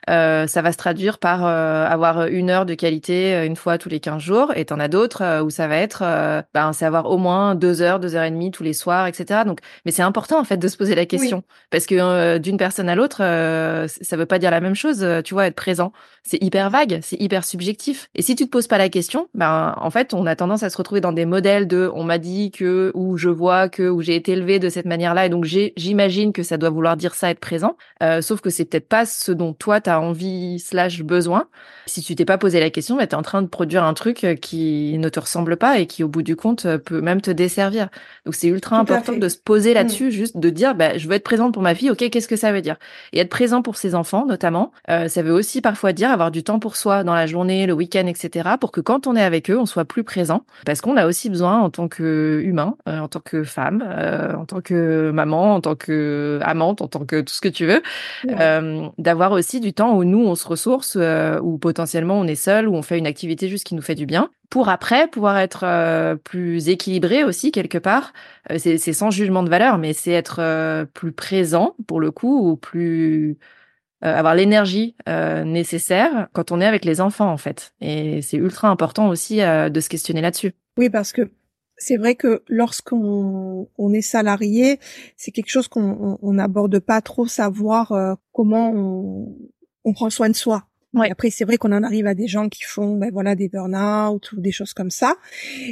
Euh, 0.09 0.47
ça 0.47 0.61
va 0.61 0.71
se 0.71 0.77
traduire 0.77 1.19
par 1.19 1.45
euh, 1.45 1.85
avoir 1.85 2.25
une 2.25 2.49
heure 2.49 2.65
de 2.65 2.73
qualité 2.73 3.35
euh, 3.35 3.45
une 3.45 3.55
fois 3.55 3.77
tous 3.77 3.89
les 3.89 3.99
15 3.99 4.21
jours. 4.21 4.51
Et 4.55 4.65
t'en 4.65 4.79
as 4.79 4.87
d'autres 4.87 5.41
où 5.43 5.49
ça 5.49 5.67
va 5.67 5.77
être, 5.77 6.03
ben, 6.53 6.73
c'est 6.73 6.85
avoir 6.85 7.05
au 7.09 7.17
moins 7.17 7.55
deux 7.55 7.81
heures, 7.81 7.99
deux 7.99 8.15
heures 8.15 8.23
et 8.23 8.31
demie 8.31 8.51
tous 8.51 8.63
les 8.63 8.73
soirs, 8.73 9.07
etc. 9.07 9.41
Donc, 9.45 9.59
mais 9.85 9.91
c'est 9.91 10.01
important, 10.01 10.39
en 10.39 10.43
fait, 10.43 10.57
de 10.57 10.67
se 10.71 10.77
poser 10.77 10.95
la 10.95 11.05
question. 11.05 11.43
Parce 11.69 11.85
que 11.85 11.95
euh, 11.95 12.39
d'une 12.39 12.57
personne 12.57 12.89
à 12.89 12.95
l'autre, 12.95 13.21
euh, 13.21 13.87
ça 13.87 14.17
veut 14.17 14.25
pas 14.25 14.39
dire 14.39 14.51
la 14.51 14.61
même 14.61 14.75
chose, 14.75 15.03
euh, 15.03 15.21
tu 15.21 15.33
vois, 15.33 15.47
être 15.47 15.55
présent. 15.55 15.91
C'est 16.23 16.41
hyper 16.43 16.69
vague, 16.69 16.99
c'est 17.01 17.19
hyper 17.19 17.43
subjectif. 17.43 18.09
Et 18.15 18.21
si 18.21 18.35
tu 18.35 18.45
te 18.45 18.49
poses 18.49 18.67
pas 18.67 18.77
la 18.77 18.89
question, 18.89 19.27
ben 19.33 19.73
en 19.77 19.89
fait, 19.89 20.13
on 20.13 20.25
a 20.25 20.35
tendance 20.35 20.63
à 20.63 20.69
se 20.69 20.77
retrouver 20.77 21.01
dans 21.01 21.11
des 21.11 21.25
modèles 21.25 21.67
de 21.67 21.89
on 21.93 22.03
m'a 22.03 22.17
dit 22.17 22.51
que 22.51 22.91
ou 22.93 23.17
je 23.17 23.29
vois 23.29 23.69
que 23.69 23.89
ou 23.89 24.01
j'ai 24.01 24.15
été 24.15 24.33
élevé 24.33 24.59
de 24.59 24.69
cette 24.69 24.85
manière-là 24.85 25.25
et 25.25 25.29
donc 25.29 25.45
j'imagine 25.45 26.31
que 26.31 26.43
ça 26.43 26.57
doit 26.57 26.69
vouloir 26.69 26.95
dire 26.95 27.15
ça 27.15 27.29
être 27.31 27.39
présent. 27.39 27.75
Euh, 28.03 28.21
sauf 28.21 28.39
que 28.41 28.49
c'est 28.49 28.65
peut-être 28.65 28.87
pas 28.87 29.05
ce 29.05 29.31
dont 29.31 29.53
toi 29.53 29.81
t'as 29.81 29.99
envie 29.99 30.59
slash 30.59 31.01
besoin. 31.01 31.47
Si 31.87 32.01
tu 32.03 32.15
t'es 32.15 32.25
pas 32.25 32.37
posé 32.37 32.59
la 32.59 32.69
question, 32.69 32.97
ben 32.97 33.07
t'es 33.07 33.15
en 33.15 33.23
train 33.23 33.41
de 33.41 33.47
produire 33.47 33.83
un 33.83 33.93
truc 33.93 34.25
qui 34.41 34.97
ne 34.99 35.09
te 35.09 35.19
ressemble 35.19 35.57
pas 35.57 35.79
et 35.79 35.87
qui 35.87 36.03
au 36.03 36.07
bout 36.07 36.21
du 36.21 36.35
compte 36.35 36.67
peut 36.77 37.01
même 37.01 37.21
te 37.21 37.31
desservir. 37.31 37.89
Donc 38.25 38.35
c'est 38.35 38.47
ultra 38.47 38.77
Tout 38.77 38.93
important 38.93 39.13
de 39.13 39.27
se 39.27 39.37
poser 39.37 39.73
là-dessus, 39.73 40.11
juste 40.11 40.37
de 40.37 40.50
dire 40.51 40.75
ben 40.75 40.97
je 40.97 41.07
veux 41.07 41.13
être 41.15 41.23
présente 41.23 41.53
pour 41.53 41.61
ma 41.63 41.75
fille. 41.75 41.89
Ok, 41.91 42.09
qu'est-ce 42.09 42.27
que 42.27 42.35
ça 42.35 42.51
veut 42.51 42.61
dire? 42.61 42.75
Et 43.13 43.19
être 43.19 43.29
présent 43.29 43.61
pour 43.61 43.77
ses 43.77 43.95
enfants 43.95 44.25
notamment, 44.25 44.71
euh, 44.89 45.07
ça 45.07 45.21
veut 45.21 45.31
aussi 45.33 45.61
parfois 45.61 45.93
dire 45.93 46.11
avoir 46.11 46.31
du 46.31 46.43
temps 46.43 46.59
pour 46.59 46.75
soi 46.75 47.03
dans 47.03 47.13
la 47.15 47.25
journée, 47.27 47.65
le 47.67 47.73
week-end, 47.73 48.05
etc. 48.07 48.49
Pour 48.59 48.71
que 48.71 48.81
quand 48.81 49.07
on 49.07 49.15
est 49.15 49.23
avec 49.23 49.49
eux, 49.49 49.57
on 49.57 49.65
soit 49.65 49.85
plus 49.85 50.03
présent, 50.03 50.45
parce 50.65 50.81
qu'on 50.81 50.97
a 50.97 51.05
aussi 51.07 51.29
besoin 51.29 51.59
en 51.59 51.69
tant 51.69 51.87
que 51.87 52.41
humain, 52.43 52.75
euh, 52.87 52.99
en 52.99 53.07
tant 53.07 53.19
que 53.19 53.43
femme, 53.43 53.83
euh, 53.87 54.33
en 54.35 54.45
tant 54.45 54.61
que 54.61 55.11
maman, 55.11 55.55
en 55.55 55.61
tant 55.61 55.75
que 55.75 56.39
amante, 56.43 56.81
en 56.81 56.87
tant 56.87 57.05
que 57.05 57.21
tout 57.21 57.33
ce 57.33 57.41
que 57.41 57.49
tu 57.49 57.65
veux, 57.65 57.81
Ouais. 58.25 58.35
euh, 58.39 58.87
d'avoir 58.97 59.31
aussi 59.31 59.59
du 59.59 59.73
temps 59.73 59.95
où 59.95 60.03
nous 60.03 60.19
on 60.25 60.35
se 60.35 60.47
ressource, 60.47 60.95
euh, 60.99 61.39
où 61.41 61.57
potentiellement 61.57 62.19
on 62.19 62.25
est 62.27 62.35
seul, 62.35 62.67
où 62.67 62.75
on 62.75 62.81
fait 62.81 62.97
une 62.97 63.07
activité 63.07 63.47
juste 63.49 63.65
qui 63.65 63.75
nous 63.75 63.81
fait 63.81 63.95
du 63.95 64.05
bien, 64.05 64.29
pour 64.51 64.69
après 64.69 65.07
pouvoir 65.07 65.37
être 65.39 65.63
euh, 65.63 66.15
plus 66.15 66.69
équilibré 66.69 67.23
aussi 67.23 67.51
quelque 67.51 67.79
part. 67.79 68.13
Euh, 68.51 68.59
c'est 68.59 68.93
sans 68.93 69.09
jugement 69.09 69.41
de 69.41 69.49
valeur, 69.49 69.79
mais 69.79 69.93
c'est 69.93 70.11
être 70.11 70.39
euh, 70.39 70.85
plus 70.85 71.13
présent 71.13 71.75
pour 71.87 71.99
le 71.99 72.11
coup 72.11 72.51
ou 72.51 72.57
plus 72.57 73.39
euh, 74.03 74.13
avoir 74.15 74.35
l'énergie 74.35 74.95
euh, 75.07 75.43
nécessaire 75.45 76.27
quand 76.33 76.51
on 76.51 76.59
est 76.61 76.65
avec 76.65 76.85
les 76.85 76.99
enfants 77.01 77.31
en 77.31 77.37
fait. 77.37 77.73
Et 77.81 78.21
c'est 78.21 78.37
ultra 78.37 78.67
important 78.67 79.07
aussi 79.07 79.41
euh, 79.41 79.69
de 79.69 79.79
se 79.79 79.89
questionner 79.89 80.21
là-dessus. 80.21 80.53
Oui, 80.77 80.89
parce 80.89 81.13
que 81.13 81.31
c'est 81.77 81.97
vrai 81.97 82.15
que 82.15 82.43
lorsqu'on 82.47 83.69
on 83.77 83.93
est 83.93 84.01
salarié, 84.01 84.79
c'est 85.15 85.31
quelque 85.31 85.49
chose 85.49 85.69
qu'on 85.69 85.81
on- 85.81 86.19
on 86.21 86.33
n'aborde 86.33 86.77
pas 86.79 87.01
trop, 87.01 87.25
savoir 87.25 87.93
comment 88.33 88.69
on, 88.71 89.37
on 89.85 89.93
prend 89.93 90.09
soin 90.09 90.29
de 90.29 90.35
soi. 90.35 90.67
Ouais. 90.93 91.09
Après, 91.11 91.29
c'est 91.29 91.45
vrai 91.45 91.57
qu'on 91.57 91.71
en 91.71 91.83
arrive 91.83 92.07
à 92.07 92.13
des 92.13 92.27
gens 92.27 92.49
qui 92.49 92.63
font 92.63 92.97
ben 92.97 93.11
voilà 93.11 93.35
des 93.35 93.47
burn-out 93.47 94.31
ou 94.33 94.41
des 94.41 94.51
choses 94.51 94.73
comme 94.73 94.91
ça. 94.91 95.15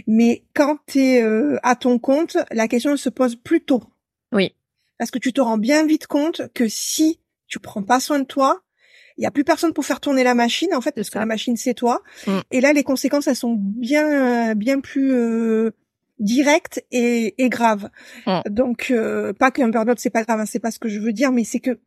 Mais 0.07 0.43
quand 0.53 0.77
tu 0.87 0.99
es 0.99 1.23
à 1.61 1.75
ton 1.75 1.99
compte, 1.99 2.37
la 2.51 2.67
question 2.67 2.95
se 2.95 3.09
pose 3.09 3.35
plus 3.35 3.61
tôt. 3.61 3.83
Oui. 4.31 4.55
Parce 4.97 5.11
que 5.11 5.19
tu 5.19 5.33
te 5.33 5.41
rends 5.41 5.57
bien 5.57 5.85
vite 5.85 6.07
compte 6.07 6.43
que 6.53 6.67
si 6.67 7.19
tu 7.47 7.59
prends 7.59 7.83
pas 7.83 7.99
soin 7.99 8.19
de 8.19 8.25
toi, 8.25 8.61
il 9.17 9.23
y 9.23 9.25
a 9.25 9.31
plus 9.31 9.43
personne 9.43 9.73
pour 9.73 9.85
faire 9.85 9.99
tourner 9.99 10.23
la 10.23 10.33
machine 10.33 10.73
en 10.73 10.81
fait 10.81 10.93
parce 10.93 11.09
que 11.09 11.19
la 11.19 11.25
machine 11.25 11.57
c'est 11.57 11.73
toi. 11.73 12.01
Mm. 12.25 12.39
Et 12.51 12.61
là 12.61 12.73
les 12.73 12.83
conséquences 12.83 13.27
elles 13.27 13.35
sont 13.35 13.55
bien 13.57 14.55
bien 14.55 14.79
plus 14.79 15.11
euh, 15.11 15.71
direct 16.19 16.83
et, 16.91 17.35
et 17.43 17.49
grave. 17.49 17.89
Mm. 18.25 18.39
Donc 18.49 18.91
euh, 18.91 19.33
pas 19.33 19.51
qu'un 19.51 19.67
burn-out 19.67 19.99
c'est 19.99 20.09
pas 20.09 20.23
grave, 20.23 20.39
hein, 20.39 20.45
c'est 20.45 20.59
pas 20.59 20.71
ce 20.71 20.79
que 20.79 20.87
je 20.87 20.99
veux 20.99 21.11
dire, 21.11 21.31
mais 21.33 21.43
c'est 21.43 21.59
que 21.59 21.79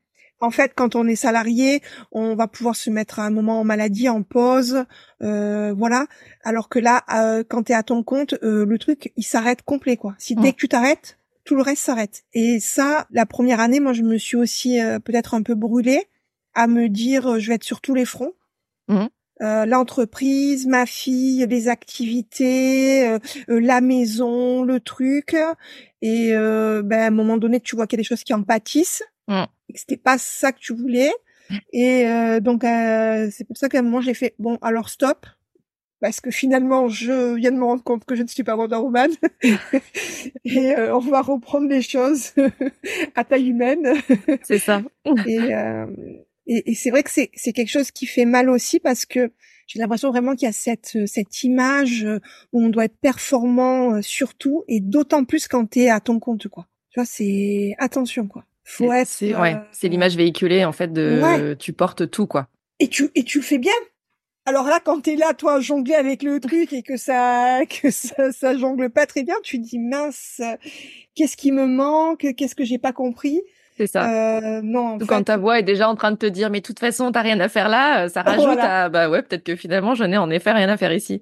en 0.43 0.51
fait, 0.51 0.73
quand 0.75 0.97
on 0.97 1.07
est 1.07 1.17
salarié, 1.17 1.81
on 2.11 2.35
va 2.35 2.49
pouvoir 2.49 2.77
se 2.77 2.91
mettre 2.91 3.21
à 3.21 3.25
un 3.25 3.31
moment 3.31 3.61
en 3.61 3.65
maladie, 3.65 4.09
en 4.09 4.23
pause, 4.23 4.85
euh, 5.23 5.73
voilà. 5.73 6.07
Alors 6.43 6.69
que 6.69 6.79
là, 6.79 7.05
euh, 7.15 7.45
quand 7.49 7.63
tu 7.65 7.73
es 7.73 7.75
à 7.75 7.83
ton 7.83 8.03
compte, 8.03 8.35
euh, 8.43 8.67
le 8.67 8.79
truc, 8.79 9.13
il 9.17 9.23
s'arrête 9.23 9.63
complet, 9.63 9.97
quoi. 9.97 10.15
Si 10.19 10.35
dès 10.35 10.53
que 10.53 10.59
tu 10.59 10.69
t'arrêtes, 10.69 11.17
tout 11.45 11.55
le 11.55 11.63
reste 11.63 11.83
s'arrête. 11.83 12.25
Et 12.35 12.61
ça, 12.61 13.07
la 13.11 13.25
première 13.25 13.61
année, 13.61 13.81
moi, 13.81 13.93
je 13.93 14.03
me 14.03 14.19
suis 14.19 14.37
aussi 14.37 14.81
euh, 14.81 14.99
peut-être 14.99 15.35
un 15.35 15.43
peu 15.43 15.55
brûlée 15.55 16.09
à 16.55 16.67
me 16.67 16.89
dire, 16.89 17.35
euh, 17.35 17.39
je 17.39 17.49
vais 17.49 17.55
être 17.55 17.65
sur 17.65 17.81
tous 17.81 17.95
les 17.95 18.05
fronts. 18.05 18.33
Mhm. 18.89 19.09
Euh, 19.41 19.67
l'entreprise, 19.67 20.67
ma 20.67 20.87
fille, 20.87 21.47
les 21.49 21.69
activités, 21.69 23.09
euh, 23.09 23.19
euh, 23.49 23.61
la 23.61 23.81
maison, 23.81 24.63
le 24.63 24.79
truc. 24.79 25.37
Et 26.01 26.31
euh, 26.33 26.83
ben, 26.85 27.01
à 27.01 27.07
un 27.07 27.11
moment 27.11 27.39
donné, 27.39 27.61
tu 27.61 27.75
vois 27.75 27.87
qu'il 27.87 27.97
y 27.97 28.01
a 28.01 28.03
des 28.03 28.09
choses 28.09 28.25
qui 28.25 28.35
en 28.35 28.43
pâtissent. 28.43 29.03
Mm. 29.29 29.45
Et 29.69 29.73
que 29.73 29.79
c'était 29.81 29.97
pas 29.97 30.19
ça 30.19 30.53
que 30.53 30.59
tu 30.59 30.75
voulais. 30.75 31.13
Et 31.73 32.07
euh, 32.07 32.41
donc, 32.41 32.65
euh, 32.65 33.29
c'est 33.31 33.45
pour 33.45 33.57
ça 33.57 33.69
qu'à 33.69 33.81
un 33.81 33.83
moment, 33.83 34.01
j'ai 34.01 34.15
fait, 34.15 34.35
bon, 34.39 34.59
alors 34.63 34.89
stop. 34.89 35.27
Parce 36.03 36.21
que 36.21 36.33
finalement, 36.33 36.89
je 36.89 37.37
viens 37.37 37.53
de 37.53 37.57
me 37.57 37.65
rendre 37.65 37.85
compte 37.85 38.05
que 38.05 38.17
je 38.17 38.25
ne 38.25 38.27
suis 38.27 38.43
pas 38.43 38.57
Wonder 38.57 38.75
Woman. 38.75 39.13
et 40.45 40.75
euh, 40.77 40.97
on 40.97 40.99
va 40.99 41.23
reprendre 41.23 41.69
les 41.69 41.81
choses 41.81 42.33
à 43.15 43.23
taille 43.23 43.51
humaine. 43.51 43.95
C'est 44.43 44.59
ça. 44.59 44.83
Et, 45.27 45.55
euh, 45.55 45.87
et, 46.49 46.73
et 46.73 46.75
c'est 46.75 46.91
vrai 46.91 47.05
que 47.05 47.11
c'est 47.11 47.31
c'est 47.35 47.53
quelque 47.53 47.71
chose 47.71 47.93
qui 47.93 48.07
fait 48.07 48.25
mal 48.25 48.51
aussi 48.51 48.81
parce 48.81 49.07
que 49.07 49.33
j'ai 49.69 49.79
l'impression 49.79 50.11
vraiment 50.11 50.35
qu'il 50.35 50.47
y 50.47 50.49
a 50.49 50.53
cette 50.53 51.07
cette 51.07 51.45
image 51.45 52.05
où 52.53 52.65
on 52.65 52.69
doit 52.69 52.87
être 52.87 52.99
performant 53.01 53.95
euh, 53.95 54.03
surtout 54.03 54.65
et 54.67 54.81
d'autant 54.81 55.25
plus 55.25 55.47
quand 55.47 55.67
t'es 55.67 55.89
à 55.89 56.01
ton 56.01 56.19
compte 56.19 56.49
quoi. 56.49 56.67
Tu 56.91 56.99
vois, 56.99 57.07
c'est 57.07 57.77
attention 57.79 58.27
quoi. 58.27 58.45
Faut 58.65 58.93
être. 58.93 59.09
C'est 59.09 59.35
ouais, 59.37 59.55
euh, 59.55 59.59
c'est 59.73 59.89
l'image 59.89 60.17
véhiculée 60.17 60.65
en 60.65 60.73
fait 60.73 60.93
de 60.93 61.21
Ouais. 61.23 61.57
tu 61.57 61.73
portes 61.73 62.11
tout 62.11 62.27
quoi. 62.27 62.49
Et 62.81 62.89
tu 62.89 63.11
et 63.15 63.25
tu 63.25 63.39
le 63.39 63.45
fais 63.45 63.59
bien. 63.59 63.73
Alors 64.45 64.67
là, 64.67 64.81
quand 64.85 65.01
t'es 65.03 65.15
là, 65.15 65.35
toi, 65.35 65.61
jongler 65.61 65.95
avec 65.95 66.23
le 66.25 66.41
truc 66.41 66.73
et 66.73 66.83
que 66.83 66.97
ça 66.97 67.61
que 67.83 67.91
ça, 67.91 68.33
ça 68.33 68.57
jongle 68.57 68.91
pas 68.91 69.07
très 69.07 69.23
bien, 69.23 69.35
tu 69.45 69.61
te 69.61 69.65
dis 69.69 69.79
mince, 69.79 70.41
qu'est-ce 71.15 71.37
qui 71.37 71.53
me 71.53 71.67
manque, 71.67 72.27
qu'est-ce 72.37 72.55
que 72.57 72.65
j'ai 72.65 72.79
pas 72.79 72.93
compris? 72.93 73.41
C'est 73.77 73.87
ça. 73.87 74.39
Euh, 74.39 74.61
non, 74.63 74.81
en 74.81 74.91
Surtout 74.99 75.07
fait, 75.07 75.15
Quand 75.15 75.23
ta 75.25 75.37
voix 75.37 75.59
est 75.59 75.63
déjà 75.63 75.89
en 75.89 75.95
train 75.95 76.11
de 76.13 76.17
te 76.17 76.27
dire 76.27 76.51
mais 76.51 76.61
de 76.61 76.67
toute 76.67 76.79
façon 76.81 77.11
t'as 77.13 77.23
rien 77.23 77.39
à 77.41 77.49
faire 77.49 77.69
là, 77.69 78.05
euh, 78.05 78.09
ça 78.09 78.23
rajoute 78.23 78.45
Voilà. 78.45 78.85
à 78.85 78.89
bah 78.89 79.09
ouais 79.09 79.23
peut-être 79.23 79.45
que 79.45 79.57
finalement 79.57 79.95
je 79.95 80.05
n'ai 80.05 80.19
en 80.19 80.29
effet 80.31 80.53
rien 80.53 80.69
à 80.69 80.77
faire 80.77 80.93
ici. 80.93 81.21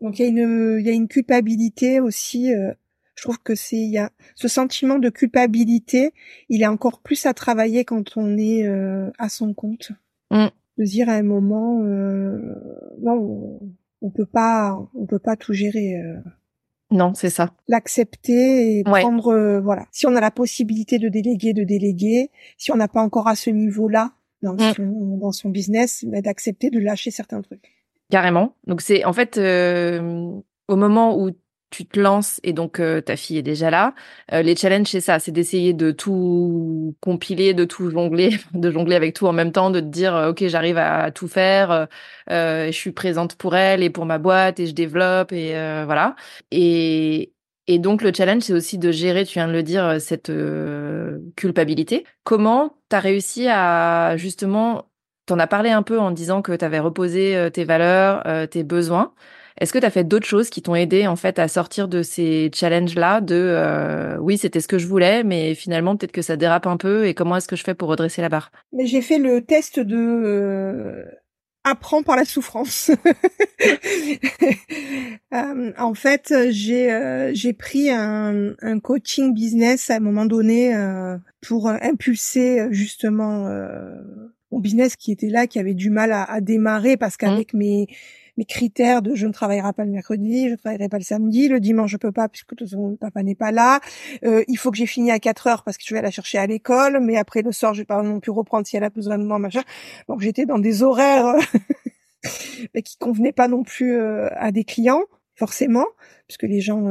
Donc 0.00 0.18
il 0.18 0.22
y 0.22 0.24
a 0.26 0.28
une 0.28 0.78
il 0.80 0.86
y 0.86 0.90
a 0.90 0.92
une 0.92 1.08
culpabilité 1.08 2.00
aussi. 2.00 2.52
euh, 2.52 2.72
je 3.18 3.22
trouve 3.24 3.38
que 3.42 3.56
c'est 3.56 3.76
il 3.76 3.90
y 3.90 3.98
a 3.98 4.10
ce 4.36 4.46
sentiment 4.48 4.98
de 5.00 5.08
culpabilité, 5.10 6.12
il 6.48 6.62
est 6.62 6.66
encore 6.68 7.00
plus 7.00 7.26
à 7.26 7.34
travailler 7.34 7.84
quand 7.84 8.16
on 8.16 8.38
est 8.38 8.64
euh, 8.66 9.10
à 9.18 9.28
son 9.28 9.54
compte. 9.54 9.90
Mm. 10.30 10.46
De 10.78 10.84
dire 10.84 11.08
à 11.08 11.14
un 11.14 11.22
moment 11.24 11.82
euh, 11.82 12.38
non 13.02 13.58
on, 14.00 14.10
peut 14.10 14.26
pas 14.26 14.78
on 14.94 15.06
peut 15.06 15.18
pas 15.18 15.34
tout 15.36 15.52
gérer. 15.52 15.96
euh, 15.96 16.18
Non 16.92 17.12
c'est 17.14 17.30
ça. 17.30 17.52
L'accepter 17.66 18.78
et 18.78 18.84
Ouais. 18.88 19.00
prendre 19.00 19.28
euh, 19.32 19.60
voilà. 19.60 19.86
Si 19.90 20.06
on 20.06 20.14
a 20.14 20.20
la 20.20 20.30
possibilité 20.30 20.98
de 21.00 21.08
déléguer, 21.08 21.52
de 21.54 21.64
déléguer. 21.64 22.30
Si 22.58 22.70
on 22.70 22.76
n'a 22.76 22.86
pas 22.88 23.02
encore 23.02 23.26
à 23.26 23.34
ce 23.34 23.50
niveau-là 23.50 24.12
dans 24.42 24.54
Mm. 24.54 24.74
son 24.76 25.16
dans 25.16 25.32
son 25.32 25.48
business, 25.48 26.04
mais 26.08 26.22
d'accepter 26.22 26.70
de 26.70 26.78
lâcher 26.78 27.10
certains 27.10 27.42
trucs. 27.42 27.72
Carrément. 28.10 28.54
Donc 28.68 28.80
c'est 28.80 29.04
en 29.04 29.12
fait 29.12 29.36
euh, 29.38 30.30
au 30.68 30.76
moment 30.76 31.18
où 31.20 31.30
tu 31.70 31.86
te 31.86 32.00
lances 32.00 32.40
et 32.42 32.52
donc 32.52 32.80
euh, 32.80 33.00
ta 33.00 33.16
fille 33.16 33.38
est 33.38 33.42
déjà 33.42 33.70
là, 33.70 33.94
euh, 34.32 34.42
les 34.42 34.56
challenges 34.56 34.88
c'est 34.88 35.00
ça, 35.00 35.18
c'est 35.18 35.32
d'essayer 35.32 35.74
de 35.74 35.90
tout 35.90 36.96
compiler, 37.00 37.54
de 37.54 37.64
tout 37.64 37.90
jongler, 37.90 38.38
de 38.54 38.70
jongler 38.70 38.96
avec 38.96 39.14
tout 39.14 39.26
en 39.26 39.32
même 39.32 39.52
temps, 39.52 39.70
de 39.70 39.80
te 39.80 39.84
dire 39.86 40.14
euh, 40.14 40.30
ok 40.30 40.46
j'arrive 40.46 40.78
à 40.78 41.10
tout 41.10 41.28
faire, 41.28 41.88
je 42.28 42.70
suis 42.72 42.92
présente 42.92 43.36
pour 43.36 43.56
elle 43.56 43.82
et 43.82 43.90
pour 43.90 44.06
ma 44.06 44.18
boîte 44.18 44.60
et 44.60 44.66
je 44.66 44.72
développe 44.72 45.32
et 45.32 45.52
voilà. 45.84 46.16
Et 46.50 47.32
et 47.66 47.78
donc 47.78 48.02
le 48.02 48.12
challenge 48.14 48.42
c'est 48.42 48.52
aussi 48.54 48.78
de 48.78 48.90
gérer, 48.90 49.24
tu 49.26 49.34
viens 49.34 49.48
de 49.48 49.52
le 49.52 49.62
dire, 49.62 50.00
cette 50.00 50.32
culpabilité. 51.36 52.04
Comment 52.24 52.78
t'as 52.88 53.00
réussi 53.00 53.46
à 53.48 54.16
justement 54.16 54.84
T'en 55.26 55.38
as 55.38 55.46
parlé 55.46 55.68
un 55.68 55.82
peu 55.82 55.98
en 56.00 56.10
disant 56.10 56.40
que 56.40 56.52
tu 56.56 56.64
avais 56.64 56.78
reposé 56.78 57.50
tes 57.52 57.64
valeurs, 57.64 58.24
tes 58.48 58.64
besoins. 58.64 59.12
Est-ce 59.60 59.72
que 59.72 59.78
tu 59.78 59.84
as 59.84 59.90
fait 59.90 60.04
d'autres 60.04 60.26
choses 60.26 60.50
qui 60.50 60.62
t'ont 60.62 60.74
aidé 60.74 61.06
en 61.06 61.16
fait 61.16 61.38
à 61.38 61.48
sortir 61.48 61.88
de 61.88 62.02
ces 62.02 62.50
challenges-là 62.54 63.20
de 63.20 63.34
euh, 63.34 64.16
oui 64.18 64.38
c'était 64.38 64.60
ce 64.60 64.68
que 64.68 64.78
je 64.78 64.86
voulais 64.86 65.24
mais 65.24 65.54
finalement 65.54 65.96
peut-être 65.96 66.12
que 66.12 66.22
ça 66.22 66.36
dérape 66.36 66.66
un 66.66 66.76
peu 66.76 67.06
et 67.06 67.14
comment 67.14 67.36
est-ce 67.36 67.48
que 67.48 67.56
je 67.56 67.64
fais 67.64 67.74
pour 67.74 67.88
redresser 67.88 68.22
la 68.22 68.28
barre? 68.28 68.52
Mais 68.72 68.86
j'ai 68.86 69.02
fait 69.02 69.18
le 69.18 69.42
test 69.42 69.80
de 69.80 69.96
euh, 69.96 71.04
apprends 71.64 72.02
par 72.02 72.16
la 72.16 72.24
souffrance. 72.24 72.90
Euh, 75.34 75.72
en 75.76 75.92
fait, 75.92 76.32
j'ai 76.48 76.90
euh, 76.90 77.32
j'ai 77.34 77.52
pris 77.52 77.90
un, 77.90 78.54
un 78.62 78.80
coaching 78.80 79.34
business 79.34 79.90
à 79.90 79.96
un 79.96 80.00
moment 80.00 80.24
donné 80.24 80.74
euh, 80.74 81.18
pour 81.46 81.68
impulser 81.68 82.68
justement 82.70 83.46
euh, 83.46 83.94
mon 84.50 84.58
business 84.58 84.96
qui 84.96 85.12
était 85.12 85.28
là, 85.28 85.46
qui 85.46 85.58
avait 85.58 85.74
du 85.74 85.90
mal 85.90 86.12
à, 86.12 86.24
à 86.24 86.40
démarrer 86.40 86.96
parce 86.96 87.18
qu'avec 87.18 87.52
mes 87.52 87.88
mes 88.38 88.44
critères 88.44 89.02
de 89.02 89.14
je 89.14 89.26
ne 89.26 89.32
travaillerai 89.32 89.72
pas 89.72 89.84
le 89.84 89.90
mercredi, 89.90 90.46
je 90.46 90.52
ne 90.52 90.56
travaillerai 90.56 90.88
pas 90.88 90.98
le 90.98 91.04
samedi, 91.04 91.48
le 91.48 91.58
dimanche 91.58 91.90
je 91.90 91.96
peux 91.96 92.12
pas 92.12 92.28
puisque 92.28 92.52
le 92.52 92.96
papa 92.96 93.22
n'est 93.22 93.34
pas 93.34 93.50
là, 93.50 93.80
euh, 94.24 94.44
il 94.46 94.56
faut 94.56 94.70
que 94.70 94.76
j'ai 94.78 94.86
fini 94.86 95.10
à 95.10 95.18
4 95.18 95.46
heures 95.48 95.64
parce 95.64 95.76
que 95.76 95.82
je 95.84 95.92
vais 95.94 96.00
la 96.00 96.12
chercher 96.12 96.38
à 96.38 96.46
l'école, 96.46 97.00
mais 97.02 97.16
après 97.16 97.42
le 97.42 97.50
soir 97.50 97.74
je 97.74 97.82
vais 97.82 97.84
pas 97.84 98.00
non 98.02 98.20
plus 98.20 98.30
reprendre 98.30 98.66
si 98.66 98.76
elle 98.76 98.84
a 98.84 98.90
besoin 98.90 99.18
de 99.18 99.24
moi, 99.24 99.40
machin. 99.40 99.62
Donc 100.08 100.20
j'étais 100.20 100.46
dans 100.46 100.60
des 100.60 100.84
horaires 100.84 101.26
euh, 101.26 101.40
mais 102.74 102.82
qui 102.82 102.96
convenaient 102.96 103.32
pas 103.32 103.48
non 103.48 103.64
plus 103.64 103.98
euh, 103.98 104.28
à 104.36 104.52
des 104.52 104.62
clients, 104.62 105.02
forcément, 105.34 105.86
puisque 106.28 106.44
les 106.44 106.60
gens 106.60 106.84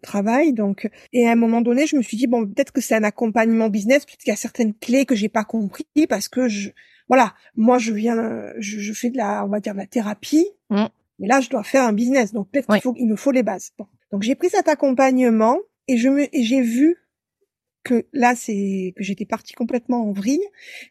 travaillent. 0.00 0.52
Donc, 0.52 0.88
et 1.12 1.26
à 1.26 1.32
un 1.32 1.36
moment 1.36 1.60
donné, 1.60 1.86
je 1.86 1.96
me 1.96 2.02
suis 2.02 2.16
dit 2.16 2.28
bon, 2.28 2.46
peut-être 2.46 2.70
que 2.70 2.80
c'est 2.80 2.94
un 2.94 3.02
accompagnement 3.02 3.68
business, 3.68 4.06
peut-être 4.06 4.20
qu'il 4.20 4.30
y 4.30 4.32
a 4.32 4.36
certaines 4.36 4.74
clés 4.74 5.06
que 5.06 5.16
j'ai 5.16 5.28
pas 5.28 5.44
compris 5.44 5.86
parce 6.08 6.28
que 6.28 6.48
je, 6.48 6.70
voilà, 7.10 7.34
moi 7.56 7.78
je 7.78 7.92
viens, 7.92 8.52
je, 8.58 8.78
je 8.78 8.92
fais 8.92 9.10
de 9.10 9.16
la, 9.16 9.44
on 9.44 9.48
va 9.48 9.58
dire 9.58 9.72
de 9.74 9.78
la 9.78 9.86
thérapie, 9.86 10.46
Mm. 10.70 10.86
mais 11.18 11.26
là 11.26 11.40
je 11.40 11.50
dois 11.50 11.64
faire 11.64 11.82
un 11.82 11.92
business, 11.92 12.32
donc 12.32 12.48
peut-être 12.48 12.68
qu'il 12.72 12.80
faut, 12.80 12.94
il 12.96 13.08
me 13.08 13.16
faut 13.16 13.32
les 13.32 13.42
bases. 13.42 13.72
Bon. 13.76 13.86
Donc 14.12 14.22
j'ai 14.22 14.36
pris 14.36 14.48
cet 14.48 14.68
accompagnement 14.68 15.58
et 15.88 15.96
je 15.96 16.08
me, 16.08 16.28
j'ai 16.32 16.60
vu 16.60 16.96
que 17.82 18.06
là 18.12 18.36
c'est 18.36 18.94
que 18.96 19.02
j'étais 19.02 19.24
partie 19.26 19.54
complètement 19.54 20.08
en 20.08 20.12
vrille 20.12 20.44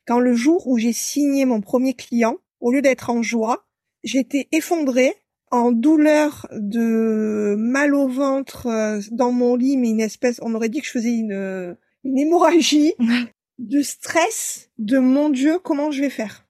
quand 0.06 0.20
le 0.20 0.34
jour 0.34 0.68
où 0.68 0.78
j'ai 0.78 0.92
signé 0.92 1.46
mon 1.46 1.62
premier 1.62 1.94
client, 1.94 2.36
au 2.60 2.74
lieu 2.74 2.82
d'être 2.82 3.10
en 3.10 3.22
joie, 3.22 3.66
j'étais 4.04 4.50
effondrée 4.52 5.14
en 5.52 5.72
douleur 5.72 6.46
de 6.52 7.56
mal 7.58 7.96
au 7.96 8.10
ventre 8.10 8.68
euh, 8.68 9.00
dans 9.12 9.32
mon 9.32 9.56
lit, 9.56 9.78
mais 9.78 9.90
une 9.90 10.02
espèce, 10.02 10.40
on 10.44 10.54
aurait 10.54 10.70
dit 10.70 10.82
que 10.82 10.86
je 10.86 10.92
faisais 10.92 11.16
une, 11.16 11.32
euh, 11.32 11.74
une 12.04 12.18
hémorragie, 12.20 12.94
de 13.60 13.82
stress, 13.84 14.70
de 14.80 14.98
mon 14.98 15.30
Dieu, 15.30 15.60
comment 15.60 15.92
je 15.92 16.02
vais 16.02 16.10
faire? 16.10 16.48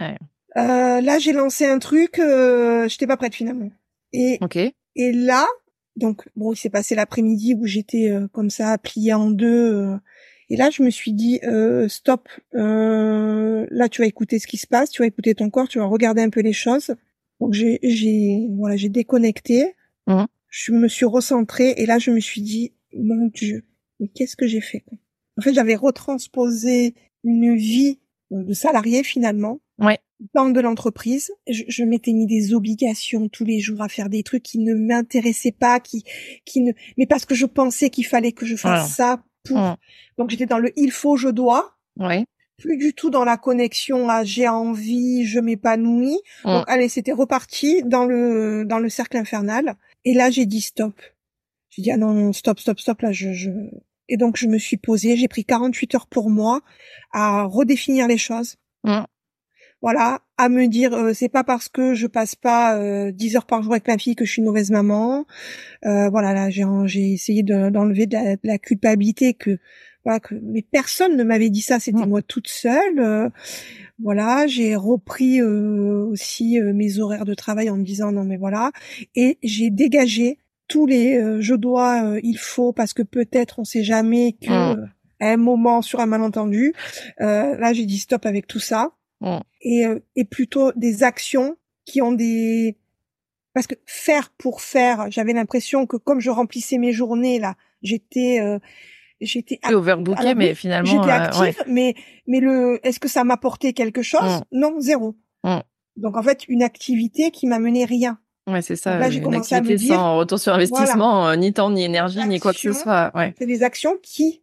Ouais. 0.00 0.16
Euh, 0.56 1.00
là, 1.00 1.18
j'ai 1.18 1.32
lancé 1.32 1.66
un 1.66 1.78
truc, 1.78 2.18
euh, 2.18 2.88
j'étais 2.88 3.06
pas 3.06 3.16
prête 3.18 3.34
finalement. 3.34 3.70
Et, 4.12 4.38
Ok. 4.40 4.56
et 4.56 5.12
là, 5.12 5.46
donc 5.96 6.28
bon, 6.36 6.52
il 6.52 6.56
s'est 6.56 6.70
passé 6.70 6.94
l'après-midi 6.94 7.54
où 7.54 7.66
j'étais 7.66 8.10
euh, 8.10 8.28
comme 8.28 8.48
ça 8.50 8.78
pliée 8.78 9.12
en 9.12 9.30
deux. 9.30 9.74
euh, 9.74 9.96
et 10.48 10.56
là, 10.56 10.70
je 10.70 10.82
me 10.82 10.90
suis 10.90 11.12
dit 11.12 11.40
euh, 11.44 11.88
stop. 11.88 12.28
euh, 12.54 13.66
là, 13.70 13.88
tu 13.88 14.02
vas 14.02 14.06
écouter 14.06 14.38
ce 14.38 14.46
qui 14.46 14.56
se 14.56 14.66
passe, 14.66 14.90
tu 14.90 15.02
vas 15.02 15.06
écouter 15.06 15.34
ton 15.34 15.50
corps, 15.50 15.68
tu 15.68 15.78
vas 15.78 15.86
regarder 15.86 16.22
un 16.22 16.30
peu 16.30 16.40
les 16.40 16.52
choses. 16.52 16.94
Donc 17.40 17.54
j'ai 17.54 17.78
j'ai 17.82 18.46
voilà, 18.56 18.76
j'ai 18.76 18.88
déconnecté. 18.88 19.74
Mhm. 20.06 20.26
Je 20.48 20.72
me 20.72 20.86
suis 20.88 21.06
recentrée 21.06 21.70
et 21.78 21.86
là, 21.86 21.98
je 21.98 22.10
me 22.10 22.20
suis 22.20 22.42
dit 22.42 22.72
mon 22.94 23.28
Dieu, 23.28 23.64
mais 23.98 24.08
qu'est-ce 24.08 24.36
que 24.36 24.46
j'ai 24.46 24.60
fait? 24.60 24.80
quoi 24.80 24.98
En 25.38 25.42
fait, 25.42 25.54
j'avais 25.54 25.74
retransposé 25.76 26.94
une 27.24 27.54
vie 27.56 27.98
de 28.30 28.52
salarié 28.54 29.02
finalement 29.02 29.60
Ouais. 29.78 29.98
dans 30.34 30.50
de 30.50 30.60
l'entreprise. 30.60 31.32
Je, 31.48 31.64
je 31.68 31.84
m'étais 31.84 32.12
mis 32.12 32.26
des 32.26 32.54
obligations 32.54 33.28
tous 33.28 33.44
les 33.44 33.58
jours 33.60 33.80
à 33.82 33.88
faire 33.88 34.08
des 34.08 34.22
trucs 34.22 34.42
qui 34.42 34.58
ne 34.58 34.74
m'intéressaient 34.74 35.52
pas, 35.52 35.80
qui, 35.80 36.04
qui 36.44 36.60
ne, 36.60 36.72
mais 36.96 37.06
parce 37.06 37.24
que 37.24 37.34
je 37.34 37.46
pensais 37.46 37.90
qu'il 37.90 38.06
fallait 38.06 38.32
que 38.32 38.46
je 38.46 38.56
fasse 38.56 38.84
Ah. 38.84 38.94
ça 38.94 39.24
pour. 39.44 39.76
Donc 40.18 40.30
j'étais 40.30 40.46
dans 40.46 40.58
le 40.58 40.70
il 40.78 40.90
faut, 40.92 41.16
je 41.16 41.28
dois. 41.28 41.76
Ouais. 41.98 42.24
Plus 42.58 42.76
du 42.76 42.94
tout 42.94 43.10
dans 43.10 43.24
la 43.24 43.36
connexion 43.36 44.08
à 44.08 44.22
j'ai 44.24 44.46
envie, 44.48 45.24
je 45.26 45.40
m'épanouis. 45.40 46.18
Donc 46.44 46.64
allez, 46.68 46.88
c'était 46.88 47.12
reparti 47.12 47.82
dans 47.82 48.04
le 48.04 48.64
dans 48.64 48.78
le 48.78 48.88
cercle 48.88 49.16
infernal. 49.16 49.76
Et 50.04 50.14
là 50.14 50.30
j'ai 50.30 50.46
dit 50.46 50.60
stop. 50.60 50.94
J'ai 51.70 51.82
dit 51.82 51.90
ah 51.90 51.96
non 51.96 52.12
non 52.12 52.32
stop 52.32 52.60
stop 52.60 52.78
stop 52.78 53.00
là 53.00 53.10
je 53.12 53.32
je 53.32 53.50
et 54.12 54.16
donc 54.16 54.36
je 54.36 54.46
me 54.46 54.58
suis 54.58 54.76
posée, 54.76 55.16
j'ai 55.16 55.28
pris 55.28 55.44
48 55.44 55.94
heures 55.94 56.06
pour 56.06 56.30
moi 56.30 56.60
à 57.12 57.44
redéfinir 57.44 58.06
les 58.06 58.18
choses 58.18 58.56
voilà, 59.82 60.20
à 60.38 60.48
me 60.48 60.68
dire 60.68 60.94
euh, 60.94 61.12
c'est 61.12 61.28
pas 61.28 61.42
parce 61.42 61.68
que 61.68 61.92
je 61.94 62.06
passe 62.06 62.36
pas 62.36 62.78
euh, 62.78 63.10
10 63.10 63.36
heures 63.36 63.46
par 63.46 63.62
jour 63.62 63.72
avec 63.72 63.88
ma 63.88 63.98
fille 63.98 64.14
que 64.14 64.24
je 64.24 64.30
suis 64.30 64.40
une 64.40 64.46
mauvaise 64.46 64.70
maman. 64.70 65.26
Euh, 65.84 66.08
voilà, 66.08 66.32
là 66.32 66.50
j'ai 66.50 66.64
j'ai 66.84 67.12
essayé 67.12 67.42
d'enlever 67.42 68.06
de, 68.06 68.38
la, 68.44 68.58
culpabilité 68.58 69.34
que 69.34 69.58
voilà 70.04 70.20
que 70.20 70.36
mais 70.40 70.62
personne 70.62 71.16
ne 71.16 71.24
m'avait 71.24 71.50
dit 71.50 71.62
ça, 71.62 71.80
c'était 71.80 72.06
moi 72.06 72.22
toute 72.22 72.46
seule. 72.46 73.00
Euh, 73.00 73.28
voilà, 74.00 74.46
j'ai 74.46 74.76
repris 74.76 75.40
euh, 75.40 76.06
aussi 76.06 76.60
mes 76.60 77.00
horaires 77.00 77.24
de 77.24 77.34
travail 77.34 77.68
en 77.68 77.76
me 77.76 77.84
disant 77.84 78.12
non 78.12 78.24
mais 78.24 78.36
voilà 78.36 78.70
et 79.16 79.38
j'ai 79.42 79.70
dégagé 79.70 80.38
tous 80.72 80.86
les 80.86 81.40
je 81.40 81.54
dois 81.54 82.18
il 82.22 82.38
faut 82.38 82.72
parce 82.72 82.94
que 82.94 83.02
peut-être 83.02 83.58
on 83.58 83.64
sait 83.64 83.84
jamais 83.84 84.36
que 84.40 84.74
mmh. 84.74 84.92
à 85.20 85.28
un 85.28 85.36
moment 85.36 85.82
sur 85.82 86.00
un 86.00 86.06
malentendu 86.06 86.72
là 87.18 87.72
j'ai 87.72 87.84
dit 87.86 87.98
stop 87.98 88.26
avec 88.26 88.46
tout 88.46 88.60
ça 88.60 88.92
Mm. 89.22 89.38
et, 89.60 89.86
euh, 89.86 90.00
et 90.16 90.24
plutôt 90.24 90.72
des 90.74 91.04
actions 91.04 91.56
qui 91.84 92.02
ont 92.02 92.12
des 92.12 92.76
parce 93.54 93.66
que 93.66 93.74
faire 93.86 94.30
pour 94.30 94.62
faire, 94.62 95.10
j'avais 95.10 95.32
l'impression 95.32 95.86
que 95.86 95.96
comme 95.96 96.20
je 96.20 96.30
remplissais 96.30 96.78
mes 96.78 96.92
journées 96.92 97.38
là, 97.38 97.54
j'étais 97.82 98.40
euh, 98.40 98.58
j'étais 99.20 99.60
overbooké, 99.70 100.34
mais 100.34 100.54
finalement 100.54 100.90
j'étais 100.90 101.12
euh, 101.12 101.24
active, 101.24 101.64
mais 101.68 101.94
mais 102.26 102.40
le 102.40 102.80
est-ce 102.82 102.98
que 102.98 103.08
ça 103.08 103.22
m'apportait 103.22 103.72
quelque 103.74 104.02
chose? 104.02 104.40
Mm. 104.50 104.58
Non, 104.58 104.80
zéro. 104.80 105.14
Mm. 105.44 105.60
Donc 105.96 106.16
en 106.16 106.22
fait, 106.22 106.44
une 106.48 106.62
activité 106.62 107.30
qui 107.30 107.46
m'a 107.46 107.60
mené 107.60 107.84
rien. 107.84 108.18
Ouais, 108.46 108.62
c'est 108.62 108.76
ça. 108.76 108.98
Là, 108.98 109.08
j'ai 109.08 109.20
commencé 109.20 109.54
à 109.54 109.60
me 109.60 109.76
dire, 109.76 109.94
sans 109.94 110.18
retour 110.18 110.38
sur 110.38 110.52
investissement, 110.52 111.34
ni 111.36 111.52
temps, 111.52 111.70
ni 111.70 111.84
énergie, 111.84 112.26
ni 112.26 112.40
quoi 112.40 112.52
que 112.52 112.58
ce 112.58 112.72
soit. 112.72 113.12
Ouais. 113.14 113.34
C'est 113.38 113.46
des 113.46 113.62
actions 113.62 113.96
qui 114.02 114.42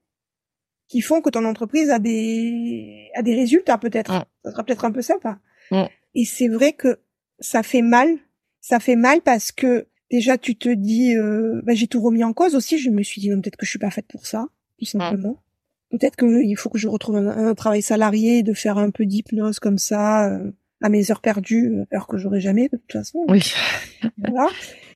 qui 0.89 1.01
font 1.01 1.21
que 1.21 1.29
ton 1.29 1.45
entreprise 1.45 1.89
a 1.91 1.99
des 1.99 3.09
a 3.15 3.21
des 3.21 3.35
résultats 3.35 3.77
peut-être. 3.77 4.11
Mm. 4.11 4.23
Ça 4.43 4.51
sera 4.51 4.63
peut-être 4.63 4.85
un 4.85 4.91
peu 4.91 5.01
sympa. 5.01 5.39
Mm. 5.71 5.83
Et 6.15 6.25
c'est 6.25 6.47
vrai 6.49 6.73
que 6.73 6.99
ça 7.39 7.63
fait 7.63 7.83
mal. 7.83 8.09
Ça 8.59 8.79
fait 8.79 8.97
mal 8.97 9.21
parce 9.21 9.51
que 9.53 9.87
déjà 10.11 10.37
tu 10.37 10.57
te 10.57 10.69
dis 10.69 11.15
euh, 11.15 11.61
bah, 11.63 11.73
j'ai 11.75 11.87
tout 11.87 12.01
remis 12.01 12.23
en 12.23 12.33
cause 12.33 12.55
aussi. 12.55 12.77
Je 12.77 12.89
me 12.89 13.03
suis 13.03 13.21
dit 13.21 13.29
peut-être 13.29 13.55
que 13.55 13.65
je 13.65 13.69
suis 13.69 13.79
pas 13.79 13.91
faite 13.91 14.07
pour 14.07 14.25
ça, 14.25 14.47
tout 14.79 14.85
mm. 14.85 14.99
simplement. 14.99 15.41
Peut-être 15.91 16.17
qu'il 16.17 16.57
faut 16.57 16.69
que 16.69 16.77
je 16.77 16.87
retrouve 16.87 17.15
un, 17.15 17.55
travail 17.55 17.81
salarié, 17.81 18.43
de 18.43 18.53
faire 18.53 18.77
un 18.77 18.91
peu 18.91 19.05
d'hypnose 19.05 19.59
comme 19.59 19.79
ça 19.79 20.29
euh, 20.29 20.51
à 20.81 20.89
mes 20.89 21.11
heures 21.11 21.21
perdues, 21.21 21.71
euh, 21.73 21.95
heures 21.95 22.07
que 22.07 22.17
j'aurai 22.17 22.41
jamais 22.41 22.69
de 22.69 22.77
toute 22.77 22.91
façon. 22.91 23.25
Oui. 23.27 23.53
voilà. 24.17 24.47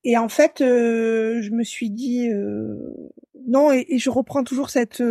Et 0.04 0.18
en 0.18 0.30
fait, 0.30 0.56
je 0.60 1.50
me 1.52 1.64
suis 1.64 1.90
dit 1.90 2.30
non 3.48 3.72
et, 3.72 3.86
et, 3.88 4.00
je 4.00 4.10
reprends 4.10 4.44
toujours 4.44 4.70
cette 4.70 5.02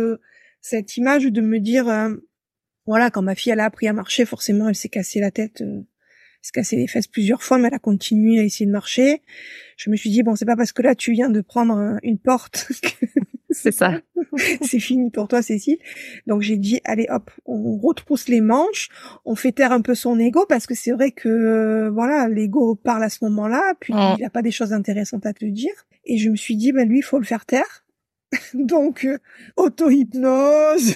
cette 0.63 0.97
image 0.97 1.25
de 1.25 1.41
me 1.41 1.59
dire, 1.59 1.87
euh, 1.89 2.15
voilà, 2.87 3.11
quand 3.11 3.21
ma 3.21 3.35
fille 3.35 3.51
elle 3.51 3.59
a 3.59 3.65
appris 3.65 3.87
à 3.87 3.93
marcher, 3.93 4.25
forcément 4.25 4.69
elle 4.69 4.75
s'est 4.75 4.89
cassé 4.89 5.19
la 5.19 5.29
tête, 5.29 5.61
euh, 5.61 5.81
elle 5.81 5.85
s'est 6.41 6.51
cassé 6.53 6.75
les 6.77 6.87
fesses 6.87 7.07
plusieurs 7.07 7.43
fois, 7.43 7.57
mais 7.59 7.67
elle 7.67 7.73
a 7.75 7.79
continué 7.79 8.39
à 8.39 8.43
essayer 8.43 8.65
de 8.65 8.71
marcher. 8.71 9.21
Je 9.77 9.89
me 9.89 9.95
suis 9.97 10.09
dit 10.09 10.23
bon, 10.23 10.35
c'est 10.35 10.45
pas 10.45 10.55
parce 10.55 10.71
que 10.71 10.81
là 10.81 10.95
tu 10.95 11.11
viens 11.11 11.29
de 11.29 11.41
prendre 11.41 11.99
une 12.01 12.17
porte 12.17 12.67
que 12.81 13.05
c'est 13.61 13.71
ça, 13.71 14.01
c'est 14.61 14.79
fini 14.79 15.09
pour 15.09 15.27
toi, 15.27 15.41
Cécile. 15.41 15.77
Donc 16.27 16.41
j'ai 16.41 16.57
dit 16.57 16.81
allez 16.83 17.07
hop, 17.09 17.31
on 17.45 17.77
retrousse 17.77 18.27
les 18.27 18.41
manches, 18.41 18.89
on 19.25 19.35
fait 19.35 19.51
taire 19.51 19.71
un 19.71 19.81
peu 19.81 19.95
son 19.95 20.19
ego 20.19 20.45
parce 20.47 20.65
que 20.65 20.75
c'est 20.75 20.91
vrai 20.91 21.11
que 21.11 21.29
euh, 21.29 21.89
voilà, 21.91 22.27
l'ego 22.27 22.75
parle 22.75 23.03
à 23.03 23.09
ce 23.09 23.23
moment-là, 23.25 23.73
puis 23.79 23.93
il 24.17 24.23
a 24.23 24.29
pas 24.29 24.41
des 24.41 24.51
choses 24.51 24.73
intéressantes 24.73 25.25
à 25.25 25.33
te 25.33 25.45
dire. 25.45 25.73
Et 26.05 26.17
je 26.17 26.29
me 26.29 26.35
suis 26.35 26.55
dit 26.55 26.71
ben 26.71 26.87
lui 26.87 26.99
il 26.99 27.03
faut 27.03 27.19
le 27.19 27.25
faire 27.25 27.45
taire 27.45 27.85
Donc 28.53 29.05
euh, 29.05 29.19
auto-hypnose, 29.55 30.95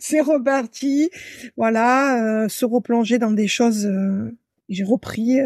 c'est 0.00 0.20
reparti. 0.20 1.10
Voilà, 1.56 2.44
euh, 2.44 2.48
se 2.48 2.64
replonger 2.64 3.18
dans 3.18 3.32
des 3.32 3.48
choses. 3.48 3.88
J'ai 4.68 4.84
repris 4.84 5.38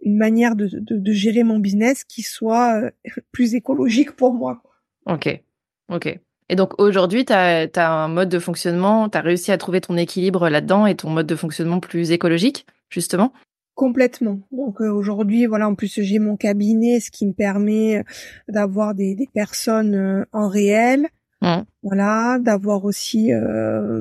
une 0.00 0.16
manière 0.16 0.56
de, 0.56 0.68
de, 0.72 1.12
gérer 1.12 1.42
mon 1.42 1.58
business 1.58 2.04
qui 2.04 2.22
soit 2.22 2.90
plus 3.32 3.54
écologique 3.54 4.12
pour 4.12 4.32
moi. 4.32 4.62
Ok, 5.10 5.42
ok. 5.88 6.20
Et 6.48 6.56
donc 6.56 6.80
aujourd'hui, 6.80 7.24
tu 7.24 7.32
as, 7.32 7.68
un 7.76 8.08
mode 8.08 8.28
de 8.28 8.38
fonctionnement, 8.38 9.08
tu 9.08 9.18
as 9.18 9.20
réussi 9.20 9.50
à 9.50 9.58
trouver 9.58 9.80
ton 9.80 9.96
équilibre 9.96 10.48
là-dedans 10.48 10.86
et 10.86 10.94
ton 10.94 11.10
mode 11.10 11.26
de 11.26 11.36
fonctionnement 11.36 11.80
plus 11.80 12.12
écologique, 12.12 12.66
justement? 12.90 13.32
Complètement. 13.74 14.40
Donc 14.52 14.80
euh, 14.80 14.88
aujourd'hui, 14.88 15.46
voilà, 15.46 15.68
en 15.68 15.74
plus 15.74 16.00
j'ai 16.00 16.18
mon 16.18 16.36
cabinet, 16.36 17.00
ce 17.00 17.10
qui 17.10 17.26
me 17.26 17.32
permet 17.32 17.98
euh, 17.98 18.02
d'avoir 18.48 18.94
des, 18.94 19.14
des, 19.14 19.28
personnes 19.32 19.94
euh, 19.94 20.24
en 20.32 20.48
réel, 20.48 21.08
mmh. 21.42 21.64
voilà, 21.82 22.38
d'avoir 22.40 22.84
aussi 22.84 23.30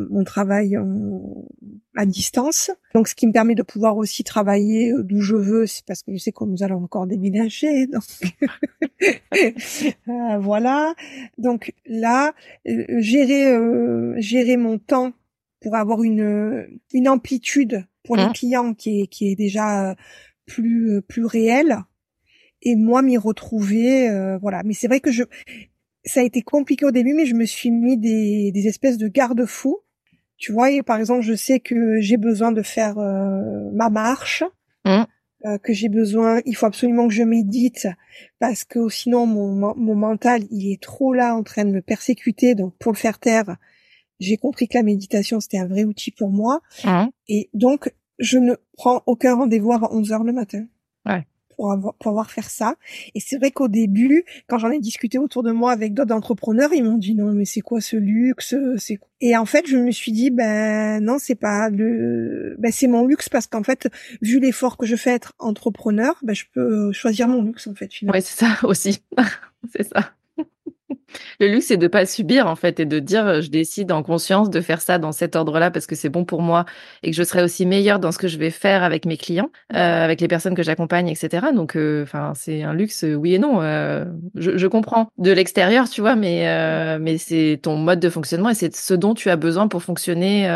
mon 0.09 0.23
travail 0.23 0.77
à 1.95 2.05
distance. 2.05 2.71
Donc 2.93 3.07
ce 3.07 3.15
qui 3.15 3.27
me 3.27 3.31
permet 3.31 3.55
de 3.55 3.63
pouvoir 3.63 3.97
aussi 3.97 4.23
travailler 4.23 4.93
d'où 4.99 5.21
je 5.21 5.35
veux, 5.35 5.65
c'est 5.67 5.85
parce 5.85 6.03
que 6.03 6.13
je 6.13 6.17
sais 6.17 6.31
que 6.31 6.43
nous 6.45 6.63
allons 6.63 6.83
encore 6.83 7.07
déménager. 7.07 7.87
Donc 7.87 8.03
voilà. 10.41 10.93
Donc 11.37 11.73
là, 11.85 12.33
gérer 12.65 14.21
gérer 14.21 14.57
mon 14.57 14.77
temps 14.77 15.13
pour 15.61 15.75
avoir 15.75 16.03
une 16.03 16.79
une 16.93 17.07
amplitude 17.07 17.85
pour 18.03 18.15
les 18.15 18.27
clients 18.33 18.73
qui 18.73 19.01
est, 19.01 19.07
qui 19.07 19.31
est 19.31 19.35
déjà 19.35 19.91
euh, 19.91 19.95
plus 20.45 20.97
euh, 20.97 21.01
plus 21.01 21.25
réel 21.25 21.79
et 22.61 22.75
moi 22.75 23.01
m'y 23.01 23.17
retrouver 23.17 24.09
euh, 24.09 24.37
voilà 24.39 24.63
mais 24.63 24.73
c'est 24.73 24.87
vrai 24.87 24.99
que 24.99 25.11
je 25.11 25.23
ça 26.05 26.21
a 26.21 26.23
été 26.23 26.41
compliqué 26.41 26.85
au 26.85 26.91
début 26.91 27.13
mais 27.13 27.25
je 27.25 27.35
me 27.35 27.45
suis 27.45 27.71
mis 27.71 27.97
des, 27.97 28.51
des 28.51 28.67
espèces 28.67 28.97
de 28.97 29.07
garde-fous 29.07 29.79
tu 30.37 30.51
vois 30.51 30.71
et 30.71 30.83
par 30.83 30.97
exemple 30.97 31.21
je 31.21 31.33
sais 31.33 31.59
que 31.59 31.99
j'ai 31.99 32.17
besoin 32.17 32.51
de 32.51 32.61
faire 32.61 32.97
ma 32.97 33.89
marche 33.89 34.43
mmh. 34.85 35.03
que 35.61 35.73
j'ai 35.73 35.89
besoin 35.89 36.41
il 36.45 36.55
faut 36.55 36.65
absolument 36.65 37.07
que 37.07 37.13
je 37.13 37.23
médite 37.23 37.87
parce 38.39 38.63
que 38.63 38.87
sinon 38.89 39.25
mon, 39.25 39.75
mon 39.75 39.95
mental 39.95 40.43
il 40.51 40.71
est 40.71 40.81
trop 40.81 41.13
là 41.13 41.35
en 41.35 41.43
train 41.43 41.65
de 41.65 41.71
me 41.71 41.81
persécuter 41.81 42.55
donc 42.55 42.73
pour 42.77 42.93
le 42.93 42.97
faire 42.97 43.19
taire 43.19 43.57
j'ai 44.21 44.37
compris 44.37 44.67
que 44.67 44.77
la 44.77 44.83
méditation 44.83 45.41
c'était 45.41 45.57
un 45.57 45.67
vrai 45.67 45.83
outil 45.83 46.11
pour 46.11 46.29
moi 46.29 46.61
mmh. 46.85 47.07
et 47.27 47.49
donc 47.53 47.91
je 48.19 48.37
ne 48.37 48.53
prends 48.73 49.01
aucun 49.05 49.35
rendez-vous 49.35 49.71
avant 49.71 49.89
11 49.91 50.11
heures 50.11 50.23
le 50.23 50.33
matin. 50.33 50.65
Pour 51.59 51.73
avoir, 51.73 51.93
pouvoir 51.95 52.31
faire 52.31 52.49
ça. 52.49 52.75
Et 53.15 53.19
c'est 53.19 53.37
vrai 53.37 53.51
qu'au 53.51 53.67
début, 53.67 54.23
quand 54.47 54.57
j'en 54.59 54.71
ai 54.71 54.79
discuté 54.79 55.17
autour 55.17 55.43
de 55.43 55.51
moi 55.51 55.73
avec 55.73 55.93
d'autres 55.93 56.15
entrepreneurs, 56.15 56.71
ils 56.71 56.85
m'ont 56.85 56.97
dit 56.97 57.15
non, 57.15 57.33
mais 57.33 57.43
c'est 57.43 57.59
quoi 57.59 57.81
ce 57.81 57.97
luxe? 57.97 58.55
C'est 58.77 58.97
Et 59.19 59.35
en 59.35 59.45
fait, 59.45 59.67
je 59.67 59.75
me 59.75 59.91
suis 59.91 60.13
dit, 60.13 60.29
ben, 60.29 61.03
non, 61.03 61.17
c'est 61.19 61.35
pas 61.35 61.69
le, 61.69 62.55
ben, 62.59 62.71
c'est 62.71 62.87
mon 62.87 63.05
luxe 63.05 63.27
parce 63.27 63.45
qu'en 63.45 63.63
fait, 63.63 63.89
vu 64.21 64.39
l'effort 64.39 64.77
que 64.77 64.85
je 64.85 64.95
fais 64.95 65.11
être 65.11 65.33
entrepreneur, 65.37 66.15
ben, 66.23 66.33
je 66.33 66.45
peux 66.53 66.93
choisir 66.93 67.27
mon 67.27 67.43
luxe, 67.43 67.67
en 67.67 67.75
fait, 67.75 67.93
finalement. 67.93 68.17
Ouais, 68.17 68.21
c'est 68.21 68.45
ça 68.45 68.57
aussi. 68.63 69.03
c'est 69.75 69.83
ça. 69.83 70.13
Le 71.39 71.47
luxe, 71.47 71.67
c'est 71.67 71.77
de 71.77 71.87
pas 71.87 72.05
subir 72.05 72.47
en 72.47 72.55
fait 72.55 72.79
et 72.79 72.85
de 72.85 72.99
dire 72.99 73.25
euh, 73.27 73.41
je 73.41 73.49
décide 73.49 73.91
en 73.91 74.03
conscience 74.03 74.49
de 74.49 74.61
faire 74.61 74.81
ça 74.81 74.97
dans 74.97 75.11
cet 75.11 75.35
ordre-là 75.35 75.71
parce 75.71 75.87
que 75.87 75.95
c'est 75.95 76.09
bon 76.09 76.25
pour 76.25 76.41
moi 76.41 76.65
et 77.03 77.11
que 77.11 77.15
je 77.15 77.23
serai 77.23 77.43
aussi 77.43 77.65
meilleure 77.65 77.99
dans 77.99 78.11
ce 78.11 78.17
que 78.17 78.27
je 78.27 78.37
vais 78.37 78.49
faire 78.49 78.83
avec 78.83 79.05
mes 79.05 79.17
clients, 79.17 79.49
euh, 79.73 80.03
avec 80.03 80.21
les 80.21 80.27
personnes 80.27 80.55
que 80.55 80.63
j'accompagne, 80.63 81.07
etc. 81.07 81.47
Donc, 81.53 81.75
euh, 81.75 82.03
enfin, 82.03 82.33
c'est 82.35 82.63
un 82.63 82.73
luxe, 82.73 83.05
oui 83.07 83.35
et 83.35 83.39
non. 83.39 83.59
Je, 84.35 84.57
je, 84.57 84.67
comprends 84.67 85.09
de 85.17 85.31
l'extérieur, 85.31 85.89
tu 85.89 86.01
vois, 86.01 86.15
mais 86.15 86.99
mais 86.99 87.17
c'est 87.17 87.59
ton 87.61 87.77
mode 87.77 87.99
de 87.99 88.09
fonctionnement 88.09 88.49
et 88.49 88.53
c'est 88.53 88.75
ce 88.75 88.93
dont 88.93 89.13
tu 89.13 89.29
as 89.29 89.35
besoin 89.35 89.67
pour 89.67 89.83
fonctionner 89.83 90.47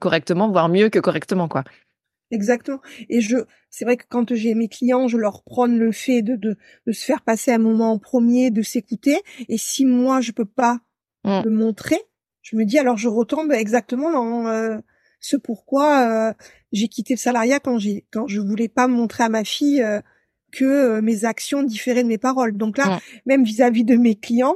correctement, 0.00 0.50
voire 0.50 0.68
mieux 0.68 0.88
que 0.88 0.98
correctement, 0.98 1.48
quoi. 1.48 1.64
Exactement. 2.30 2.80
Et 3.08 3.20
je, 3.20 3.36
c'est 3.70 3.84
vrai 3.84 3.96
que 3.96 4.04
quand 4.08 4.34
j'ai 4.34 4.54
mes 4.54 4.68
clients, 4.68 5.08
je 5.08 5.16
leur 5.16 5.42
prône 5.42 5.78
le 5.78 5.92
fait 5.92 6.22
de, 6.22 6.36
de, 6.36 6.56
de 6.86 6.92
se 6.92 7.04
faire 7.04 7.22
passer 7.22 7.52
un 7.52 7.58
moment 7.58 7.92
en 7.92 7.98
premier, 7.98 8.50
de 8.50 8.62
s'écouter. 8.62 9.20
Et 9.48 9.58
si 9.58 9.84
moi 9.84 10.20
je 10.20 10.32
peux 10.32 10.44
pas 10.44 10.80
mmh. 11.24 11.42
le 11.44 11.50
montrer, 11.50 12.00
je 12.42 12.56
me 12.56 12.64
dis 12.64 12.78
alors 12.78 12.96
je 12.96 13.08
retombe 13.08 13.52
exactement 13.52 14.10
dans 14.10 14.46
euh, 14.48 14.78
ce 15.20 15.36
pourquoi 15.36 16.30
euh, 16.30 16.32
j'ai 16.72 16.88
quitté 16.88 17.14
le 17.14 17.18
salariat 17.18 17.60
quand 17.60 17.78
j'ai 17.78 18.06
quand 18.10 18.26
je 18.26 18.40
voulais 18.40 18.68
pas 18.68 18.88
montrer 18.88 19.24
à 19.24 19.28
ma 19.28 19.44
fille 19.44 19.82
euh, 19.82 20.00
que 20.50 21.00
mes 21.00 21.24
actions 21.24 21.62
différaient 21.62 22.04
de 22.04 22.08
mes 22.08 22.18
paroles. 22.18 22.56
Donc 22.56 22.78
là, 22.78 22.96
mmh. 22.96 23.00
même 23.26 23.44
vis-à-vis 23.44 23.84
de 23.84 23.96
mes 23.96 24.14
clients, 24.14 24.54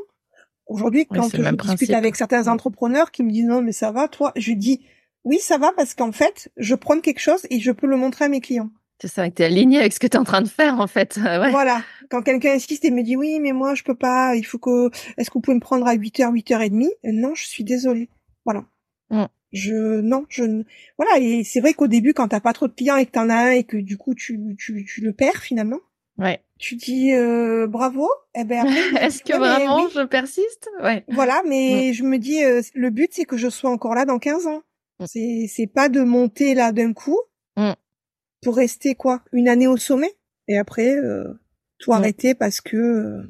aujourd'hui, 0.66 1.06
quand 1.06 1.28
je 1.28 1.54
discute 1.54 1.90
avec 1.90 2.16
certains 2.16 2.44
mmh. 2.44 2.48
entrepreneurs 2.48 3.10
qui 3.10 3.22
me 3.22 3.30
disent 3.30 3.46
non 3.46 3.62
mais 3.62 3.72
ça 3.72 3.92
va, 3.92 4.08
toi, 4.08 4.32
je 4.36 4.52
dis 4.52 4.80
oui, 5.28 5.38
ça 5.40 5.58
va 5.58 5.72
parce 5.76 5.94
qu'en 5.94 6.10
fait, 6.10 6.50
je 6.56 6.74
prends 6.74 7.00
quelque 7.00 7.20
chose 7.20 7.46
et 7.50 7.60
je 7.60 7.70
peux 7.70 7.86
le 7.86 7.98
montrer 7.98 8.24
à 8.24 8.28
mes 8.28 8.40
clients. 8.40 8.70
C'est 9.00 9.08
ça, 9.08 9.28
que 9.28 9.34
tu 9.34 9.42
es 9.42 9.44
aligné 9.44 9.78
avec 9.78 9.92
ce 9.92 10.00
que 10.00 10.06
tu 10.06 10.16
es 10.16 10.18
en 10.18 10.24
train 10.24 10.40
de 10.40 10.48
faire 10.48 10.80
en 10.80 10.86
fait. 10.86 11.18
Ouais. 11.22 11.50
Voilà. 11.50 11.82
Quand 12.10 12.22
quelqu'un 12.22 12.54
insiste 12.54 12.86
et 12.86 12.90
me 12.90 13.02
dit 13.02 13.14
oui, 13.14 13.38
mais 13.38 13.52
moi 13.52 13.74
je 13.74 13.82
peux 13.82 13.94
pas, 13.94 14.34
il 14.34 14.44
faut 14.44 14.58
que 14.58 14.90
est-ce 15.18 15.28
que 15.28 15.34
vous 15.34 15.40
pouvez 15.40 15.54
me 15.54 15.60
prendre 15.60 15.86
à 15.86 15.94
8h, 15.94 16.32
8h30 16.32 16.88
Non, 17.04 17.34
je 17.34 17.46
suis 17.46 17.62
désolée. 17.62 18.08
Voilà. 18.46 18.64
Mm. 19.10 19.26
Je 19.52 20.00
non, 20.00 20.24
je 20.30 20.64
voilà, 20.96 21.18
et 21.18 21.44
c'est 21.44 21.60
vrai 21.60 21.74
qu'au 21.74 21.88
début 21.88 22.14
quand 22.14 22.28
t'as 22.28 22.40
pas 22.40 22.54
trop 22.54 22.66
de 22.66 22.72
clients 22.72 22.96
et 22.96 23.04
que 23.04 23.10
t'en 23.10 23.28
as 23.28 23.36
un 23.36 23.50
et 23.50 23.64
que 23.64 23.76
du 23.76 23.98
coup 23.98 24.14
tu 24.14 24.40
tu, 24.58 24.86
tu 24.86 25.02
le 25.02 25.12
perds 25.12 25.42
finalement. 25.42 25.80
Ouais. 26.16 26.42
Tu 26.58 26.74
dis 26.74 27.12
euh, 27.12 27.66
bravo. 27.66 28.08
Eh 28.34 28.44
ben 28.44 28.66
est-ce 29.00 29.22
que 29.22 29.36
vraiment 29.36 29.88
je 29.88 30.04
persiste? 30.06 30.70
Ouais. 30.82 31.04
Voilà, 31.08 31.42
mais 31.46 31.90
mm. 31.90 31.92
je 31.92 32.02
me 32.04 32.18
dis 32.18 32.42
euh, 32.42 32.62
le 32.74 32.88
but 32.88 33.10
c'est 33.12 33.26
que 33.26 33.36
je 33.36 33.50
sois 33.50 33.70
encore 33.70 33.94
là 33.94 34.06
dans 34.06 34.18
15 34.18 34.46
ans. 34.46 34.62
C'est 35.06 35.46
c'est 35.48 35.66
pas 35.66 35.88
de 35.88 36.00
monter 36.02 36.54
là 36.54 36.72
d'un 36.72 36.92
coup 36.92 37.18
Mm. 37.56 37.72
pour 38.42 38.56
rester 38.56 38.94
quoi? 38.94 39.22
Une 39.32 39.48
année 39.48 39.66
au 39.66 39.76
sommet? 39.76 40.12
Et 40.48 40.56
après 40.58 40.94
euh, 40.96 41.24
tout 41.78 41.90
Mm. 41.90 41.94
arrêter 41.94 42.34
parce 42.34 42.60
que 42.60 42.76
euh, 42.76 43.22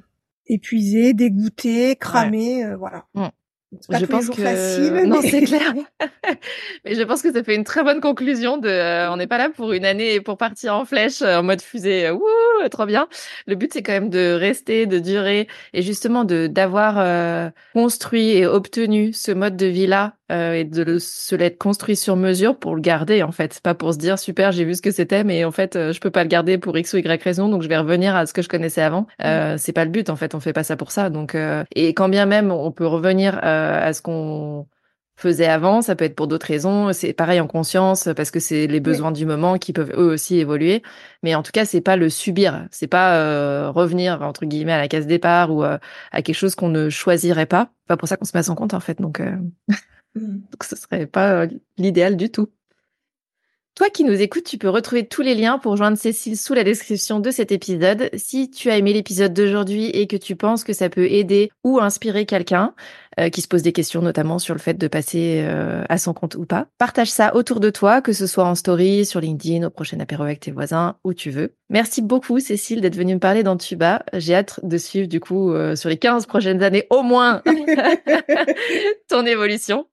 épuisé, 0.46 1.12
dégoûté, 1.14 1.96
cramé, 1.96 2.64
euh, 2.64 2.76
voilà. 2.76 3.04
Mm. 3.14 3.26
C'est 3.80 3.88
pas 3.92 3.98
je 3.98 4.04
tous 4.06 4.12
les 4.12 4.16
pense 4.16 4.24
jours 4.26 4.36
que 4.36 4.42
facile. 4.42 4.92
non, 5.08 5.20
c'est 5.20 5.42
clair. 5.42 5.74
mais 6.84 6.94
je 6.94 7.02
pense 7.02 7.20
que 7.22 7.32
ça 7.32 7.42
fait 7.44 7.54
une 7.54 7.64
très 7.64 7.82
bonne 7.84 8.00
conclusion 8.00 8.56
de 8.56 8.68
euh, 8.68 9.10
on 9.12 9.16
n'est 9.18 9.26
pas 9.26 9.36
là 9.38 9.50
pour 9.50 9.72
une 9.72 9.84
année 9.84 10.20
pour 10.22 10.36
partir 10.38 10.74
en 10.74 10.84
flèche 10.86 11.20
euh, 11.22 11.38
en 11.38 11.42
mode 11.42 11.60
fusée. 11.60 12.06
euh, 12.06 12.14
Wouh, 12.14 12.68
trop 12.70 12.86
bien. 12.86 13.08
Le 13.46 13.54
but 13.56 13.72
c'est 13.72 13.82
quand 13.82 13.92
même 13.92 14.08
de 14.10 14.32
rester, 14.32 14.86
de 14.86 14.98
durer 14.98 15.48
et 15.74 15.82
justement 15.82 16.24
de 16.24 16.46
d'avoir 16.46 16.98
euh, 16.98 17.50
construit 17.74 18.30
et 18.30 18.46
obtenu 18.46 19.12
ce 19.12 19.32
mode 19.32 19.56
de 19.56 19.66
vie 19.66 19.86
là 19.86 20.14
et 20.30 20.64
de 20.64 20.82
le, 20.82 20.98
se 20.98 21.34
l'être 21.34 21.58
construit 21.58 21.96
sur 21.96 22.16
mesure 22.16 22.58
pour 22.58 22.74
le 22.74 22.80
garder 22.80 23.22
en 23.22 23.32
fait, 23.32 23.60
pas 23.60 23.74
pour 23.74 23.92
se 23.92 23.98
dire 23.98 24.18
super, 24.18 24.52
j'ai 24.52 24.64
vu 24.64 24.74
ce 24.74 24.82
que 24.82 24.90
c'était 24.90 25.24
mais 25.24 25.44
en 25.44 25.50
fait 25.52 25.76
euh, 25.76 25.92
je 25.92 26.00
peux 26.00 26.10
pas 26.10 26.22
le 26.22 26.28
garder 26.28 26.58
pour 26.58 26.76
X 26.76 26.92
ou 26.92 26.98
Y 26.98 27.22
raison 27.22 27.48
donc 27.48 27.62
je 27.62 27.68
vais 27.68 27.78
revenir 27.78 28.14
à 28.14 28.26
ce 28.26 28.32
que 28.32 28.42
je 28.42 28.48
connaissais 28.48 28.82
avant. 28.82 29.06
Euh, 29.24 29.56
c'est 29.58 29.72
pas 29.72 29.84
le 29.84 29.90
but 29.90 30.10
en 30.10 30.16
fait, 30.16 30.34
on 30.34 30.40
fait 30.40 30.52
pas 30.52 30.64
ça 30.64 30.76
pour 30.76 30.90
ça. 30.90 31.10
Donc 31.10 31.34
euh, 31.34 31.64
et 31.74 31.94
quand 31.94 32.08
bien 32.08 32.26
même 32.26 32.50
on 32.50 32.70
peut 32.72 32.86
revenir 32.86 33.40
euh, 33.42 33.88
à 33.88 33.92
ce 33.92 34.02
qu'on 34.02 34.66
faisait 35.16 35.46
avant, 35.46 35.82
ça 35.82 35.96
peut 35.96 36.04
être 36.04 36.14
pour 36.14 36.28
d'autres 36.28 36.46
raisons, 36.46 36.92
c'est 36.92 37.12
pareil 37.12 37.40
en 37.40 37.48
conscience 37.48 38.08
parce 38.16 38.30
que 38.30 38.38
c'est 38.38 38.68
les 38.68 38.78
besoins 38.78 39.10
du 39.10 39.26
moment 39.26 39.58
qui 39.58 39.72
peuvent 39.72 39.92
eux 39.96 40.12
aussi 40.12 40.38
évoluer, 40.38 40.82
mais 41.24 41.34
en 41.34 41.42
tout 41.42 41.50
cas 41.50 41.64
c'est 41.64 41.80
pas 41.80 41.96
le 41.96 42.08
subir, 42.08 42.68
c'est 42.70 42.86
pas 42.86 43.16
euh, 43.16 43.70
revenir 43.70 44.22
entre 44.22 44.46
guillemets 44.46 44.74
à 44.74 44.78
la 44.78 44.86
case 44.86 45.08
départ 45.08 45.52
ou 45.52 45.64
euh, 45.64 45.76
à 46.12 46.22
quelque 46.22 46.36
chose 46.36 46.54
qu'on 46.54 46.68
ne 46.68 46.88
choisirait 46.88 47.46
pas. 47.46 47.70
Pas 47.88 47.96
pour 47.96 48.06
ça 48.06 48.16
qu'on 48.16 48.26
se 48.26 48.36
met 48.36 48.44
son 48.44 48.54
compte 48.54 48.74
en 48.74 48.80
fait, 48.80 49.00
donc, 49.00 49.18
euh, 49.18 49.34
Mm. 49.68 49.74
donc 50.18 50.64
ce 50.64 50.76
serait 50.76 51.06
pas 51.06 51.46
l'idéal 51.78 52.16
du 52.16 52.30
tout. 52.30 52.48
Toi 53.78 53.90
qui 53.90 54.02
nous 54.02 54.20
écoutes, 54.20 54.42
tu 54.42 54.58
peux 54.58 54.68
retrouver 54.68 55.06
tous 55.06 55.22
les 55.22 55.36
liens 55.36 55.56
pour 55.56 55.76
joindre 55.76 55.96
Cécile 55.96 56.36
sous 56.36 56.52
la 56.52 56.64
description 56.64 57.20
de 57.20 57.30
cet 57.30 57.52
épisode. 57.52 58.10
Si 58.16 58.50
tu 58.50 58.70
as 58.70 58.76
aimé 58.76 58.92
l'épisode 58.92 59.32
d'aujourd'hui 59.32 59.86
et 59.90 60.08
que 60.08 60.16
tu 60.16 60.34
penses 60.34 60.64
que 60.64 60.72
ça 60.72 60.88
peut 60.88 61.06
aider 61.08 61.52
ou 61.62 61.78
inspirer 61.78 62.26
quelqu'un 62.26 62.74
euh, 63.20 63.28
qui 63.28 63.40
se 63.40 63.46
pose 63.46 63.62
des 63.62 63.70
questions 63.70 64.02
notamment 64.02 64.40
sur 64.40 64.52
le 64.52 64.58
fait 64.58 64.74
de 64.74 64.88
passer 64.88 65.44
euh, 65.44 65.84
à 65.88 65.96
son 65.96 66.12
compte 66.12 66.34
ou 66.34 66.44
pas, 66.44 66.66
partage 66.78 67.08
ça 67.08 67.36
autour 67.36 67.60
de 67.60 67.70
toi, 67.70 68.02
que 68.02 68.12
ce 68.12 68.26
soit 68.26 68.46
en 68.46 68.56
story, 68.56 69.06
sur 69.06 69.20
LinkedIn, 69.20 69.64
au 69.64 69.70
prochain 69.70 70.00
apéro 70.00 70.24
avec 70.24 70.40
tes 70.40 70.50
voisins, 70.50 70.96
où 71.04 71.14
tu 71.14 71.30
veux. 71.30 71.54
Merci 71.70 72.02
beaucoup 72.02 72.40
Cécile 72.40 72.80
d'être 72.80 72.96
venue 72.96 73.14
me 73.14 73.20
parler 73.20 73.44
dans 73.44 73.56
Tuba. 73.56 74.04
J'ai 74.12 74.34
hâte 74.34 74.58
de 74.64 74.76
suivre 74.76 75.06
du 75.06 75.20
coup 75.20 75.52
euh, 75.52 75.76
sur 75.76 75.88
les 75.88 75.98
15 75.98 76.26
prochaines 76.26 76.64
années 76.64 76.88
au 76.90 77.02
moins 77.02 77.42
ton 79.08 79.24
évolution. 79.24 79.86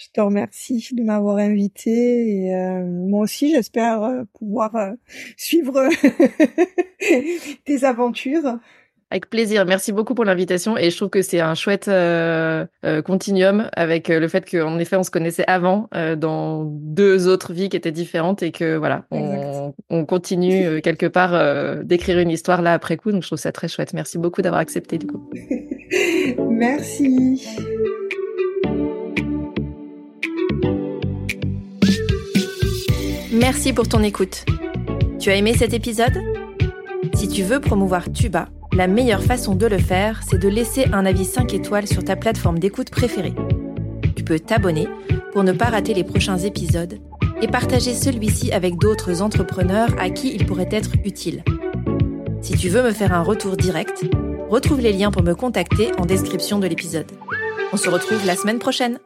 Je 0.00 0.06
te 0.14 0.20
remercie 0.22 0.82
de 0.92 1.02
m'avoir 1.02 1.36
invité 1.36 1.90
et 1.90 2.54
euh, 2.54 2.86
moi 2.86 3.20
aussi 3.20 3.50
j'espère 3.52 4.02
euh, 4.02 4.22
pouvoir 4.32 4.74
euh, 4.74 4.92
suivre 5.36 5.90
tes 7.66 7.84
aventures. 7.84 8.58
Avec 9.10 9.28
plaisir. 9.28 9.66
Merci 9.66 9.92
beaucoup 9.92 10.14
pour 10.14 10.24
l'invitation 10.24 10.78
et 10.78 10.88
je 10.88 10.96
trouve 10.96 11.10
que 11.10 11.20
c'est 11.20 11.40
un 11.40 11.54
chouette 11.54 11.88
euh, 11.88 12.64
euh, 12.86 13.02
continuum 13.02 13.68
avec 13.74 14.08
euh, 14.08 14.20
le 14.20 14.28
fait 14.28 14.50
qu'en 14.50 14.78
effet 14.78 14.96
on 14.96 15.02
se 15.02 15.10
connaissait 15.10 15.44
avant 15.46 15.90
euh, 15.94 16.16
dans 16.16 16.64
deux 16.64 17.28
autres 17.28 17.52
vies 17.52 17.68
qui 17.68 17.76
étaient 17.76 17.92
différentes 17.92 18.42
et 18.42 18.52
que 18.52 18.76
voilà 18.76 19.04
on, 19.10 19.74
on 19.90 20.06
continue 20.06 20.80
quelque 20.80 21.06
part 21.06 21.34
euh, 21.34 21.82
d'écrire 21.82 22.20
une 22.20 22.30
histoire 22.30 22.62
là 22.62 22.72
après 22.72 22.96
coup 22.96 23.12
donc 23.12 23.22
je 23.22 23.26
trouve 23.26 23.38
ça 23.38 23.52
très 23.52 23.68
chouette. 23.68 23.92
Merci 23.92 24.16
beaucoup 24.16 24.40
d'avoir 24.40 24.62
accepté 24.62 24.96
du 24.96 25.08
coup. 25.08 25.28
Merci. 26.48 27.46
Merci 33.32 33.72
pour 33.72 33.86
ton 33.86 34.02
écoute. 34.02 34.44
Tu 35.20 35.30
as 35.30 35.36
aimé 35.36 35.54
cet 35.56 35.72
épisode? 35.72 36.20
Si 37.14 37.28
tu 37.28 37.44
veux 37.44 37.60
promouvoir 37.60 38.10
Tuba, 38.12 38.48
la 38.72 38.88
meilleure 38.88 39.22
façon 39.22 39.54
de 39.54 39.66
le 39.66 39.78
faire, 39.78 40.20
c'est 40.28 40.38
de 40.38 40.48
laisser 40.48 40.86
un 40.92 41.06
avis 41.06 41.24
5 41.24 41.54
étoiles 41.54 41.86
sur 41.86 42.02
ta 42.02 42.16
plateforme 42.16 42.58
d'écoute 42.58 42.90
préférée. 42.90 43.34
Tu 44.16 44.24
peux 44.24 44.40
t'abonner 44.40 44.88
pour 45.32 45.44
ne 45.44 45.52
pas 45.52 45.66
rater 45.66 45.94
les 45.94 46.02
prochains 46.02 46.38
épisodes 46.38 46.98
et 47.40 47.46
partager 47.46 47.94
celui-ci 47.94 48.50
avec 48.50 48.76
d'autres 48.76 49.22
entrepreneurs 49.22 49.90
à 50.00 50.10
qui 50.10 50.34
il 50.34 50.44
pourrait 50.44 50.68
être 50.72 50.94
utile. 51.04 51.44
Si 52.42 52.56
tu 52.56 52.68
veux 52.68 52.82
me 52.82 52.92
faire 52.92 53.12
un 53.12 53.22
retour 53.22 53.56
direct, 53.56 54.04
retrouve 54.48 54.80
les 54.80 54.92
liens 54.92 55.12
pour 55.12 55.22
me 55.22 55.34
contacter 55.34 55.92
en 55.98 56.04
description 56.04 56.58
de 56.58 56.66
l'épisode. 56.66 57.12
On 57.72 57.76
se 57.76 57.88
retrouve 57.88 58.26
la 58.26 58.34
semaine 58.34 58.58
prochaine. 58.58 58.98